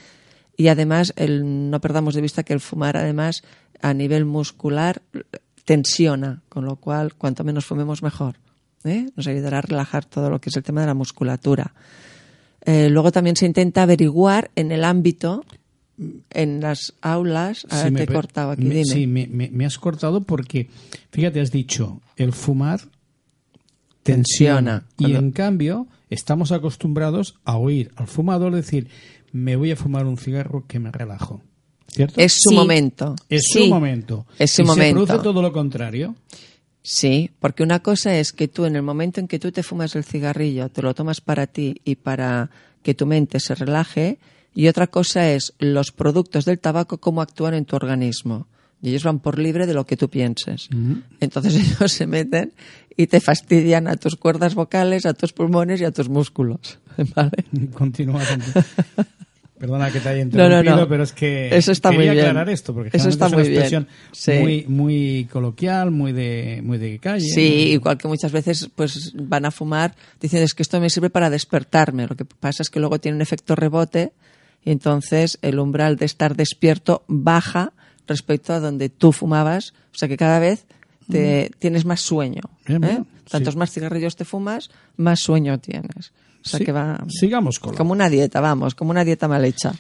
Y 0.56 0.70
además, 0.70 1.12
el, 1.18 1.70
no 1.70 1.82
perdamos 1.82 2.14
de 2.16 2.22
vista 2.22 2.44
que 2.44 2.54
el 2.54 2.62
fumar, 2.62 2.96
además, 2.96 3.44
a 3.82 3.94
nivel 3.94 4.24
muscular, 4.24 5.02
tensiona, 5.66 6.42
con 6.48 6.64
lo 6.64 6.78
cual, 6.78 7.16
cuanto 7.16 7.44
menos 7.44 7.66
fumemos, 7.66 8.04
mejor. 8.04 8.36
¿eh? 8.86 9.10
Nos 9.18 9.28
ayudará 9.28 9.58
a 9.58 9.62
relajar 9.62 10.06
todo 10.06 10.30
lo 10.30 10.40
que 10.40 10.50
es 10.50 10.56
el 10.56 10.64
tema 10.64 10.80
de 10.82 10.88
la 10.88 10.94
musculatura. 10.94 11.74
Eh, 12.66 12.90
luego 12.90 13.12
también 13.12 13.36
se 13.36 13.46
intenta 13.46 13.84
averiguar 13.84 14.50
en 14.56 14.72
el 14.72 14.84
ámbito, 14.86 15.44
en 16.30 16.62
las 16.62 16.94
aulas. 17.02 17.66
A 17.70 17.78
Sí, 17.80 17.84
ver, 17.84 17.92
me 17.92 18.06
te 18.06 18.12
he 18.12 18.16
cortado 18.16 18.52
aquí, 18.52 18.64
me- 18.64 18.76
dime. 18.76 18.86
Sí, 18.86 19.08
me, 19.08 19.28
me- 19.28 19.50
me 19.52 19.66
has 19.66 19.78
cortado 19.78 20.22
porque, 20.24 20.70
fíjate, 21.12 21.42
has 21.42 21.52
dicho, 21.52 22.02
el 22.16 22.32
fumar 22.32 22.80
tensiona. 24.14 24.86
Y 24.98 25.04
Cuando- 25.04 25.20
en 25.20 25.32
cambio, 25.32 25.88
estamos 26.10 26.52
acostumbrados 26.52 27.36
a 27.44 27.58
oír 27.58 27.92
al 27.96 28.08
fumador 28.08 28.54
decir, 28.54 28.88
me 29.32 29.56
voy 29.56 29.72
a 29.72 29.76
fumar 29.76 30.06
un 30.06 30.18
cigarro 30.18 30.66
que 30.68 30.80
me 30.80 30.92
relajo. 30.92 31.42
¿Cierto? 31.88 32.20
Es 32.22 32.34
su 32.42 32.50
Sí. 32.50 32.56
momento. 32.56 33.16
Es 33.30 33.44
sí. 33.52 33.64
su 33.64 33.68
momento. 33.68 34.26
Es 34.38 34.52
su 34.52 34.62
y 34.62 34.66
momento. 34.66 35.00
se 35.02 35.06
produce 35.08 35.24
todo 35.24 35.42
lo 35.42 35.52
contrario. 35.52 36.16
Sí, 36.82 37.32
porque 37.40 37.64
una 37.64 37.80
cosa 37.80 38.16
es 38.18 38.32
que 38.32 38.48
tú 38.48 38.66
en 38.66 38.76
el 38.76 38.84
momento 38.84 39.20
en 39.20 39.28
que 39.28 39.40
tú 39.40 39.52
te 39.52 39.64
fumas 39.64 39.96
el 39.96 40.04
cigarrillo, 40.04 40.70
te 40.70 40.82
lo 40.84 40.94
tomas 40.94 41.20
para 41.20 41.48
ti 41.48 41.82
y 41.84 41.96
para 41.96 42.52
que 42.84 42.94
tu 42.94 43.06
mente 43.08 43.40
se 43.40 43.56
relaje, 43.56 44.20
y 44.54 44.68
otra 44.68 44.88
cosa 44.88 45.32
es 45.32 45.54
los 45.58 45.92
productos 45.92 46.46
del 46.46 46.60
tabaco 46.60 47.00
cómo 47.00 47.22
actúan 47.22 47.56
en 47.56 47.66
tu 47.66 47.76
organismo. 47.76 48.48
Y 48.82 48.90
ellos 48.90 49.04
van 49.04 49.20
por 49.20 49.40
libre 49.40 49.66
de 49.66 49.74
lo 49.74 49.86
que 49.86 49.98
tú 49.98 50.10
pienses. 50.10 50.70
Entonces 51.20 51.56
ellos 51.80 51.92
se 51.92 52.06
meten 52.08 52.54
y 52.98 53.08
te 53.08 53.20
fastidian 53.20 53.88
a 53.88 53.96
tus 53.96 54.16
cuerdas 54.16 54.56
vocales, 54.56 55.06
a 55.06 55.14
tus 55.14 55.34
pulmones 55.34 55.82
y 55.82 55.86
a 55.86 55.92
tus 55.92 56.08
músculos. 56.10 56.80
¿Vale? 57.16 57.46
Continúa. 57.74 58.22
Perdona 59.58 59.90
que 59.90 60.02
te 60.02 60.10
haya 60.10 60.26
No, 60.26 60.32
no, 60.38 60.46
interrumpido, 60.60 60.76
no. 60.76 60.88
pero 60.90 61.04
es 61.04 61.14
que 61.14 61.56
Eso 61.56 61.72
está 61.72 61.90
quería 61.90 62.08
muy 62.08 62.16
bien. 62.16 62.26
aclarar 62.28 62.50
esto, 62.50 62.74
porque 62.74 62.96
Eso 62.96 63.08
está 63.08 63.28
es 63.28 63.32
una 63.32 63.42
muy 63.42 63.48
expresión 63.48 63.88
Sí. 64.12 64.34
muy, 64.34 64.66
muy 64.68 65.30
coloquial, 65.32 65.92
muy 65.92 66.12
de, 66.12 66.60
muy 66.62 66.78
de 66.78 67.00
calle. 67.00 67.26
Sí, 67.26 67.70
igual 67.72 67.98
que 67.98 68.10
muchas 68.10 68.34
veces 68.34 68.70
pues 68.76 69.14
van 69.16 69.46
a 69.46 69.52
fumar 69.52 69.96
diciendo 70.20 70.44
es 70.44 70.54
que 70.54 70.62
esto 70.62 70.80
me 70.82 70.90
sirve 70.90 71.10
para 71.10 71.30
despertarme. 71.30 72.06
Lo 72.06 72.18
que 72.18 72.26
pasa 72.26 72.64
es 72.64 72.70
que 72.70 72.82
luego 72.82 73.00
tiene 73.00 73.16
un 73.16 73.22
efecto 73.22 73.56
rebote 73.56 74.12
y 74.66 74.72
entonces 74.72 75.40
el 75.42 75.58
umbral 75.60 75.96
de 75.96 76.06
estar 76.06 76.36
despierto 76.36 77.06
baja 77.08 77.72
respecto 78.08 78.54
a 78.54 78.60
donde 78.60 78.90
tú 78.90 79.12
fumabas. 79.12 79.74
O 79.94 79.98
sea 79.98 80.08
que 80.08 80.18
cada 80.18 80.40
vez 80.40 80.66
te, 81.10 81.52
tienes 81.60 81.86
más 81.86 82.02
sueño. 82.02 82.42
Bien, 82.66 82.84
¿eh? 82.84 82.88
bien, 82.88 83.08
Tantos 83.30 83.54
sí. 83.54 83.58
más 83.60 83.72
cigarrillos 83.72 84.16
te 84.16 84.26
fumas, 84.26 84.70
más 84.98 85.20
sueño 85.20 85.60
tienes. 85.60 86.12
O 86.44 86.50
sea 86.50 86.60
Sí, 86.60 86.66
que 86.66 86.72
va 86.72 87.04
Sigamos 87.10 87.60
con 87.60 87.76
como 87.76 87.92
una 87.92 88.10
dieta, 88.10 88.40
vamos, 88.42 88.76
como 88.76 88.92
una 88.92 89.04
dieta 89.04 89.28
mal 89.28 89.44
hecha, 89.46 89.74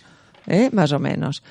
¿eh? 0.47 0.69
más 0.73 0.91
o 0.91 0.99
menos. 0.99 1.43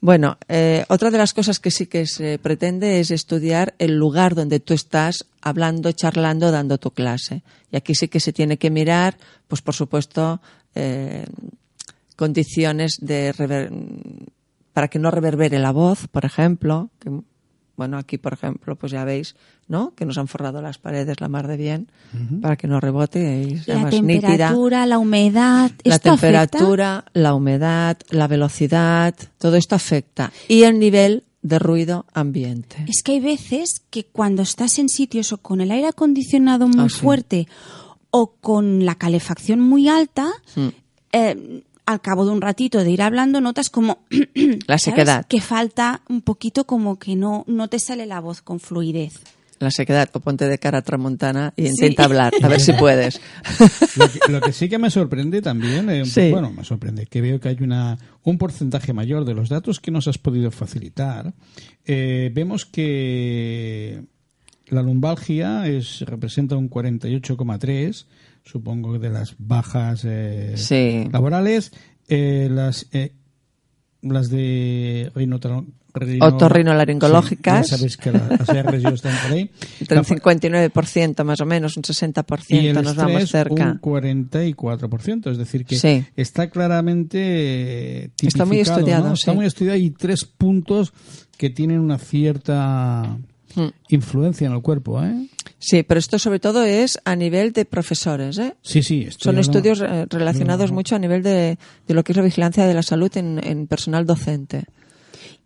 Bueno, 0.00 0.36
eh, 0.48 0.84
otra 0.88 1.10
de 1.12 1.18
las 1.18 1.32
cosas 1.32 1.60
que 1.60 1.70
sí 1.70 1.86
que 1.86 2.06
se 2.06 2.38
pretende 2.40 2.98
es 2.98 3.10
estudiar 3.12 3.74
el 3.78 3.92
lugar 3.96 4.34
donde 4.34 4.58
tú 4.58 4.74
estás 4.74 5.26
hablando, 5.40 5.92
charlando, 5.92 6.50
dando 6.50 6.78
tu 6.78 6.90
clase. 6.90 7.42
Y 7.70 7.76
aquí 7.76 7.94
sí 7.94 8.08
que 8.08 8.18
se 8.18 8.32
tiene 8.32 8.56
que 8.56 8.68
mirar, 8.70 9.16
pues 9.46 9.62
por 9.62 9.74
supuesto, 9.74 10.40
eh, 10.74 11.24
condiciones 12.16 12.96
de 13.00 13.32
rever- 13.32 13.70
para 14.72 14.88
que 14.88 14.98
no 14.98 15.10
reverbere 15.10 15.58
la 15.58 15.70
voz, 15.72 16.08
por 16.08 16.24
ejemplo. 16.24 16.90
Que, 16.98 17.10
bueno, 17.76 17.96
aquí, 17.98 18.18
por 18.18 18.32
ejemplo, 18.34 18.76
pues 18.76 18.92
ya 18.92 19.04
veis, 19.04 19.34
¿no? 19.66 19.94
Que 19.94 20.04
nos 20.04 20.18
han 20.18 20.28
forrado 20.28 20.60
las 20.62 20.78
paredes 20.78 21.20
la 21.20 21.28
mar 21.28 21.48
de 21.48 21.56
bien 21.56 21.90
para 22.42 22.56
que 22.56 22.68
no 22.68 22.80
rebote 22.80 23.42
y 23.42 23.58
sea 23.58 23.76
La 23.76 23.82
más 23.82 23.92
nítida 24.02 24.28
temperatura, 24.28 24.86
la 24.86 24.98
humedad. 24.98 25.70
la 25.84 25.94
¿esto 25.94 26.12
afecta? 26.12 26.46
temperatura, 26.46 27.04
la 27.14 27.34
humedad, 27.34 27.96
la 28.10 28.28
velocidad, 28.28 29.14
todo 29.38 29.56
esto 29.56 29.74
afecta. 29.74 30.30
Y 30.48 30.62
el 30.64 30.78
nivel 30.78 31.24
de 31.42 31.58
ruido 31.58 32.06
ambiente. 32.12 32.84
Es 32.86 33.02
que 33.02 33.12
hay 33.12 33.20
veces 33.20 33.82
que 33.90 34.04
cuando 34.04 34.42
estás 34.42 34.78
en 34.78 34.88
sitios 34.88 35.32
o 35.32 35.38
con 35.38 35.60
el 35.60 35.70
aire 35.72 35.88
acondicionado 35.88 36.68
muy 36.68 36.84
Ah, 36.84 36.88
sí. 36.88 37.00
fuerte 37.00 37.48
o 38.10 38.34
con 38.40 38.84
la 38.84 38.94
calefacción 38.96 39.58
muy 39.60 39.88
alta, 39.88 40.30
Mm. 40.54 40.68
eh, 41.12 41.62
al 41.86 42.00
cabo 42.00 42.24
de 42.24 42.30
un 42.32 42.40
ratito 42.40 42.82
de 42.84 42.90
ir 42.90 43.02
hablando 43.02 43.40
notas 43.40 43.70
como 43.70 43.98
La 44.66 44.78
¿sabes? 44.78 44.82
sequedad. 44.82 45.26
que 45.26 45.40
falta 45.40 46.02
un 46.08 46.22
poquito 46.22 46.64
como 46.64 46.98
que 46.98 47.16
no 47.16 47.44
no 47.46 47.68
te 47.68 47.78
sale 47.78 48.06
la 48.06 48.20
voz 48.20 48.42
con 48.42 48.60
fluidez. 48.60 49.20
La 49.58 49.70
sequedad, 49.70 50.10
o 50.12 50.18
ponte 50.18 50.48
de 50.48 50.58
cara 50.58 50.78
a 50.78 50.82
tramontana 50.82 51.54
y 51.56 51.62
Sí. 51.62 51.68
intenta 51.68 52.02
hablar, 52.04 52.32
a 52.42 52.48
ver 52.48 52.60
si 52.60 52.72
puedes. 52.78 53.20
Lo 53.96 54.10
que, 54.10 54.18
lo 54.32 54.40
que 54.40 54.52
sí 54.52 54.68
que 54.68 54.76
me 54.76 54.90
sorprende 54.90 55.40
también, 55.40 55.88
eh, 55.88 56.04
Sí. 56.04 56.30
bueno, 56.32 56.50
me 56.50 56.64
sorprende 56.64 57.06
que 57.06 57.20
veo 57.20 57.38
que 57.38 57.48
hay 57.50 57.58
una, 57.60 57.96
un 58.24 58.38
porcentaje 58.38 58.92
mayor 58.92 59.24
de 59.24 59.34
los 59.34 59.48
datos 59.48 59.78
que 59.78 59.92
nos 59.92 60.08
has 60.08 60.18
podido 60.18 60.50
facilitar. 60.50 61.32
Eh, 61.84 62.32
vemos 62.34 62.64
que 62.66 64.02
la 64.72 64.82
lumbalgia 64.82 65.66
es, 65.68 66.00
representa 66.00 66.56
un 66.56 66.68
48,3, 66.68 68.06
supongo 68.42 68.92
que 68.94 68.98
de 68.98 69.10
las 69.10 69.34
bajas 69.38 70.02
eh, 70.04 70.54
Sí. 70.56 71.08
laborales. 71.12 71.72
Eh, 72.08 72.48
las, 72.50 72.86
eh, 72.92 73.12
las 74.02 74.28
de 74.28 75.10
rino- 75.14 75.38
Otorrinolaringológicas. 76.20 77.66
Sí, 77.66 77.70
ya 77.72 77.76
sabéis 77.76 77.96
que 77.98 78.12
la- 78.12 78.26
las 78.28 78.48
R's 78.48 78.82
ya 78.82 78.88
están 78.88 79.14
por 79.22 79.32
ahí. 79.32 79.50
Entre 79.80 79.98
un 79.98 80.04
59% 80.04 81.24
más 81.24 81.40
o 81.40 81.46
menos, 81.46 81.76
un 81.76 81.82
60% 81.84 82.62
y 82.62 82.68
el 82.68 82.74
nos 82.82 82.96
vamos 82.96 83.28
cerca. 83.30 83.72
un 83.72 83.78
44%. 83.80 85.30
Es 85.30 85.38
decir, 85.38 85.64
que 85.66 85.76
Sí. 85.76 86.04
está 86.16 86.48
claramente 86.50 88.10
tipificado, 88.16 88.28
Está 88.28 88.44
muy 88.46 88.60
estudiado, 88.60 89.08
¿no? 89.08 89.14
Está 89.14 89.32
sí. 89.32 89.36
muy 89.36 89.46
estudiado 89.46 89.78
y 89.78 89.90
tres 89.90 90.24
puntos 90.24 90.92
que 91.36 91.50
tienen 91.50 91.78
una 91.80 91.98
cierta 91.98 93.18
Mm. 93.54 93.68
influencia 93.90 94.46
en 94.46 94.52
el 94.52 94.62
cuerpo. 94.62 95.02
¿eh? 95.02 95.28
Sí, 95.58 95.82
pero 95.82 95.98
esto 95.98 96.18
sobre 96.18 96.40
todo 96.40 96.64
es 96.64 96.98
a 97.04 97.14
nivel 97.16 97.52
de 97.52 97.64
profesores, 97.64 98.38
¿eh? 98.38 98.54
Sí, 98.62 98.82
sí. 98.82 99.02
estoy 99.02 99.32
Son 99.32 99.38
estudios 99.38 99.80
eh, 99.80 100.06
relacionados 100.08 100.70
No, 100.70 100.74
no. 100.74 100.74
mucho 100.74 100.96
a 100.96 100.98
nivel 100.98 101.22
de, 101.22 101.58
de 101.86 101.94
lo 101.94 102.02
que 102.02 102.12
es 102.12 102.16
la 102.16 102.24
vigilancia 102.24 102.66
de 102.66 102.74
la 102.74 102.82
salud 102.82 103.14
en, 103.16 103.40
en 103.42 103.66
personal 103.66 104.06
docente. 104.06 104.64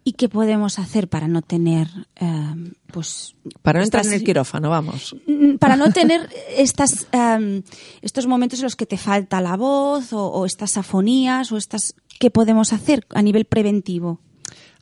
¿Y 0.04 0.12
qué 0.12 0.28
podemos 0.28 0.78
hacer 0.78 1.08
para 1.08 1.26
no 1.26 1.42
tener 1.42 1.88
eh, 2.20 2.54
pues 2.92 3.34
Para 3.62 3.80
no 3.80 3.84
entrar 3.84 4.06
en 4.06 4.12
el 4.12 4.22
quirófano, 4.22 4.70
vamos. 4.70 5.16
Mm, 5.26 5.56
para 5.56 5.74
no 5.76 5.90
tener 5.90 6.28
estas 6.56 7.08
em, 7.10 7.62
estos 8.02 8.28
momentos 8.28 8.60
en 8.60 8.64
los 8.64 8.76
que 8.76 8.86
te 8.86 8.98
falta 8.98 9.40
la 9.40 9.56
voz 9.56 10.12
o, 10.12 10.28
o 10.28 10.46
estas 10.46 10.76
afonías 10.76 11.50
o 11.50 11.56
estas 11.56 11.96
qué 12.20 12.30
podemos 12.30 12.72
hacer 12.72 13.04
a 13.10 13.20
nivel 13.20 13.46
preventivo 13.46 14.20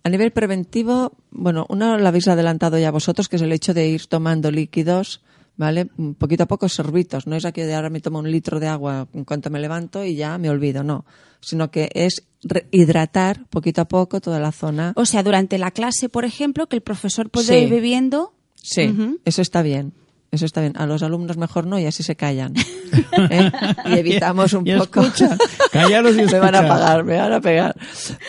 A 0.04 0.10
nivel 0.10 0.32
preventivo, 0.32 1.12
bueno, 1.30 1.66
uno 1.70 1.96
lo 1.98 2.06
habéis 2.06 2.28
adelantado 2.28 2.78
ya 2.78 2.90
vosotros, 2.90 3.28
que 3.28 3.36
es 3.36 3.42
el 3.42 3.52
hecho 3.52 3.72
de 3.74 3.88
ir 3.88 4.06
tomando 4.06 4.50
líquidos 4.50 5.22
¿vale? 5.56 5.88
Mm, 5.96 6.12
Poquito 6.12 6.42
a 6.42 6.46
poco 6.46 6.68
sorbitos, 6.68 7.26
no 7.26 7.36
es 7.36 7.44
aquí 7.44 7.62
de 7.62 7.74
ahora 7.74 7.88
me 7.88 8.00
tomo 8.00 8.18
un 8.18 8.30
litro 8.30 8.58
de 8.60 8.66
agua 8.66 9.06
en 9.14 9.24
cuanto 9.24 9.50
me 9.50 9.60
levanto 9.60 10.04
y 10.04 10.16
ya 10.16 10.36
me 10.36 10.50
olvido, 10.50 10.82
no, 10.82 11.04
sino 11.40 11.70
que 11.70 11.90
es 11.94 12.24
hidratar 12.72 13.46
poquito 13.50 13.80
a 13.80 13.84
poco 13.86 14.20
toda 14.20 14.40
la 14.40 14.52
zona. 14.52 14.92
O 14.96 15.06
sea, 15.06 15.22
durante 15.22 15.56
la 15.58 15.70
clase, 15.70 16.08
por 16.08 16.24
ejemplo, 16.24 16.66
que 16.66 16.76
el 16.76 16.82
profesor 16.82 17.30
puede 17.30 17.46
Sí. 17.46 17.54
ir 17.64 17.70
bebiendo. 17.70 18.34
Sí, 18.56 18.92
eso 19.24 19.42
está 19.42 19.62
bien. 19.62 19.92
Eso 20.34 20.46
está 20.46 20.60
bien. 20.60 20.72
A 20.76 20.84
los 20.86 21.02
alumnos 21.04 21.36
mejor 21.36 21.66
no 21.66 21.78
y 21.78 21.86
así 21.86 22.02
se 22.02 22.16
callan. 22.16 22.54
¿eh? 23.30 23.50
Y 23.86 23.92
evitamos 23.98 24.52
un 24.52 24.66
Y 24.66 24.76
poco. 24.76 25.02
escucha, 25.02 25.36
callaros 25.70 26.14
y 26.16 26.22
me 26.32 26.38
van 26.40 26.54
a 26.56 26.66
pagar, 26.66 27.04
me 27.04 27.16
van 27.16 27.32
a 27.32 27.40
pegar. 27.40 27.76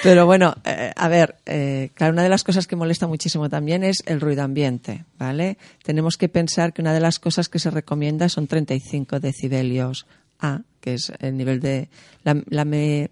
Pero 0.03 0.25
bueno, 0.25 0.53
eh, 0.65 0.91
a 0.95 1.07
ver, 1.07 1.37
eh, 1.45 1.89
claro, 1.95 2.13
una 2.13 2.23
de 2.23 2.29
las 2.29 2.43
cosas 2.43 2.67
que 2.67 2.75
molesta 2.75 3.07
muchísimo 3.07 3.49
también 3.49 3.83
es 3.83 4.03
el 4.05 4.21
ruido 4.21 4.43
ambiente, 4.43 5.05
¿vale? 5.17 5.57
Tenemos 5.83 6.17
que 6.17 6.29
pensar 6.29 6.73
que 6.73 6.81
una 6.81 6.93
de 6.93 6.99
las 6.99 7.17
cosas 7.19 7.49
que 7.49 7.57
se 7.59 7.71
recomienda 7.71 8.29
son 8.29 8.45
35 8.47 9.19
decibelios 9.19 10.05
A, 10.39 10.61
que 10.81 10.93
es 10.93 11.11
el 11.19 11.37
nivel 11.37 11.59
de 11.59 11.89
la, 12.23 12.41
la, 12.47 12.65
me- 12.65 13.09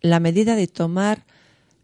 la 0.00 0.20
medida 0.20 0.56
de 0.56 0.66
tomar 0.68 1.24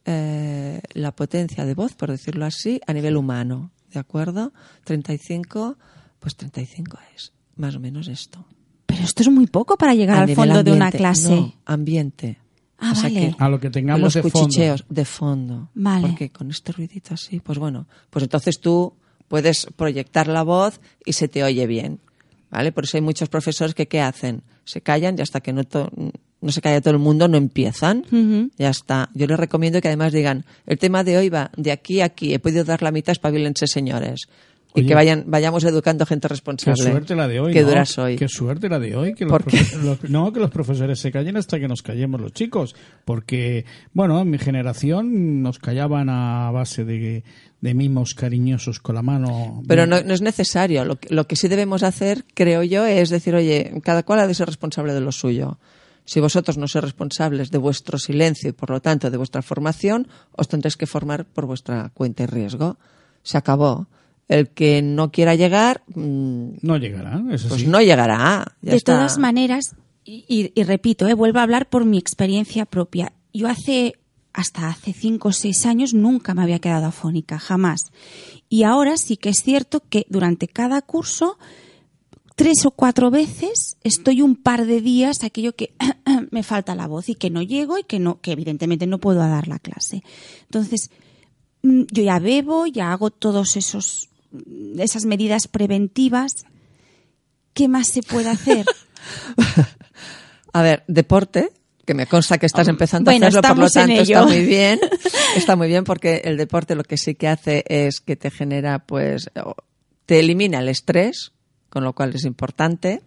la 0.07 1.13
potencia 1.13 1.65
de 1.65 1.75
voz, 1.75 1.95
por 1.95 2.11
decirlo 2.11 2.45
así, 2.45 2.81
a 2.87 2.93
nivel 2.93 3.17
humano, 3.17 3.71
¿de 3.93 4.01
acuerdo? 4.01 4.53
35, 4.85 5.77
pues 6.23 6.37
35 6.37 6.97
es 7.17 7.33
más 7.57 7.75
o 7.75 7.81
menos 7.81 8.07
esto. 8.09 8.47
Pero 8.87 9.03
esto 9.03 9.23
es 9.23 9.29
muy 9.29 9.47
poco 9.47 9.77
para 9.77 9.95
llegar 9.95 10.19
A 10.19 10.23
al 10.23 10.35
fondo 10.35 10.63
de 10.63 10.73
una 10.73 10.91
clase. 10.93 11.31
no, 11.35 11.55
ambiente. 11.67 12.39
Ah, 12.79 12.95
vale. 13.01 13.35
A 13.39 13.49
lo 13.49 13.61
que 13.61 13.71
tengamos 13.71 14.01
los 14.01 14.15
de 14.15 14.23
fondo. 14.23 14.47
cuchicheos 14.47 14.85
de 14.89 15.05
fondo. 15.05 15.71
Vale. 15.75 16.07
Porque 16.09 16.31
con 16.31 16.51
este 16.51 16.73
ruidito 16.73 17.15
así, 17.15 17.41
pues 17.41 17.59
bueno, 17.59 17.87
pues 18.11 18.23
entonces 18.25 18.61
tú 18.61 18.95
puedes 19.29 19.67
proyectar 19.77 20.27
la 20.29 20.43
voz 20.43 20.81
y 21.05 21.13
se 21.15 21.29
te 21.29 21.43
oye 21.45 21.67
bien. 21.67 22.01
¿Vale? 22.51 22.71
Por 22.71 22.85
eso 22.85 22.97
hay 22.99 23.01
muchos 23.03 23.29
profesores 23.29 23.75
que 23.75 23.89
¿qué 23.89 24.01
hacen? 24.01 24.43
Se 24.65 24.81
callan 24.83 25.17
y 25.19 25.23
hasta 25.23 25.41
que 25.41 25.53
no, 25.55 25.65
to- 25.65 25.91
no 26.41 26.53
se 26.53 26.61
calla 26.61 26.81
todo 26.83 26.93
el 26.93 26.99
mundo 27.01 27.27
no 27.29 27.39
empiezan. 27.39 28.05
Ya 28.59 28.69
está. 28.71 29.09
Yo 29.15 29.27
les 29.27 29.39
recomiendo 29.39 29.81
que 29.81 29.89
además 29.89 30.13
digan, 30.13 30.45
el 30.67 30.79
tema 30.79 31.03
de 31.03 31.17
hoy 31.17 31.29
va 31.31 31.51
de 31.57 31.73
aquí 31.73 32.01
a 32.03 32.07
aquí, 32.07 32.35
he 32.35 32.39
podido 32.41 32.65
dar 32.65 32.83
la 32.83 32.91
mitad, 32.93 33.13
espabilense 33.13 33.67
señores. 33.67 34.23
Y 34.75 34.87
que 34.87 34.95
vayan, 34.95 35.25
vayamos 35.27 35.65
educando 35.65 36.07
gente 36.07 36.29
Qué 36.29 36.33
responsable. 36.35 36.83
suerte 36.83 37.15
la 37.15 37.29
de 37.29 37.41
hoy. 37.41 37.53
Que 37.53 37.63
¿no? 37.63 37.69
dura 37.69 37.85
soy. 37.85 38.17
Qué 38.17 38.29
suerte 38.29 38.69
la 38.69 38.79
de 38.79 38.97
hoy. 38.97 39.15
Que 39.15 39.25
los 39.25 39.33
¿Por 39.33 39.45
qué? 39.45 39.61
no, 40.09 40.33
que 40.33 40.41
los 40.41 40.51
profesores 40.51 40.99
se 40.99 41.13
callen 41.13 41.37
hasta 41.37 41.59
que 41.61 41.69
nos 41.69 41.83
callemos 41.83 42.21
los 42.21 42.33
chicos. 42.33 42.75
Porque, 43.05 43.65
bueno, 43.93 44.21
en 44.21 44.31
mi 44.31 44.39
generación 44.39 45.43
nos 45.43 45.59
callaban 45.59 46.09
a 46.09 46.51
base 46.51 46.85
de, 46.85 47.23
de 47.61 47.75
mimos 47.75 48.15
cariñosos 48.15 48.81
con 48.81 48.95
la 48.95 49.03
mano. 49.03 49.63
Pero 49.69 49.87
no, 49.87 50.03
no 50.03 50.15
es 50.15 50.23
necesario. 50.23 50.85
Lo 50.85 50.97
que, 50.97 51.15
lo 51.15 51.27
que 51.27 51.37
sí 51.37 51.49
debemos 51.49 51.83
hacer, 51.83 52.25
creo 52.35 52.63
yo, 52.63 52.87
es 52.87 53.11
decir, 53.11 53.35
oye, 53.35 53.73
cada 53.83 54.03
cual 54.05 54.21
ha 54.21 54.27
de 54.27 54.35
ser 54.35 54.47
responsable 54.47 54.95
de 54.95 55.01
lo 55.01 55.13
suyo. 55.13 55.59
Si 56.05 56.19
vosotros 56.19 56.59
no 56.59 56.67
sois 56.67 56.83
responsables 56.83 57.51
de 57.51 57.59
vuestro 57.59 57.97
silencio 57.99 58.51
y, 58.51 58.53
por 58.53 58.71
lo 58.71 58.81
tanto, 58.81 59.11
de 59.11 59.17
vuestra 59.17 59.43
formación, 59.43 60.09
os 60.33 60.49
tendréis 60.49 60.77
que 60.77 60.87
formar 60.87 61.27
por 61.27 61.47
vuestra 61.47 61.91
cuenta 61.95 62.25
y 62.25 62.27
riesgo. 62.27 62.77
Se 63.23 63.39
acabó. 63.39 63.87
El 64.39 64.49
que 64.49 64.83
no 64.83 65.11
quiera 65.13 65.35
llegar, 65.35 65.83
mm, 65.95 66.49
No 66.63 66.77
llegará, 66.79 67.23
eso 67.33 67.49
pues 67.49 67.63
sí. 67.63 67.67
no 67.67 67.81
llegará. 67.81 68.45
Ya 68.63 68.71
de 68.73 68.77
está. 68.77 68.95
todas 68.95 69.19
maneras, 69.19 69.75
y, 70.05 70.25
y- 70.29 70.53
y 70.55 70.63
repito, 70.65 71.07
eh, 71.09 71.15
vuelvo 71.15 71.39
a 71.39 71.43
hablar 71.43 71.69
por 71.69 71.85
mi 71.85 71.99
experiencia 71.99 72.65
propia. 72.67 73.13
Yo 73.33 73.49
hace, 73.49 73.95
hasta 74.33 74.69
hace 74.69 74.93
cinco 74.93 75.29
o 75.29 75.33
seis 75.33 75.67
años, 75.67 75.95
nunca 75.95 76.35
me 76.35 76.43
había 76.43 76.59
quedado 76.59 76.87
afónica, 76.87 77.39
jamás. 77.39 77.81
Y 78.49 78.63
ahora 78.65 78.97
sí 78.97 79.17
que 79.17 79.29
es 79.29 79.43
cierto 79.43 79.81
que 79.89 80.07
durante 80.09 80.49
cada 80.49 80.83
curso, 80.83 81.39
tres 82.35 82.65
o 82.67 82.71
cuatro 82.71 83.11
veces, 83.11 83.77
estoy 83.85 84.23
un 84.23 84.37
par 84.37 84.65
de 84.67 84.81
días 84.81 85.23
aquello 85.25 85.55
que 85.55 85.75
me 86.31 86.43
falta 86.43 86.75
la 86.75 86.87
voz 86.87 87.09
y 87.09 87.15
que 87.15 87.31
no 87.31 87.43
llego 87.43 87.79
y 87.79 87.85
que 87.85 87.99
no, 87.99 88.21
que 88.21 88.33
evidentemente 88.33 88.87
no 88.87 88.99
puedo 88.99 89.21
dar 89.21 89.49
la 89.49 89.59
clase. 89.59 90.03
Entonces, 90.45 90.91
mm, 91.63 91.83
yo 91.93 92.03
ya 92.03 92.19
bebo, 92.19 92.67
ya 92.67 92.93
hago 92.93 93.11
todos 93.11 93.57
esos 93.57 94.09
esas 94.79 95.05
medidas 95.05 95.49
preventivas. 95.49 96.33
¿Qué 97.55 97.69
más 97.69 97.89
se 97.89 98.03
puede 98.03 98.31
hacer? 98.31 98.65
A 100.53 100.63
ver, 100.63 100.85
deporte, 100.87 101.51
que 101.85 101.95
me 101.95 102.07
consta 102.07 102.39
que 102.39 102.47
estás 102.47 102.69
empezando 102.69 103.11
Bueno, 103.11 103.27
a 103.27 103.29
hacerlo, 103.29 103.49
por 103.49 103.59
lo 103.59 103.69
tanto 103.69 104.03
está 104.03 104.25
muy 104.25 104.45
bien. 104.45 104.81
Está 105.37 105.57
muy 105.57 105.67
bien 105.67 105.85
porque 105.85 106.21
el 106.25 106.37
deporte 106.37 106.75
lo 106.75 106.85
que 106.85 106.99
sí 106.99 107.15
que 107.15 107.27
hace 107.27 107.65
es 107.67 108.01
que 108.01 108.17
te 108.17 108.31
genera, 108.31 108.81
pues, 108.81 109.31
te 110.05 110.21
elimina 110.21 110.59
el 110.59 110.69
estrés, 110.69 111.33
con 111.71 111.85
lo 111.85 111.95
cual 111.95 112.15
es 112.15 112.27
importante. 112.27 113.01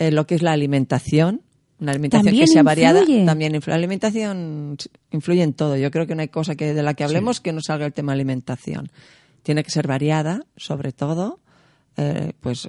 Eh, 0.00 0.10
lo 0.10 0.26
que 0.26 0.34
es 0.34 0.42
la 0.42 0.50
alimentación, 0.50 1.42
una 1.78 1.92
alimentación 1.92 2.26
También 2.26 2.46
que 2.46 2.52
sea 2.52 2.64
variada, 2.64 3.04
también 3.24 3.54
influye. 3.54 3.70
La 3.70 3.76
alimentación 3.76 4.76
influye 5.12 5.42
en 5.42 5.52
todo. 5.52 5.76
Yo 5.76 5.92
creo 5.92 6.08
que 6.08 6.16
no 6.16 6.22
hay 6.22 6.28
cosa 6.28 6.56
que 6.56 6.74
de 6.74 6.82
la 6.82 6.94
que 6.94 7.04
hablemos 7.04 7.40
que 7.40 7.52
no 7.52 7.60
salga 7.60 7.86
el 7.86 7.92
tema 7.92 8.12
alimentación. 8.12 8.90
Tiene 9.44 9.62
que 9.62 9.70
ser 9.70 9.86
variada, 9.86 10.40
sobre 10.56 10.90
todo, 10.90 11.38
eh, 11.96 12.32
pues 12.40 12.66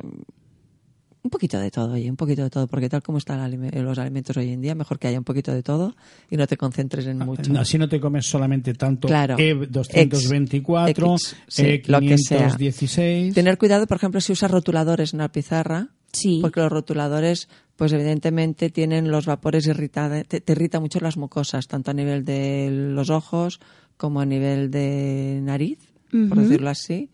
un 1.24 1.32
poquito 1.32 1.58
de 1.60 1.72
todo, 1.72 1.94
oye, 1.94 2.08
un 2.08 2.18
poquito 2.18 2.44
de 2.44 2.52
todo, 2.52 2.68
porque 2.68 2.88
tal 2.88 3.02
como 3.02 3.18
están 3.18 3.40
los 3.84 3.98
alimentos 3.98 4.38
hoy 4.38 4.52
en 4.52 4.62
día, 4.62 4.76
mejor 4.76 5.00
que 5.00 5.08
haya 5.08 5.18
un 5.18 5.24
poquito 5.24 5.52
de 5.52 5.64
todo 5.64 5.96
y 6.30 6.38
no 6.38 6.46
te 6.46 6.56
concentres 6.56 7.08
en 7.08 7.18
mucho. 7.18 7.52
Así 7.58 7.80
no 7.80 7.90
te 7.90 8.00
comes 8.00 8.28
solamente 8.28 8.76
tanto 8.76 9.08
Claro. 9.08 9.36
E224, 9.36 10.90
X, 10.90 11.36
sí, 11.48 11.82
lo 11.88 12.00
que 12.02 12.18
sea. 12.20 12.50
E516. 12.50 13.34
Tener 13.34 13.58
cuidado, 13.58 13.88
por 13.88 13.98
ejemplo, 13.98 14.22
si 14.22 14.34
usas 14.34 14.52
rotuladores 14.52 15.14
en 15.14 15.20
la 15.20 15.32
pizarra, 15.32 15.90
Sí. 16.12 16.40
porque 16.42 16.60
los 16.62 16.72
rotuladores, 16.72 17.50
pues 17.76 17.92
evidentemente 17.92 18.70
tienen 18.70 19.10
los 19.10 19.26
vapores 19.26 19.66
irritados, 19.68 20.28
te, 20.28 20.42
te 20.42 20.52
irrita 20.54 20.80
mucho 20.80 21.00
las 21.00 21.18
mucosas, 21.18 21.68
tanto 21.68 21.90
a 21.92 21.94
nivel 21.96 22.24
de 22.24 22.70
los 22.72 23.10
ojos 23.10 23.60
como 23.98 24.20
a 24.22 24.26
nivel 24.26 24.70
de 24.72 25.40
nariz, 25.42 25.80
por 26.30 26.39
decirlo 26.39 26.70
así, 26.70 27.09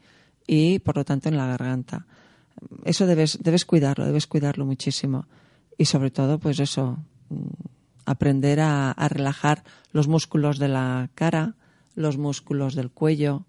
y 0.47 0.79
por 0.79 0.97
lo 0.97 1.05
tanto 1.05 1.29
en 1.29 1.37
la 1.37 1.47
garganta. 1.47 2.05
Eso 2.85 3.07
debes, 3.07 3.39
debes 3.41 3.65
cuidarlo, 3.65 4.05
debes 4.05 4.27
cuidarlo 4.27 4.65
muchísimo. 4.65 5.27
Y 5.77 5.85
sobre 5.85 6.11
todo, 6.11 6.39
pues 6.39 6.59
eso, 6.59 6.97
mm, 7.29 7.45
aprender 8.05 8.59
a, 8.59 8.91
a 8.91 9.07
relajar 9.07 9.63
los 9.91 10.07
músculos 10.07 10.59
de 10.59 10.67
la 10.67 11.09
cara, 11.15 11.55
los 11.95 12.17
músculos 12.17 12.75
del 12.75 12.91
cuello, 12.91 13.45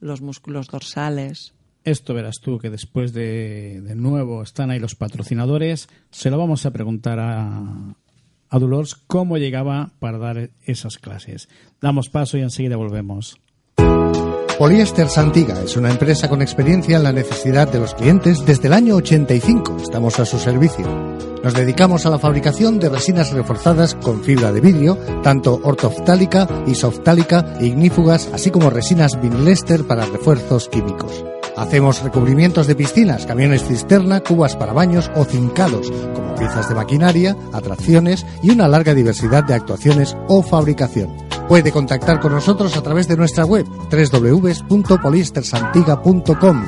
los 0.00 0.20
músculos 0.20 0.68
dorsales. 0.68 1.54
Esto 1.84 2.14
verás 2.14 2.40
tú 2.40 2.58
que 2.58 2.70
después 2.70 3.12
de, 3.12 3.80
de 3.80 3.94
nuevo 3.94 4.42
están 4.42 4.70
ahí 4.70 4.80
los 4.80 4.96
patrocinadores. 4.96 5.88
Se 6.10 6.30
lo 6.30 6.38
vamos 6.38 6.66
a 6.66 6.72
preguntar 6.72 7.20
a, 7.20 7.94
a 8.48 8.58
Dolores 8.58 8.94
cómo 8.94 9.38
llegaba 9.38 9.92
para 10.00 10.18
dar 10.18 10.50
esas 10.64 10.98
clases. 10.98 11.48
Damos 11.80 12.08
paso 12.08 12.38
y 12.38 12.42
enseguida 12.42 12.76
volvemos. 12.76 13.38
Poliéster 14.58 15.10
Santiga 15.10 15.60
es 15.62 15.76
una 15.76 15.90
empresa 15.90 16.30
con 16.30 16.40
experiencia 16.40 16.96
en 16.96 17.04
la 17.04 17.12
necesidad 17.12 17.70
de 17.70 17.78
los 17.78 17.94
clientes 17.94 18.46
desde 18.46 18.68
el 18.68 18.72
año 18.72 18.96
85. 18.96 19.76
Estamos 19.82 20.18
a 20.18 20.24
su 20.24 20.38
servicio. 20.38 20.86
Nos 21.44 21.52
dedicamos 21.52 22.06
a 22.06 22.10
la 22.10 22.18
fabricación 22.18 22.78
de 22.78 22.88
resinas 22.88 23.32
reforzadas 23.32 23.94
con 23.96 24.24
fibra 24.24 24.52
de 24.52 24.62
vidrio, 24.62 24.96
tanto 25.22 25.60
ortoftálica, 25.62 26.48
isoftálica 26.66 27.58
ignífugas, 27.60 28.30
así 28.32 28.50
como 28.50 28.70
resinas 28.70 29.20
vinilester 29.20 29.84
para 29.84 30.06
refuerzos 30.06 30.70
químicos. 30.70 31.35
Hacemos 31.56 32.02
recubrimientos 32.02 32.66
de 32.66 32.74
piscinas, 32.74 33.24
camiones 33.24 33.66
cisterna, 33.66 34.20
cubas 34.20 34.54
para 34.56 34.74
baños 34.74 35.10
o 35.14 35.24
cincados, 35.24 35.90
como 36.14 36.34
piezas 36.34 36.68
de 36.68 36.74
maquinaria, 36.74 37.34
atracciones 37.52 38.26
y 38.42 38.50
una 38.50 38.68
larga 38.68 38.92
diversidad 38.92 39.44
de 39.44 39.54
actuaciones 39.54 40.14
o 40.28 40.42
fabricación. 40.42 41.16
Puede 41.48 41.72
contactar 41.72 42.20
con 42.20 42.32
nosotros 42.32 42.76
a 42.76 42.82
través 42.82 43.08
de 43.08 43.16
nuestra 43.16 43.46
web 43.46 43.66
www.poliestersantiga.com 43.90 46.64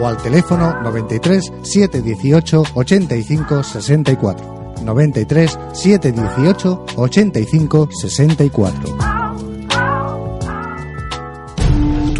o 0.00 0.06
al 0.06 0.16
teléfono 0.16 0.82
93 0.82 1.52
718 1.62 2.64
85 2.74 3.62
64. 3.62 4.74
93 4.82 5.58
718 5.72 6.84
85 6.96 7.88
64. 7.92 9.21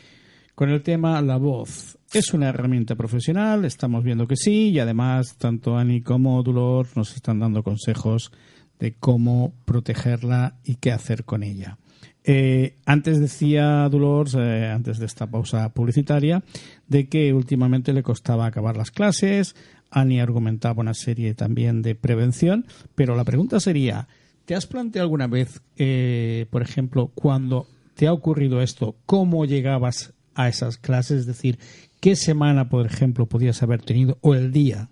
con 0.56 0.70
el 0.70 0.82
tema 0.82 1.22
la 1.22 1.38
voz. 1.38 1.98
¿Es 2.14 2.34
una 2.34 2.50
herramienta 2.50 2.96
profesional? 2.96 3.66
Estamos 3.66 4.04
viendo 4.04 4.28
que 4.28 4.36
sí 4.36 4.70
y 4.70 4.80
además 4.80 5.38
tanto 5.38 5.78
Ani 5.78 6.02
como 6.02 6.44
Dolor 6.44 6.88
nos 6.96 7.16
están 7.16 7.40
dando 7.40 7.64
consejos 7.64 8.32
de 8.80 8.94
cómo 8.96 9.54
protegerla 9.66 10.58
y 10.64 10.76
qué 10.76 10.92
hacer 10.92 11.24
con 11.24 11.44
ella. 11.44 11.78
Eh, 12.24 12.78
antes 12.86 13.20
decía 13.20 13.88
Dolores, 13.90 14.36
eh, 14.38 14.68
antes 14.68 15.00
de 15.00 15.06
esta 15.06 15.28
pausa 15.28 15.70
publicitaria, 15.74 16.44
de 16.88 17.08
que 17.08 17.34
últimamente 17.34 17.94
le 17.94 18.04
costaba 18.04 18.46
acabar 18.46 18.78
las 18.78 18.92
clases. 18.92 19.56
Ani 19.90 20.20
argumentaba 20.20 20.82
una 20.82 20.94
serie 20.94 21.34
también 21.34 21.82
de 21.82 21.96
prevención, 21.96 22.66
pero 22.96 23.16
la 23.16 23.24
pregunta 23.24 23.60
sería, 23.60 24.08
¿te 24.46 24.56
has 24.56 24.68
planteado 24.68 25.06
alguna 25.06 25.28
vez, 25.28 25.62
eh, 25.78 26.46
por 26.50 26.62
ejemplo, 26.62 27.12
cuando 27.14 27.68
te 27.96 28.08
ha 28.08 28.14
ocurrido 28.14 28.62
esto, 28.62 28.96
cómo 29.06 29.46
llegabas 29.46 30.14
a 30.36 30.50
esas 30.50 30.78
clases? 30.78 31.22
Es 31.22 31.26
decir, 31.26 31.60
¿qué 32.00 32.16
semana, 32.16 32.70
por 32.70 32.86
ejemplo, 32.86 33.26
podías 33.26 33.62
haber 33.64 33.82
tenido 33.82 34.18
o 34.22 34.36
el 34.36 34.52
día? 34.52 34.90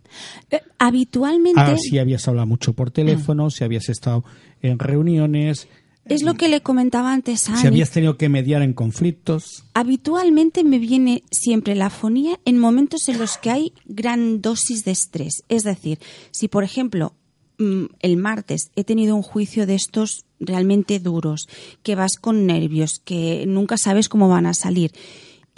Eh, 0.50 0.62
habitualmente 0.78 1.62
Ah, 1.62 1.76
si 1.78 2.00
habías 2.00 2.28
hablado 2.28 2.48
mucho 2.48 2.74
por 2.74 2.92
teléfono, 2.92 3.50
si 3.50 3.64
habías 3.64 3.90
estado 3.90 4.24
en 4.62 4.80
reuniones, 4.80 5.68
es 6.10 6.24
lo 6.24 6.34
que 6.34 6.50
le 6.50 6.62
comentaba 6.62 7.14
antes 7.14 7.50
a 7.50 7.58
si 7.58 7.68
habías 7.68 7.92
tenido 7.92 8.18
que 8.18 8.30
mediar 8.30 8.64
en 8.64 8.74
conflictos. 8.74 9.64
Habitualmente 9.76 10.64
me 10.64 10.80
viene 10.80 11.24
siempre 11.30 11.76
la 11.76 11.88
afonía 11.88 12.40
en 12.46 12.58
momentos 12.58 13.08
en 13.10 13.20
los 13.20 13.38
que 13.38 13.52
hay 13.52 13.74
gran 13.86 14.42
dosis 14.42 14.84
de 14.86 14.92
estrés. 14.92 15.44
Es 15.50 15.64
decir, 15.64 16.00
si 16.32 16.48
por 16.48 16.64
ejemplo 16.64 17.14
mm, 17.60 17.86
el 18.00 18.18
martes 18.18 18.72
he 18.76 18.84
tenido 18.84 19.16
un 19.16 19.22
juicio 19.22 19.68
de 19.68 19.76
estos 19.76 20.26
realmente 20.40 21.00
duros, 21.00 21.48
que 21.84 21.94
vas 21.94 22.16
con 22.20 22.48
nervios, 22.48 23.00
que 23.04 23.46
nunca 23.46 23.78
sabes 23.78 24.10
cómo 24.10 24.30
van 24.30 24.48
a 24.48 24.56
salir, 24.56 24.92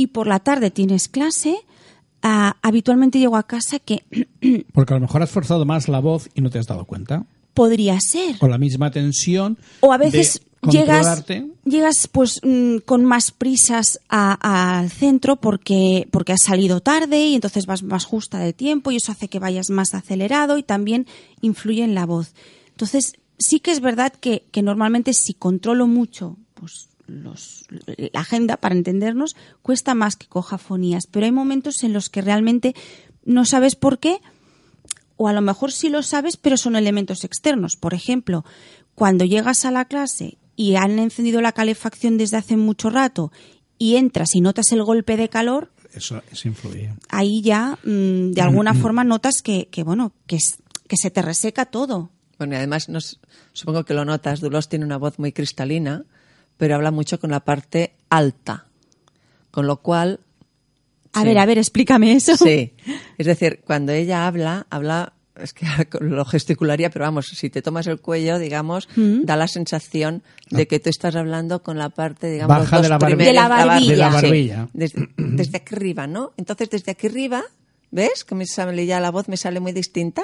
y 0.01 0.07
por 0.07 0.25
la 0.25 0.39
tarde 0.39 0.71
tienes 0.71 1.07
clase, 1.07 1.57
ah, 2.23 2.57
habitualmente 2.63 3.19
llego 3.19 3.37
a 3.37 3.43
casa 3.43 3.77
que 3.77 4.03
Porque 4.73 4.93
a 4.93 4.97
lo 4.97 5.01
mejor 5.01 5.21
has 5.21 5.29
forzado 5.29 5.63
más 5.63 5.87
la 5.87 5.99
voz 5.99 6.27
y 6.33 6.41
no 6.41 6.49
te 6.49 6.57
has 6.57 6.65
dado 6.65 6.85
cuenta. 6.85 7.25
podría 7.53 7.99
ser. 7.99 8.37
O 8.39 8.47
la 8.47 8.57
misma 8.57 8.89
tensión. 8.89 9.59
O 9.81 9.93
a 9.93 9.97
veces 9.97 10.41
llegas, 10.69 11.23
llegas 11.65 12.07
pues 12.11 12.39
mm, 12.43 12.77
con 12.77 13.05
más 13.05 13.31
prisas 13.31 13.99
al 14.09 14.89
centro 14.89 15.35
porque, 15.35 16.07
porque 16.09 16.33
has 16.33 16.41
salido 16.41 16.81
tarde 16.81 17.27
y 17.27 17.35
entonces 17.35 17.67
vas 17.67 17.83
más 17.83 18.05
justa 18.05 18.39
de 18.39 18.53
tiempo 18.53 18.89
y 18.89 18.95
eso 18.95 19.11
hace 19.11 19.27
que 19.27 19.37
vayas 19.37 19.69
más 19.69 19.93
acelerado 19.93 20.57
y 20.57 20.63
también 20.63 21.05
influye 21.41 21.83
en 21.83 21.93
la 21.93 22.07
voz. 22.07 22.33
Entonces, 22.69 23.13
sí 23.37 23.59
que 23.59 23.69
es 23.69 23.81
verdad 23.81 24.13
que, 24.13 24.45
que 24.51 24.63
normalmente 24.63 25.13
si 25.13 25.35
controlo 25.35 25.85
mucho 25.85 26.37
pues 26.55 26.89
los, 27.11 27.65
la 27.97 28.19
agenda, 28.21 28.57
para 28.57 28.75
entendernos, 28.75 29.35
cuesta 29.61 29.93
más 29.95 30.15
que 30.15 30.27
coja 30.27 30.57
fonías, 30.57 31.07
pero 31.07 31.25
hay 31.25 31.31
momentos 31.31 31.83
en 31.83 31.93
los 31.93 32.09
que 32.09 32.21
realmente 32.21 32.73
no 33.25 33.45
sabes 33.45 33.75
por 33.75 33.99
qué 33.99 34.19
o 35.17 35.27
a 35.27 35.33
lo 35.33 35.41
mejor 35.41 35.71
sí 35.71 35.89
lo 35.89 36.01
sabes, 36.01 36.37
pero 36.37 36.57
son 36.57 36.75
elementos 36.75 37.23
externos. 37.23 37.75
Por 37.75 37.93
ejemplo, 37.93 38.43
cuando 38.95 39.23
llegas 39.25 39.65
a 39.65 39.71
la 39.71 39.85
clase 39.85 40.37
y 40.55 40.75
han 40.75 40.97
encendido 40.97 41.41
la 41.41 41.51
calefacción 41.51 42.17
desde 42.17 42.37
hace 42.37 42.57
mucho 42.57 42.89
rato 42.89 43.31
y 43.77 43.97
entras 43.97 44.35
y 44.35 44.41
notas 44.41 44.71
el 44.71 44.83
golpe 44.83 45.17
de 45.17 45.29
calor, 45.29 45.71
Eso, 45.93 46.21
eso 46.31 46.47
influye. 46.47 46.93
ahí 47.09 47.41
ya 47.43 47.77
mm, 47.83 48.31
de 48.31 48.41
alguna 48.41 48.73
forma 48.73 49.03
notas 49.03 49.41
que, 49.43 49.67
que 49.69 49.83
bueno, 49.83 50.13
que, 50.25 50.37
es- 50.37 50.57
que 50.87 50.97
se 50.97 51.11
te 51.11 51.21
reseca 51.21 51.65
todo. 51.65 52.09
Bueno, 52.39 52.53
y 52.55 52.57
además 52.57 52.89
nos- 52.89 53.19
supongo 53.53 53.83
que 53.85 53.93
lo 53.93 54.03
notas, 54.05 54.39
Dulos 54.41 54.69
tiene 54.69 54.85
una 54.85 54.97
voz 54.97 55.19
muy 55.19 55.31
cristalina, 55.31 56.03
pero 56.61 56.75
habla 56.75 56.91
mucho 56.91 57.19
con 57.19 57.31
la 57.31 57.39
parte 57.39 57.95
alta. 58.07 58.67
Con 59.49 59.65
lo 59.65 59.77
cual, 59.81 60.19
A 61.13 61.21
Sí. 61.21 61.25
ver, 61.27 61.39
a 61.39 61.45
ver, 61.47 61.57
explícame 61.57 62.13
eso. 62.13 62.37
sí. 62.37 62.73
Es 63.17 63.25
decir, 63.25 63.61
cuando 63.65 63.91
ella 63.93 64.27
habla, 64.27 64.67
habla, 64.69 65.13
es 65.35 65.53
que 65.53 65.65
lo 66.01 66.23
gesticularía, 66.23 66.91
pero 66.91 67.05
vamos, 67.05 67.29
si 67.33 67.49
te 67.49 67.63
tomas 67.63 67.87
el 67.87 67.99
cuello, 67.99 68.37
digamos, 68.37 68.87
da 68.95 69.35
la 69.35 69.47
sensación 69.47 70.21
de 70.51 70.67
que 70.67 70.79
tú 70.79 70.91
estás 70.91 71.15
hablando 71.15 71.63
con 71.63 71.79
la 71.79 71.89
parte, 71.89 72.29
digamos, 72.29 72.55
Baja 72.59 72.79
de 72.79 72.89
la. 72.89 72.99
De 72.99 73.05
primeros- 73.07 73.49
barbilla. 73.49 73.91
De 73.91 73.97
la 73.97 74.09
sí. 74.11 74.13
barbilla. 74.21 74.69
desde, 74.73 75.09
desde 75.17 75.57
aquí 75.57 75.73
arriba, 75.75 76.05
¿no? 76.05 76.31
Entonces, 76.37 76.69
desde 76.69 76.91
aquí 76.91 77.07
arriba, 77.07 77.41
¿ves? 77.89 78.23
Que 78.23 78.35
me 78.35 78.45
sale 78.45 78.85
ya 78.85 78.99
la 78.99 79.09
voz 79.09 79.27
me 79.29 79.35
sale 79.35 79.59
muy 79.59 79.71
distinta. 79.71 80.21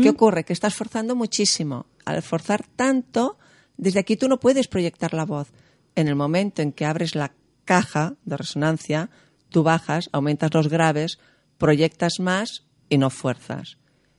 ¿Qué 0.00 0.10
ocurre? 0.10 0.44
Que 0.44 0.52
estás 0.52 0.76
forzando 0.76 1.16
muchísimo. 1.16 1.86
Al 2.04 2.22
forzar 2.22 2.64
tanto, 2.76 3.36
desde 3.76 3.98
aquí 3.98 4.16
tú 4.16 4.28
no 4.28 4.38
puedes 4.38 4.68
proyectar 4.68 5.12
la 5.12 5.24
voz. 5.24 5.48
En 5.94 6.08
el 6.08 6.14
momento 6.16 6.62
en 6.62 6.72
que 6.72 6.84
abres 6.86 7.14
la 7.14 7.32
caja 7.64 8.14
de 8.24 8.36
resonancia, 8.36 9.10
tú 9.50 9.62
bajas, 9.62 10.08
aumentas 10.12 10.52
los 10.54 10.68
graves, 10.68 11.18
proyectas 11.58 12.18
más 12.20 12.64
y 12.88 12.98
no 12.98 13.10
fuerzas. 13.10 13.76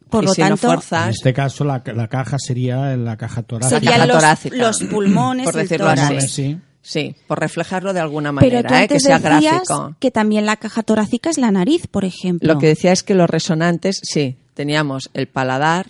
Por 0.10 0.24
y 0.24 0.28
lo 0.28 0.34
si 0.34 0.42
no 0.42 0.56
tanto- 0.58 0.96
En 1.06 1.10
este 1.10 1.34
caso, 1.34 1.64
la, 1.64 1.82
la 1.86 2.08
caja 2.08 2.38
sería 2.38 2.96
la 2.96 3.18
caja 3.18 3.42
torácica. 3.44 3.80
Sería- 3.80 3.92
Serían 3.92 4.08
caja 4.08 4.14
los, 4.14 4.22
torácica. 4.24 4.56
los 4.58 4.84
pulmones, 4.84 5.46
Por 5.46 5.56
decirlo 5.56 5.88
así. 5.90 6.22
Sí. 6.28 6.58
sí, 6.82 7.16
por 7.28 7.40
reflejarlo 7.40 7.94
de 7.94 8.00
alguna 8.02 8.30
Pero 8.40 8.58
manera, 8.58 8.70
tú 8.70 8.74
¿eh? 8.76 8.78
que 8.78 8.84
antes 8.84 9.04
sea 9.04 9.18
decías 9.20 9.42
gráfico. 9.68 9.96
que 10.00 10.12
también 10.12 10.46
la 10.46 10.58
caja 10.58 10.84
torácica 10.84 11.30
es 11.32 11.38
la 11.40 11.50
nariz, 11.52 11.88
por 11.88 12.06
ejemplo. 12.06 12.54
Lo 12.54 12.60
que 12.60 12.68
decía 12.68 12.92
es 12.92 13.02
que 13.02 13.16
los 13.16 13.28
resonantes, 13.30 14.00
sí, 14.04 14.38
teníamos 14.54 15.10
el 15.16 15.28
paladar, 15.28 15.88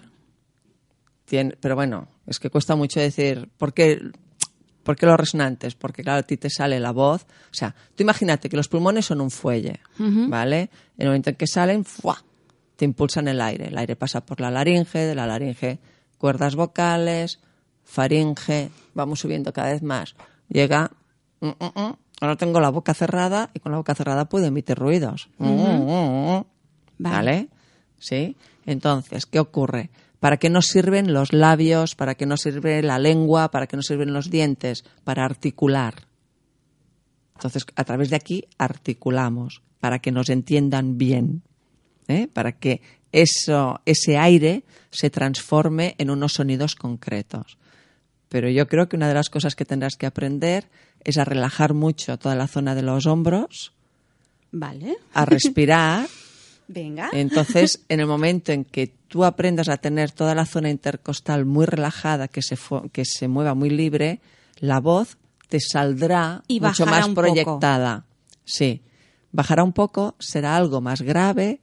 pero 1.60 1.76
bueno, 1.76 2.08
es 2.28 2.40
que 2.40 2.50
cuesta 2.50 2.76
mucho 2.76 3.00
decir, 3.00 3.50
¿por 3.58 3.74
qué, 3.74 4.00
por 4.84 4.96
qué 4.96 5.06
los 5.06 5.18
resonantes? 5.18 5.76
Porque 5.76 6.04
claro, 6.04 6.20
a 6.20 6.24
ti 6.24 6.38
te 6.38 6.50
sale 6.50 6.80
la 6.80 6.92
voz. 6.92 7.24
O 7.24 7.54
sea, 7.54 7.74
tú 7.96 8.04
imagínate 8.04 8.50
que 8.50 8.58
los 8.58 8.68
pulmones 8.68 9.06
son 9.06 9.22
un 9.22 9.32
fuelle, 9.32 9.80
¿vale? 9.98 10.70
En 10.98 11.04
el 11.04 11.08
momento 11.08 11.30
en 11.30 11.36
que 11.36 11.48
salen, 11.48 11.86
¡fua! 11.86 12.24
te 12.76 12.86
impulsan 12.86 13.28
el 13.28 13.42
aire. 13.42 13.68
El 13.68 13.78
aire 13.78 13.96
pasa 13.96 14.26
por 14.26 14.42
la 14.42 14.52
laringe, 14.52 15.00
de 15.00 15.16
la 15.16 15.26
laringe 15.28 15.80
cuerdas 16.18 16.56
vocales, 16.56 17.40
faringe, 17.84 18.72
vamos 18.94 19.20
subiendo 19.20 19.52
cada 19.52 19.74
vez 19.74 19.84
más. 19.84 20.16
Llega, 20.48 20.90
mm, 21.42 21.48
mm, 21.48 21.82
mm, 21.82 21.96
ahora 22.22 22.36
tengo 22.38 22.62
la 22.62 22.70
boca 22.70 22.94
cerrada 22.94 23.50
y 23.54 23.60
con 23.60 23.74
la 23.74 23.78
boca 23.78 23.94
cerrada 23.94 24.30
puedo 24.30 24.46
emitir 24.46 24.78
ruidos. 24.78 25.30
¿Vale? 26.98 27.50
¿Sí? 28.00 28.38
Entonces, 28.66 29.26
¿qué 29.26 29.40
ocurre? 29.40 29.90
¿Para 30.24 30.38
qué 30.38 30.50
nos 30.50 30.68
sirven 30.68 31.12
los 31.12 31.34
labios? 31.34 31.96
¿Para 31.96 32.16
qué 32.16 32.26
nos 32.26 32.40
sirve 32.40 32.82
la 32.82 32.98
lengua? 32.98 33.52
¿Para 33.52 33.68
qué 33.68 33.76
nos 33.76 33.88
sirven 33.88 34.14
los 34.14 34.30
dientes? 34.30 34.86
Para 35.04 35.26
articular. 35.26 36.08
Entonces, 37.36 37.66
a 37.76 37.84
través 37.84 38.10
de 38.10 38.16
aquí 38.16 38.46
articulamos 38.58 39.64
para 39.82 40.00
que 40.00 40.14
nos 40.14 40.30
entiendan 40.30 40.98
bien, 40.98 41.42
¿eh? 42.08 42.30
para 42.32 42.54
que 42.54 42.80
eso, 43.12 43.82
ese 43.86 44.18
aire 44.18 44.64
se 44.92 45.10
transforme 45.10 45.94
en 45.98 46.10
unos 46.10 46.32
sonidos 46.32 46.76
concretos. 46.76 47.58
Pero 48.30 48.50
yo 48.50 48.70
creo 48.70 48.88
que 48.88 48.96
una 48.96 49.10
de 49.10 49.16
las 49.16 49.30
cosas 49.30 49.56
que 49.56 49.66
tendrás 49.66 49.98
que 49.98 50.06
aprender 50.06 50.70
es 51.04 51.18
a 51.18 51.26
relajar 51.26 51.74
mucho 51.74 52.18
toda 52.18 52.36
la 52.36 52.48
zona 52.48 52.76
de 52.76 52.84
los 52.84 53.08
hombros, 53.08 53.74
Vale. 54.54 54.96
a 55.14 55.26
respirar 55.26 56.08
Venga. 56.68 57.10
Entonces, 57.14 57.82
en 57.90 58.00
el 58.00 58.08
momento 58.08 58.52
en 58.52 58.64
que 58.66 58.88
tú 59.08 59.24
aprendas 59.26 59.70
a 59.70 59.78
tener 59.78 60.12
toda 60.12 60.34
la 60.36 60.46
zona 60.46 60.70
intercostal 60.70 61.46
muy 61.46 61.66
relajada, 61.66 62.28
que 62.28 62.42
se, 62.42 62.58
que 62.92 63.06
se 63.06 63.28
mueva 63.28 63.54
muy 63.54 63.70
libre, 63.70 64.22
la 64.60 64.80
voz 64.80 65.18
te 65.50 65.60
saldrá 65.60 66.44
Y 66.48 66.60
mucho 66.60 66.86
más 66.86 67.02
poco. 67.08 67.14
proyectada. 67.22 68.06
Sí. 68.46 68.82
Bajará 69.32 69.64
un 69.64 69.74
poco, 69.74 70.16
será 70.20 70.56
algo 70.56 70.80
más 70.82 71.02
grave, 71.02 71.60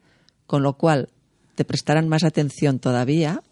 con 0.47 0.63
lo 0.63 0.75
cual 0.75 1.09
te 1.55 1.65
prestarán 1.65 2.09
más 2.09 2.25
atención 2.25 2.79
todavía, 2.79 3.43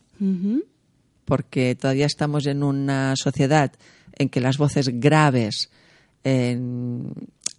porque 1.24 1.74
todavía 1.74 2.06
estamos 2.06 2.46
en 2.46 2.62
una 2.62 3.14
sociedad 3.16 3.72
en 4.16 4.28
que 4.28 4.40
las 4.40 4.58
voces 4.58 4.88
graves 5.00 5.70
en- 6.24 7.12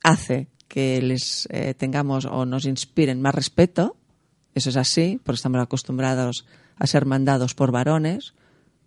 hace 0.03 0.47
que 0.69 1.01
les 1.01 1.49
eh, 1.51 1.73
tengamos 1.73 2.23
o 2.25 2.45
nos 2.45 2.63
inspiren 2.65 3.21
más 3.21 3.35
respeto. 3.35 3.97
Eso 4.55 4.69
es 4.69 4.77
así, 4.77 5.19
porque 5.23 5.35
estamos 5.35 5.59
acostumbrados 5.61 6.45
a 6.77 6.87
ser 6.87 7.05
mandados 7.05 7.53
por 7.53 7.71
varones 7.73 8.33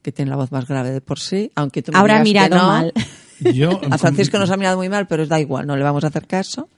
que 0.01 0.11
tienen 0.12 0.30
la 0.30 0.37
voz 0.37 0.51
más 0.51 0.66
grave 0.66 0.91
de 0.91 1.01
por 1.01 1.20
sí, 1.20 1.53
aunque 1.55 1.83
tú 1.83 1.93
me 1.93 1.99
Habrá 1.99 2.22
digas 2.22 2.24
que 2.24 2.51
mirado 2.51 2.57
no. 2.57 2.68
mal. 2.68 2.93
Yo, 3.55 3.80
A 3.91 3.99
Francisco 3.99 4.39
nos 4.39 4.51
ha 4.51 4.57
mirado 4.57 4.76
muy 4.78 4.89
mal, 4.89 5.07
pero 5.07 5.26
da 5.26 5.39
igual, 5.41 5.66
no 5.66 5.76
le 5.76 5.83
vamos 5.83 6.05
a 6.05 6.07
hacer 6.09 6.26
caso. 6.26 6.68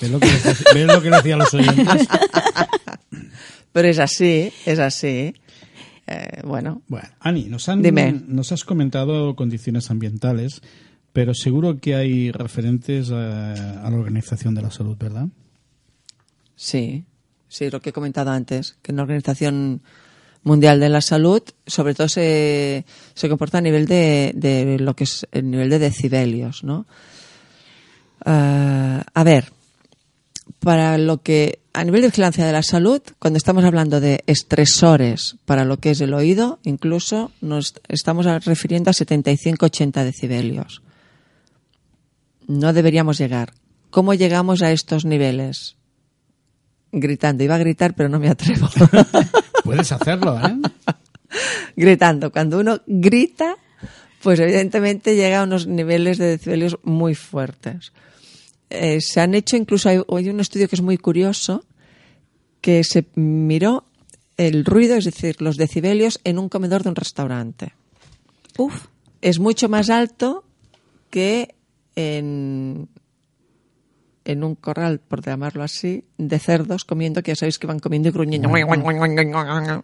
¿Ves 0.00 0.10
lo 0.10 0.20
que 0.20 0.26
les, 0.26 0.64
ves 0.74 0.86
lo 0.86 1.02
que 1.02 1.10
le 1.10 1.32
a 1.32 1.36
los 1.36 1.52
oyentes? 1.54 2.08
Pero 3.72 3.88
es 3.88 3.98
así, 3.98 4.52
es 4.66 4.78
así. 4.78 5.34
Eh, 6.06 6.40
bueno, 6.44 6.82
Bueno, 6.88 7.08
Ani, 7.20 7.44
nos, 7.44 7.68
han, 7.68 7.82
Dime. 7.82 8.12
nos 8.26 8.52
has 8.52 8.64
comentado 8.64 9.34
condiciones 9.34 9.90
ambientales, 9.90 10.60
pero 11.12 11.34
seguro 11.34 11.78
que 11.78 11.94
hay 11.94 12.30
referentes 12.30 13.10
a, 13.10 13.84
a 13.86 13.90
la 13.90 13.96
Organización 13.96 14.54
de 14.54 14.62
la 14.62 14.70
Salud, 14.70 14.96
¿verdad? 14.98 15.28
Sí, 16.56 17.04
sí, 17.48 17.70
lo 17.70 17.80
que 17.80 17.90
he 17.90 17.92
comentado 17.92 18.30
antes, 18.30 18.76
que 18.82 18.92
en 18.92 18.96
la 18.96 19.02
Organización 19.02 19.82
Mundial 20.44 20.80
de 20.80 20.88
la 20.88 21.00
Salud, 21.00 21.42
sobre 21.66 21.94
todo 21.94 22.08
se, 22.08 22.84
se 23.14 23.28
comporta 23.28 23.58
a 23.58 23.60
nivel 23.60 23.86
de, 23.86 24.32
de 24.34 24.78
lo 24.78 24.94
que 24.96 25.04
es 25.04 25.26
el 25.32 25.50
nivel 25.50 25.70
de 25.70 25.78
decibelios, 25.78 26.64
¿no? 26.64 26.86
Ah, 28.24 29.04
a 29.14 29.24
ver, 29.24 29.52
para 30.58 30.98
lo 30.98 31.22
que, 31.22 31.60
a 31.72 31.84
nivel 31.84 32.02
de 32.02 32.08
vigilancia 32.08 32.46
de 32.46 32.52
la 32.52 32.62
salud, 32.62 33.02
cuando 33.18 33.36
estamos 33.36 33.64
hablando 33.64 34.00
de 34.00 34.22
estresores 34.26 35.36
para 35.44 35.64
lo 35.64 35.78
que 35.78 35.90
es 35.90 36.00
el 36.00 36.14
oído, 36.14 36.58
incluso 36.64 37.32
nos 37.40 37.74
estamos 37.88 38.26
refiriendo 38.44 38.90
a 38.90 38.94
75-80 38.94 40.04
decibelios. 40.04 40.82
No 42.46 42.72
deberíamos 42.72 43.18
llegar. 43.18 43.52
¿Cómo 43.90 44.14
llegamos 44.14 44.62
a 44.62 44.72
estos 44.72 45.04
niveles? 45.04 45.76
Gritando. 46.90 47.44
Iba 47.44 47.56
a 47.56 47.58
gritar, 47.58 47.94
pero 47.94 48.08
no 48.08 48.18
me 48.18 48.28
atrevo. 48.28 48.68
Puedes 49.64 49.92
hacerlo, 49.92 50.38
¿eh? 50.38 50.56
Gritando. 51.76 52.30
Cuando 52.32 52.58
uno 52.58 52.80
grita, 52.86 53.56
pues 54.22 54.40
evidentemente 54.40 55.16
llega 55.16 55.40
a 55.40 55.44
unos 55.44 55.66
niveles 55.66 56.18
de 56.18 56.26
decibelios 56.26 56.78
muy 56.82 57.14
fuertes. 57.14 57.92
Eh, 58.70 59.00
se 59.00 59.20
han 59.20 59.34
hecho 59.34 59.56
incluso, 59.56 59.88
hay, 59.88 60.00
hay 60.08 60.28
un 60.30 60.40
estudio 60.40 60.68
que 60.68 60.76
es 60.76 60.82
muy 60.82 60.98
curioso, 60.98 61.64
que 62.60 62.84
se 62.84 63.06
miró 63.14 63.84
el 64.36 64.64
ruido, 64.64 64.96
es 64.96 65.04
decir, 65.04 65.40
los 65.40 65.56
decibelios 65.56 66.20
en 66.24 66.38
un 66.38 66.48
comedor 66.48 66.82
de 66.82 66.90
un 66.90 66.96
restaurante. 66.96 67.74
Uf. 68.56 68.86
Es 69.20 69.38
mucho 69.38 69.68
más 69.68 69.88
alto 69.88 70.44
que 71.10 71.54
en, 71.96 72.88
en 74.24 74.44
un 74.44 74.54
corral, 74.54 75.00
por 75.00 75.22
llamarlo 75.24 75.62
así, 75.62 76.04
de 76.18 76.38
cerdos 76.38 76.84
comiendo, 76.84 77.22
que 77.22 77.32
ya 77.32 77.36
sabéis 77.36 77.58
que 77.58 77.66
van 77.66 77.78
comiendo 77.80 78.08
y 78.08 78.12
gruñendo, 78.12 78.48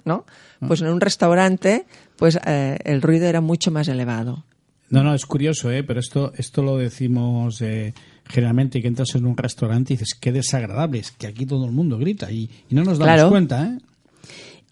¿no? 0.05 0.25
Pues 0.67 0.81
en 0.81 0.89
un 0.89 1.01
restaurante, 1.01 1.87
pues 2.17 2.39
eh, 2.47 2.79
el 2.85 3.03
ruido 3.03 3.27
era 3.27 3.41
mucho 3.41 3.71
más 3.71 3.89
elevado. 3.89 4.45
No, 4.91 5.03
no, 5.03 5.13
es 5.15 5.27
curioso, 5.27 5.71
¿eh? 5.71 5.83
Pero 5.85 6.01
esto, 6.01 6.33
esto 6.37 6.63
lo 6.63 6.79
decimos 6.79 7.61
eh, 7.61 7.93
generalmente 8.27 8.81
que 8.81 8.89
entras 8.89 9.15
en 9.17 9.27
un 9.27 9.37
restaurante 9.37 9.93
y 9.93 9.97
dices, 9.97 10.17
qué 10.19 10.33
desagradable, 10.33 10.99
es 11.01 11.11
que 11.11 11.27
aquí 11.27 11.45
todo 11.45 11.67
el 11.67 11.73
mundo 11.73 11.99
grita 11.99 12.31
y, 12.31 12.49
y 12.71 12.75
no 12.75 12.85
nos 12.85 12.99
damos 12.99 13.15
Claro. 13.15 13.29
cuenta, 13.29 13.67
¿eh? 13.67 13.79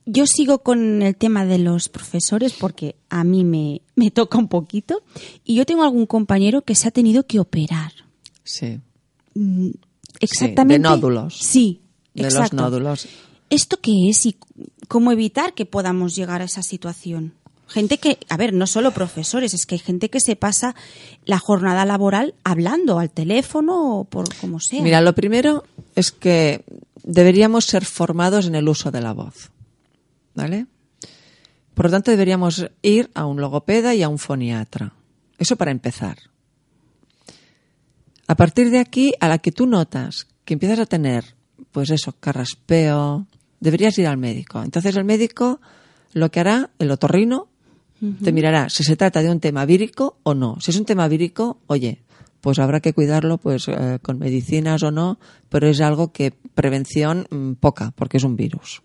Yo 0.07 0.27
sigo 0.27 0.61
con 0.61 1.03
el 1.03 1.17
tema 1.17 1.45
de 1.45 1.59
los 1.59 1.89
profesores 1.89 2.53
porque 2.53 2.95
a 3.11 3.25
mí 3.25 3.45
me, 3.45 3.83
me 3.97 4.13
toca 4.13 4.39
un 4.39 4.47
poquito. 4.49 5.03
Y 5.45 5.57
yo 5.57 5.67
tengo 5.67 5.83
algún 5.83 6.07
compañero 6.07 6.63
que 6.63 6.77
se 6.77 6.87
ha 6.87 6.93
tenido 6.93 7.27
que 7.27 7.41
operar. 7.41 7.93
Sí. 8.45 8.81
Mm, 9.35 9.71
Exactamente. 10.21 10.75
de 10.75 10.79
nódulos. 10.79 11.37
Sí, 11.37 11.83
De 12.15 12.23
los 12.23 12.35
exacto. 12.35 12.57
nódulos. 12.57 13.09
¿Esto 13.51 13.79
qué 13.81 14.09
es 14.09 14.27
y 14.27 14.37
cómo 14.89 15.13
evitar 15.13 15.55
que 15.55 15.67
podamos 15.67 16.15
llegar 16.17 16.41
a 16.41 16.45
esa 16.45 16.63
situación? 16.63 17.35
Gente 17.69 17.99
que, 17.99 18.19
a 18.29 18.37
ver, 18.37 18.53
no 18.53 18.69
solo 18.69 18.93
profesores, 18.93 19.53
es 19.53 19.67
que 19.67 19.75
hay 19.75 19.81
gente 19.81 20.09
que 20.09 20.21
se 20.21 20.37
pasa 20.37 20.77
la 21.25 21.39
jornada 21.41 21.85
laboral 21.85 22.35
hablando 22.45 23.01
al 23.01 23.11
teléfono 23.11 23.99
o 23.99 24.05
por 24.05 24.33
como 24.37 24.61
sea. 24.61 24.83
Mira, 24.83 25.01
lo 25.01 25.15
primero 25.17 25.65
es 25.97 26.13
que 26.13 26.65
deberíamos 27.03 27.65
ser 27.65 27.85
formados 27.85 28.47
en 28.47 28.55
el 28.55 28.69
uso 28.69 28.93
de 28.93 29.01
la 29.01 29.13
voz. 29.13 29.51
¿Vale? 30.37 30.67
Por 31.75 31.87
lo 31.87 31.91
tanto, 31.91 32.13
deberíamos 32.13 32.71
ir 32.83 33.11
a 33.15 33.27
un 33.27 33.41
logopeda 33.41 33.95
y 33.95 34.03
a 34.03 34.09
un 34.09 34.19
foniatra. 34.19 34.93
Eso 35.39 35.57
para 35.57 35.73
empezar. 35.73 36.19
A 38.29 38.35
partir 38.37 38.71
de 38.71 38.79
aquí, 38.79 39.13
a 39.21 39.29
la 39.29 39.39
que 39.39 39.53
tú 39.53 39.67
notas 39.67 40.29
que 40.45 40.55
empiezas 40.55 40.79
a 40.79 40.87
tener, 40.87 41.35
pues 41.73 41.91
eso, 41.91 42.15
carraspeo, 42.19 43.27
deberías 43.61 43.99
ir 43.99 44.07
al 44.07 44.17
médico. 44.17 44.63
Entonces 44.63 44.95
el 44.97 45.05
médico 45.05 45.61
lo 46.13 46.31
que 46.31 46.41
hará, 46.41 46.71
el 46.79 46.91
otorrino, 46.91 47.49
te 48.23 48.31
mirará 48.31 48.69
si 48.69 48.85
se 48.85 48.97
trata 48.97 49.23
de 49.23 49.31
un 49.31 49.41
tema 49.41 49.65
vírico 49.65 50.19
o 50.23 50.35
no. 50.35 50.59
Si 50.61 50.71
es 50.71 50.77
un 50.77 50.85
tema 50.85 51.09
vírico, 51.09 51.61
oye, 51.67 52.03
pues 52.41 52.59
habrá 52.59 52.81
que 52.81 52.93
cuidarlo 52.93 53.39
pues 53.39 53.69
eh, 53.69 53.99
con 54.03 54.19
medicinas 54.19 54.83
o 54.83 54.91
no, 54.91 55.19
pero 55.49 55.69
es 55.69 55.81
algo 55.81 56.13
que 56.13 56.31
prevención 56.31 57.27
mm, 57.31 57.53
poca, 57.55 57.93
porque 57.97 58.19
es 58.19 58.25
un 58.25 58.37
virus. 58.37 58.83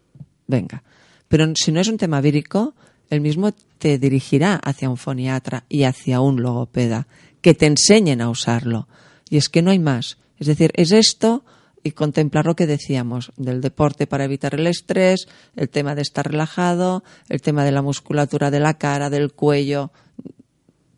Venga. 0.47 0.83
Pero 1.31 1.49
si 1.55 1.71
no 1.71 1.79
es 1.79 1.87
un 1.87 1.97
tema 1.97 2.19
vírico, 2.19 2.75
el 3.09 3.21
mismo 3.21 3.53
te 3.77 3.97
dirigirá 3.97 4.55
hacia 4.55 4.89
un 4.89 4.97
foniatra 4.97 5.63
y 5.69 5.83
hacia 5.85 6.19
un 6.19 6.41
logopeda, 6.41 7.07
que 7.39 7.53
te 7.53 7.67
enseñen 7.67 8.19
a 8.19 8.29
usarlo. 8.29 8.89
Y 9.29 9.37
es 9.37 9.47
que 9.47 9.61
no 9.61 9.71
hay 9.71 9.79
más. 9.79 10.17
Es 10.39 10.47
decir, 10.47 10.71
es 10.75 10.91
esto 10.91 11.45
y 11.83 11.91
contemplar 11.91 12.45
lo 12.45 12.57
que 12.57 12.67
decíamos 12.67 13.31
del 13.37 13.61
deporte 13.61 14.07
para 14.07 14.25
evitar 14.25 14.55
el 14.55 14.67
estrés, 14.67 15.29
el 15.55 15.69
tema 15.69 15.95
de 15.95 16.01
estar 16.01 16.29
relajado, 16.29 17.01
el 17.29 17.41
tema 17.41 17.63
de 17.63 17.71
la 17.71 17.81
musculatura 17.81 18.51
de 18.51 18.59
la 18.59 18.73
cara, 18.73 19.09
del 19.09 19.31
cuello. 19.31 19.93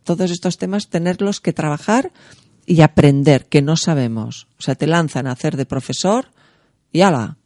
Todos 0.02 0.32
estos 0.32 0.58
temas 0.58 0.88
tenerlos 0.88 1.40
que 1.40 1.52
trabajar 1.52 2.10
y 2.66 2.80
aprender 2.80 3.46
que 3.46 3.62
no 3.62 3.76
sabemos. 3.76 4.48
O 4.58 4.62
sea, 4.62 4.74
te 4.74 4.88
lanzan 4.88 5.28
a 5.28 5.32
hacer 5.32 5.56
de 5.56 5.64
profesor 5.64 6.32
y 6.90 7.02
ala. 7.02 7.36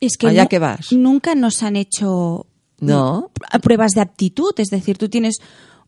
Es 0.00 0.16
que 0.16 0.28
allá 0.28 0.42
nu- 0.44 0.48
que 0.48 0.58
vas. 0.58 0.92
nunca 0.92 1.34
nos 1.34 1.62
han 1.62 1.76
hecho 1.76 2.46
No. 2.80 3.30
pr- 3.34 3.60
pruebas 3.60 3.92
de 3.92 4.00
aptitud, 4.02 4.52
es 4.58 4.68
decir, 4.68 4.98
tú 4.98 5.08
tienes 5.08 5.38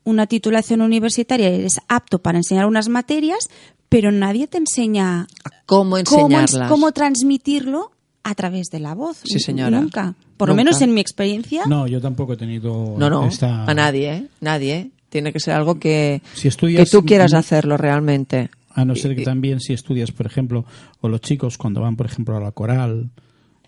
una 0.04 0.26
titulación 0.26 0.80
universitaria 0.80 1.50
y 1.50 1.54
eres 1.60 1.80
apto 1.88 2.20
para 2.20 2.38
enseñar 2.38 2.66
unas 2.66 2.88
materias, 2.88 3.48
pero 3.88 4.10
nadie 4.12 4.46
te 4.46 4.58
enseña 4.58 5.26
¿Cómo 5.66 5.98
enseñarlas? 5.98 6.54
ens- 6.54 6.68
cómo 6.68 6.92
transmitirlo 6.92 7.90
a 8.22 8.34
través 8.34 8.68
de 8.68 8.80
la 8.80 8.94
voz. 8.94 9.18
Sí, 9.24 9.38
señora. 9.38 9.80
Nunca. 9.80 10.14
Por 10.36 10.48
lo 10.48 10.54
menos 10.54 10.80
en 10.82 10.94
mi 10.94 11.00
experiencia. 11.00 11.64
No, 11.66 11.86
yo 11.86 12.00
tampoco 12.00 12.34
he 12.34 12.36
tenido 12.36 12.94
No, 12.96 13.10
no, 13.10 13.26
esta... 13.26 13.64
a 13.64 13.74
nadie, 13.74 14.12
¿eh? 14.12 14.26
Nadie. 14.40 14.90
Tiene 15.08 15.32
que 15.32 15.40
ser 15.40 15.54
algo 15.54 15.78
que, 15.78 16.22
Si 16.34 16.48
estudias- 16.48 16.84
que 16.84 16.90
tú 16.90 17.04
quieras 17.04 17.32
hacerlo 17.34 17.76
realmente. 17.78 18.50
A 18.74 18.84
no 18.84 18.94
ser 18.94 19.16
que 19.16 19.22
también 19.22 19.58
si 19.60 19.72
estudias, 19.72 20.12
por 20.12 20.26
ejemplo, 20.26 20.64
o 21.00 21.08
los 21.08 21.20
chicos 21.22 21.56
cuando 21.58 21.80
van, 21.80 21.96
por 21.96 22.06
ejemplo, 22.06 22.36
a 22.36 22.40
la 22.40 22.52
coral, 22.52 23.10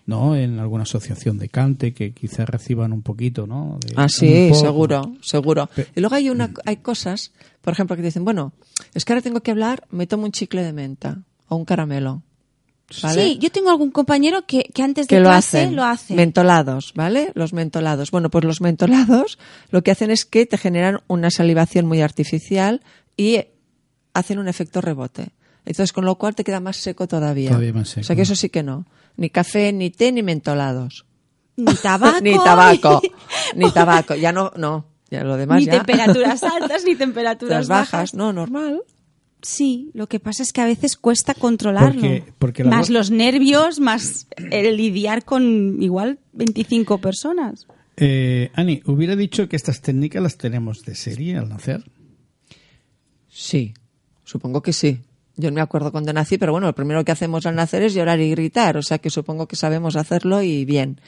¿no? 0.05 0.35
En 0.35 0.59
alguna 0.59 0.83
asociación 0.83 1.37
de 1.37 1.49
cante 1.49 1.93
que 1.93 2.11
quizás 2.13 2.47
reciban 2.49 2.91
un 2.93 3.01
poquito, 3.01 3.47
¿no? 3.47 3.77
De- 3.85 3.93
Ah, 3.95 4.09
sí, 4.09 4.47
poco. 4.49 4.61
seguro, 4.61 5.13
seguro. 5.21 5.69
Y 5.95 5.99
luego 5.99 6.15
hay 6.15 6.29
una, 6.29 6.51
hay 6.65 6.77
cosas, 6.77 7.31
por 7.61 7.73
ejemplo, 7.73 7.95
que 7.95 8.01
dicen, 8.01 8.25
bueno, 8.25 8.53
es 8.93 9.05
que 9.05 9.13
ahora 9.13 9.21
tengo 9.21 9.41
que 9.41 9.51
hablar, 9.51 9.85
me 9.91 10.07
tomo 10.07 10.25
un 10.25 10.31
chicle 10.31 10.63
de 10.63 10.73
menta 10.73 11.19
o 11.47 11.55
un 11.55 11.65
caramelo. 11.65 12.23
¿vale? 13.01 13.23
Sí, 13.25 13.37
yo 13.39 13.49
tengo 13.51 13.69
algún 13.69 13.89
compañero 13.91 14.45
que, 14.45 14.63
que 14.63 14.83
antes 14.83 15.07
de 15.07 15.15
que 15.15 15.21
lo 15.21 15.29
clase 15.29 15.59
hacen. 15.61 15.75
lo 15.77 15.83
hace. 15.85 16.13
Mentolados, 16.13 16.91
¿vale? 16.93 17.31
Los 17.35 17.53
mentolados. 17.53 18.11
Bueno, 18.11 18.29
pues 18.29 18.43
los 18.43 18.59
mentolados 18.59 19.39
lo 19.69 19.81
que 19.81 19.91
hacen 19.91 20.11
es 20.11 20.25
que 20.25 20.45
te 20.45 20.57
generan 20.57 20.99
una 21.07 21.31
salivación 21.31 21.85
muy 21.85 22.01
artificial 22.01 22.81
y 23.15 23.39
hacen 24.13 24.39
un 24.39 24.49
efecto 24.49 24.81
rebote. 24.81 25.29
Entonces, 25.65 25.93
con 25.93 26.05
lo 26.05 26.15
cual 26.15 26.35
te 26.35 26.43
queda 26.43 26.59
más 26.59 26.77
seco 26.77 27.07
todavía. 27.07 27.49
Todavía 27.49 27.73
más 27.73 27.89
seco. 27.89 28.01
O 28.01 28.03
sea 28.05 28.15
que 28.15 28.23
eso 28.23 28.35
sí 28.35 28.49
que 28.49 28.63
no. 28.63 28.85
Ni 29.17 29.29
café, 29.29 29.71
ni 29.73 29.89
té, 29.91 30.11
ni 30.11 30.23
mentolados. 30.23 31.05
Ni 31.55 31.73
tabaco. 31.75 32.19
ni 32.23 32.33
tabaco. 32.33 33.01
ni 33.55 33.71
tabaco. 33.71 34.15
Ya 34.15 34.31
no, 34.31 34.51
no. 34.57 34.85
Ya 35.09 35.23
lo 35.23 35.37
demás 35.37 35.59
ni 35.59 35.65
ya. 35.65 35.73
temperaturas 35.83 36.41
altas, 36.43 36.83
ni 36.85 36.95
temperaturas 36.95 37.59
Las 37.59 37.67
bajas. 37.67 38.13
No, 38.13 38.33
normal. 38.33 38.81
Sí, 39.43 39.89
lo 39.93 40.07
que 40.07 40.19
pasa 40.19 40.43
es 40.43 40.53
que 40.53 40.61
a 40.61 40.65
veces 40.65 40.97
cuesta 40.97 41.33
controlarlo. 41.33 42.01
Porque- 42.01 42.23
porque 42.37 42.63
la 42.63 42.69
más 42.69 42.89
los 42.89 43.11
nervios, 43.11 43.79
más 43.79 44.27
el 44.37 44.77
lidiar 44.77 45.25
con 45.25 45.81
igual 45.81 46.19
25 46.33 46.99
personas. 46.99 47.67
Eh, 47.97 48.51
Ani, 48.53 48.81
hubiera 48.85 49.15
dicho 49.15 49.49
que 49.49 49.55
estas 49.55 49.81
técnicas 49.81 50.23
las 50.23 50.37
tenemos 50.37 50.85
de 50.85 50.95
serie 50.95 51.37
al 51.37 51.49
nacer. 51.49 51.83
Sí, 53.27 53.73
supongo 54.23 54.61
que 54.61 54.73
sí. 54.73 55.01
Yo 55.37 55.49
no 55.49 55.55
me 55.55 55.61
acuerdo 55.61 55.91
cuando 55.91 56.11
nací, 56.13 56.37
pero 56.37 56.51
bueno, 56.51 56.67
lo 56.67 56.75
primero 56.75 57.03
que 57.05 57.11
hacemos 57.11 57.45
al 57.45 57.55
nacer 57.55 57.83
es 57.83 57.93
llorar 57.93 58.19
y 58.19 58.29
gritar, 58.31 58.77
o 58.77 58.83
sea 58.83 58.97
que 58.99 59.09
supongo 59.09 59.47
que 59.47 59.55
sabemos 59.55 59.95
hacerlo 59.95 60.41
y 60.41 60.65
bien. 60.65 60.99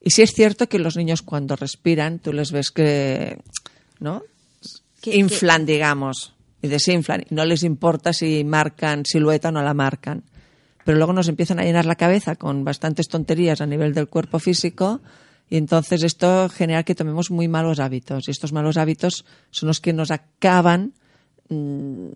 Y 0.00 0.10
sí 0.10 0.22
es 0.22 0.32
cierto 0.32 0.68
que 0.68 0.78
los 0.78 0.96
niños 0.96 1.22
cuando 1.22 1.56
respiran, 1.56 2.18
tú 2.18 2.32
les 2.32 2.52
ves 2.52 2.70
que, 2.70 3.38
¿no? 4.00 4.22
Que- 5.00 5.16
inflan, 5.16 5.66
digamos, 5.66 6.34
y 6.62 6.68
desinflan. 6.68 7.24
No 7.30 7.44
les 7.44 7.62
importa 7.62 8.12
si 8.12 8.44
marcan 8.44 9.04
silueta 9.04 9.48
o 9.48 9.52
no 9.52 9.62
la 9.62 9.74
marcan. 9.74 10.24
Pero 10.84 10.98
luego 10.98 11.12
nos 11.14 11.28
empiezan 11.28 11.58
a 11.58 11.64
llenar 11.64 11.86
la 11.86 11.94
cabeza 11.96 12.36
con 12.36 12.64
bastantes 12.64 13.08
tonterías 13.08 13.60
a 13.62 13.66
nivel 13.66 13.94
del 13.94 14.08
cuerpo 14.08 14.38
físico 14.38 15.00
y 15.48 15.56
entonces 15.56 16.02
esto 16.02 16.48
genera 16.50 16.82
que 16.82 16.94
tomemos 16.94 17.30
muy 17.30 17.48
malos 17.48 17.80
hábitos. 17.80 18.28
Y 18.28 18.30
estos 18.30 18.52
malos 18.52 18.76
hábitos 18.76 19.24
son 19.50 19.66
los 19.68 19.80
que 19.80 19.94
nos 19.94 20.10
acaban 20.10 20.92
mm, 21.48 22.08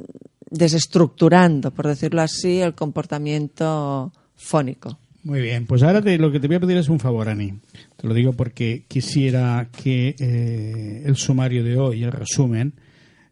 desestructurando, 0.51 1.71
por 1.73 1.87
decirlo 1.87 2.23
así, 2.23 2.61
el 2.61 2.75
comportamiento 2.75 4.13
fónico. 4.37 4.99
Muy 5.25 5.41
bien, 5.41 5.67
pues 5.67 5.83
ahora 5.83 6.01
te- 6.01 6.17
lo 6.19 6.31
que 6.31 6.41
te 6.41 6.47
voy 6.47 6.57
a 6.57 6.61
pedir 6.61 6.77
es 6.77 6.89
un 6.89 7.01
favor, 7.01 7.29
Ani. 7.29 7.55
Te 7.97 8.07
lo 8.07 8.15
digo 8.15 8.33
porque 8.33 8.85
quisiera 8.89 9.69
que 9.83 10.15
eh, 10.19 11.03
el 11.05 11.17
sumario 11.17 11.65
de 11.65 11.77
hoy, 11.77 12.05
el 12.05 12.13
resumen, 12.13 12.75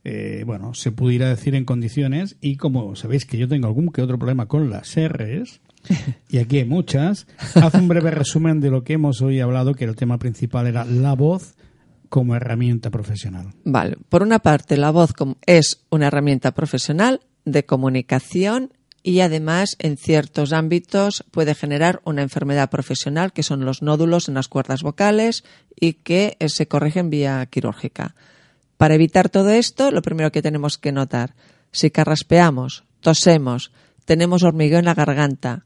eh, 0.05 0.43
bueno, 0.45 0.75
se 0.75 0.93
pudiera 0.93 1.29
decir 1.29 1.55
en 1.55 1.65
condiciones 1.65 2.37
y 2.41 2.57
como 2.57 2.95
sabéis 2.97 3.25
que 3.25 3.39
yo 3.39 3.49
tengo 3.49 3.67
algún 3.69 3.89
que 3.89 4.03
otro 4.03 4.19
problema 4.19 4.47
con 4.47 4.69
las 4.69 4.95
R's, 4.97 5.61
y 6.29 6.39
aquí 6.39 6.59
hay 6.59 6.65
muchas, 6.65 7.27
haz 7.55 7.75
un 7.75 7.89
breve 7.89 8.11
resumen 8.11 8.61
de 8.61 8.71
lo 8.71 8.83
que 8.83 8.95
hemos 8.95 9.23
hoy 9.23 9.41
hablado, 9.41 9.75
que 9.75 9.85
el 9.85 9.95
tema 9.97 10.19
principal 10.19 10.67
era 10.67 10.85
la 10.85 11.15
voz 11.15 11.55
como 12.09 12.35
herramienta 12.35 12.91
profesional. 12.91 13.55
Vale, 13.65 13.97
por 14.09 14.23
una 14.23 14.39
parte, 14.39 14.77
la 14.77 14.91
voz 14.91 15.13
es 15.47 15.85
una 15.91 16.09
herramienta 16.09 16.53
profesional 16.53 17.21
de 17.45 17.65
comunicación 17.65 18.73
y 19.03 19.21
además 19.21 19.77
en 19.79 19.97
ciertos 19.97 20.53
ámbitos 20.53 21.25
puede 21.31 21.55
generar 21.55 22.01
una 22.05 22.23
enfermedad 22.23 22.71
profesional 22.71 23.33
que 23.33 23.45
son 23.45 23.65
los 23.65 23.81
nódulos 23.81 24.29
en 24.29 24.35
las 24.35 24.49
cuerdas 24.49 24.83
vocales 24.83 25.45
y 25.79 25.93
que 25.93 26.37
eh, 26.41 26.49
se 26.49 26.67
corrigen 26.67 27.09
vía 27.09 27.47
quirúrgica. 27.47 28.17
Para 28.77 28.95
evitar 28.95 29.29
todo 29.29 29.51
esto, 29.51 29.93
lo 29.93 30.03
primero 30.03 30.33
que 30.33 30.43
tenemos 30.43 30.77
que 30.77 30.91
notar, 30.91 31.35
si 31.71 31.93
carraspeamos, 31.93 32.85
tosemos, 33.01 33.71
tenemos 34.05 34.43
hormigueo 34.43 34.81
en 34.81 34.85
la 34.87 34.95
garganta, 34.95 35.65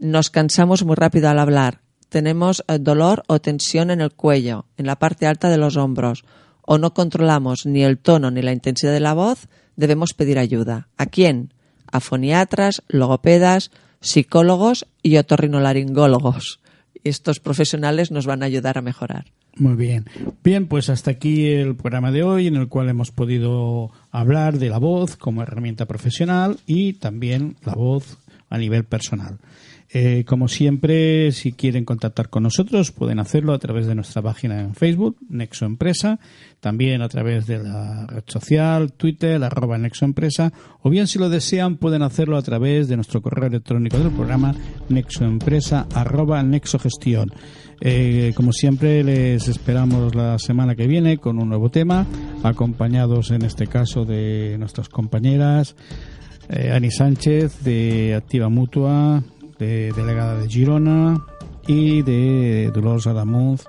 nos 0.00 0.30
cansamos 0.30 0.84
muy 0.84 0.96
rápido 0.96 1.28
al 1.28 1.38
hablar, 1.38 1.82
tenemos 2.10 2.62
eh, 2.68 2.78
dolor 2.78 3.22
o 3.26 3.40
tensión 3.40 3.90
en 3.90 4.02
el 4.02 4.12
cuello, 4.12 4.66
en 4.76 4.86
la 4.86 4.96
parte 4.96 5.26
alta 5.26 5.48
de 5.48 5.56
los 5.56 5.76
hombros, 5.78 6.24
o 6.60 6.76
no 6.76 6.92
controlamos 6.92 7.64
ni 7.64 7.82
el 7.82 7.98
tono 7.98 8.30
ni 8.30 8.42
la 8.42 8.52
intensidad 8.52 8.92
de 8.92 9.00
la 9.00 9.14
voz, 9.14 9.48
debemos 9.76 10.12
pedir 10.12 10.38
ayuda. 10.38 10.88
¿A 10.98 11.06
quién? 11.06 11.54
A 11.90 12.00
foniatras, 12.00 12.82
logopedas, 12.88 13.70
psicólogos 14.00 14.86
y 15.02 15.16
otorrinolaringólogos. 15.16 16.60
Estos 17.02 17.40
profesionales 17.40 18.10
nos 18.10 18.26
van 18.26 18.42
a 18.42 18.46
ayudar 18.46 18.76
a 18.76 18.82
mejorar. 18.82 19.24
Muy 19.56 19.74
bien. 19.74 20.04
Bien, 20.44 20.68
pues 20.68 20.90
hasta 20.90 21.10
aquí 21.10 21.48
el 21.48 21.74
programa 21.74 22.12
de 22.12 22.22
hoy 22.22 22.46
en 22.46 22.56
el 22.56 22.68
cual 22.68 22.88
hemos 22.88 23.10
podido 23.10 23.90
hablar 24.10 24.58
de 24.58 24.68
la 24.68 24.78
voz 24.78 25.16
como 25.16 25.42
herramienta 25.42 25.86
profesional 25.86 26.58
y 26.66 26.94
también 26.94 27.56
la 27.64 27.74
voz 27.74 28.18
a 28.48 28.58
nivel 28.58 28.84
personal. 28.84 29.38
Eh, 29.92 30.24
como 30.24 30.46
siempre, 30.46 31.32
si 31.32 31.50
quieren 31.50 31.84
contactar 31.84 32.28
con 32.28 32.44
nosotros, 32.44 32.92
pueden 32.92 33.18
hacerlo 33.18 33.52
a 33.52 33.58
través 33.58 33.86
de 33.86 33.96
nuestra 33.96 34.22
página 34.22 34.60
en 34.60 34.76
Facebook, 34.76 35.16
Nexo 35.28 35.66
Empresa, 35.66 36.20
también 36.60 37.02
a 37.02 37.08
través 37.08 37.48
de 37.48 37.58
la 37.58 38.06
red 38.06 38.22
social, 38.26 38.92
Twitter, 38.92 39.42
arroba 39.42 39.78
Nexo 39.78 40.04
Empresa, 40.04 40.52
o 40.82 40.90
bien 40.90 41.08
si 41.08 41.18
lo 41.18 41.28
desean, 41.28 41.76
pueden 41.76 42.02
hacerlo 42.02 42.36
a 42.36 42.42
través 42.42 42.86
de 42.86 42.94
nuestro 42.94 43.20
correo 43.20 43.48
electrónico 43.48 43.98
del 43.98 44.12
programa, 44.12 44.54
nexoempresa, 44.88 45.88
arroba 45.92 46.40
nexogestión. 46.44 47.32
Eh, 47.80 48.32
como 48.36 48.52
siempre, 48.52 49.02
les 49.02 49.48
esperamos 49.48 50.14
la 50.14 50.38
semana 50.38 50.76
que 50.76 50.86
viene 50.86 51.18
con 51.18 51.40
un 51.40 51.48
nuevo 51.48 51.68
tema, 51.70 52.06
acompañados 52.44 53.32
en 53.32 53.42
este 53.42 53.66
caso 53.66 54.04
de 54.04 54.56
nuestras 54.56 54.88
compañeras 54.88 55.74
eh, 56.48 56.70
Ani 56.72 56.90
Sánchez 56.90 57.62
de 57.64 58.14
Activa 58.14 58.48
Mutua, 58.48 59.22
de 59.60 59.92
delegada 59.92 60.34
de 60.34 60.48
Girona 60.48 61.24
y 61.66 62.02
de 62.02 62.70
Dolores 62.74 63.06
Adamuz, 63.06 63.62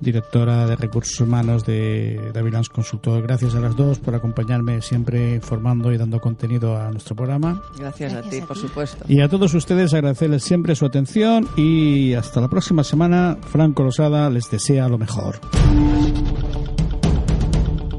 directora 0.00 0.66
de 0.66 0.74
recursos 0.74 1.20
humanos 1.20 1.64
de 1.64 2.32
Davilans 2.34 2.68
Consultor. 2.68 3.22
Gracias 3.22 3.54
a 3.54 3.60
las 3.60 3.76
dos 3.76 4.00
por 4.00 4.14
acompañarme 4.14 4.82
siempre 4.82 5.34
informando 5.36 5.92
y 5.92 5.98
dando 5.98 6.20
contenido 6.20 6.76
a 6.76 6.90
nuestro 6.90 7.14
programa. 7.14 7.62
Gracias, 7.78 8.12
a 8.14 8.22
ti, 8.22 8.40
por 8.40 8.58
supuesto. 8.58 9.04
Y 9.06 9.20
a 9.20 9.28
todos 9.28 9.54
ustedes 9.54 9.94
agradecerles 9.94 10.42
siempre 10.42 10.74
su 10.74 10.86
atención 10.86 11.46
y 11.56 12.14
hasta 12.14 12.40
la 12.40 12.48
próxima 12.48 12.82
semana. 12.82 13.36
Franco 13.42 13.84
Losada 13.84 14.28
les 14.30 14.50
desea 14.50 14.88
lo 14.88 14.98
mejor. 14.98 15.38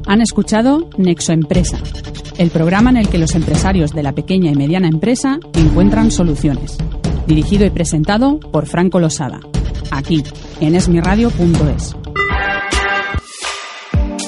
Han 0.05 0.19
escuchado 0.19 0.89
Nexo 0.97 1.31
Empresa, 1.31 1.77
el 2.37 2.49
programa 2.49 2.89
en 2.89 2.97
el 2.97 3.07
que 3.07 3.17
los 3.17 3.35
empresarios 3.35 3.93
de 3.93 4.03
la 4.03 4.11
pequeña 4.11 4.51
y 4.51 4.55
mediana 4.55 4.89
empresa 4.89 5.39
encuentran 5.53 6.11
soluciones. 6.11 6.77
Dirigido 7.27 7.65
y 7.65 7.69
presentado 7.69 8.39
por 8.39 8.65
Franco 8.65 8.99
Losada, 8.99 9.39
aquí 9.91 10.23
en 10.59 10.75
esmiradio.es. 10.75 11.95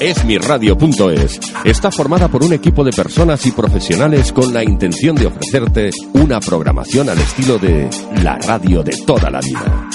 Esmiradio.es 0.00 1.40
está 1.64 1.90
formada 1.90 2.28
por 2.28 2.44
un 2.44 2.52
equipo 2.52 2.84
de 2.84 2.92
personas 2.92 3.44
y 3.46 3.52
profesionales 3.52 4.32
con 4.32 4.52
la 4.52 4.62
intención 4.62 5.16
de 5.16 5.26
ofrecerte 5.26 5.90
una 6.12 6.38
programación 6.40 7.08
al 7.08 7.18
estilo 7.18 7.58
de 7.58 7.88
la 8.22 8.38
radio 8.38 8.82
de 8.82 8.96
toda 9.06 9.30
la 9.30 9.40
vida. 9.40 9.88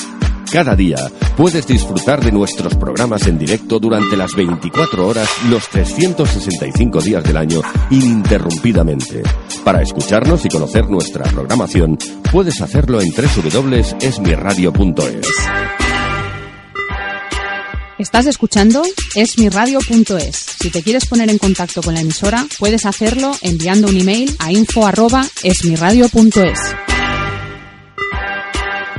Cada 0.51 0.75
día 0.75 0.97
puedes 1.37 1.65
disfrutar 1.65 2.21
de 2.21 2.33
nuestros 2.33 2.75
programas 2.75 3.25
en 3.25 3.39
directo 3.39 3.79
durante 3.79 4.17
las 4.17 4.35
24 4.35 5.07
horas 5.07 5.29
los 5.49 5.65
365 5.69 6.99
días 6.99 7.23
del 7.23 7.37
año 7.37 7.61
ininterrumpidamente. 7.89 9.23
Para 9.63 9.81
escucharnos 9.81 10.43
y 10.43 10.49
conocer 10.49 10.89
nuestra 10.89 11.23
programación, 11.23 11.97
puedes 12.33 12.59
hacerlo 12.59 12.99
en 12.99 13.13
www.esmiradio.es. 13.13 15.27
Estás 17.97 18.25
escuchando 18.25 18.83
esmiradio.es. 19.15 20.35
Si 20.35 20.69
te 20.69 20.83
quieres 20.83 21.05
poner 21.05 21.29
en 21.29 21.37
contacto 21.37 21.81
con 21.81 21.93
la 21.93 22.01
emisora, 22.01 22.45
puedes 22.59 22.85
hacerlo 22.85 23.31
enviando 23.41 23.87
un 23.87 23.95
email 23.95 24.35
a 24.39 24.51
info@esmiradio.es. 24.51 26.90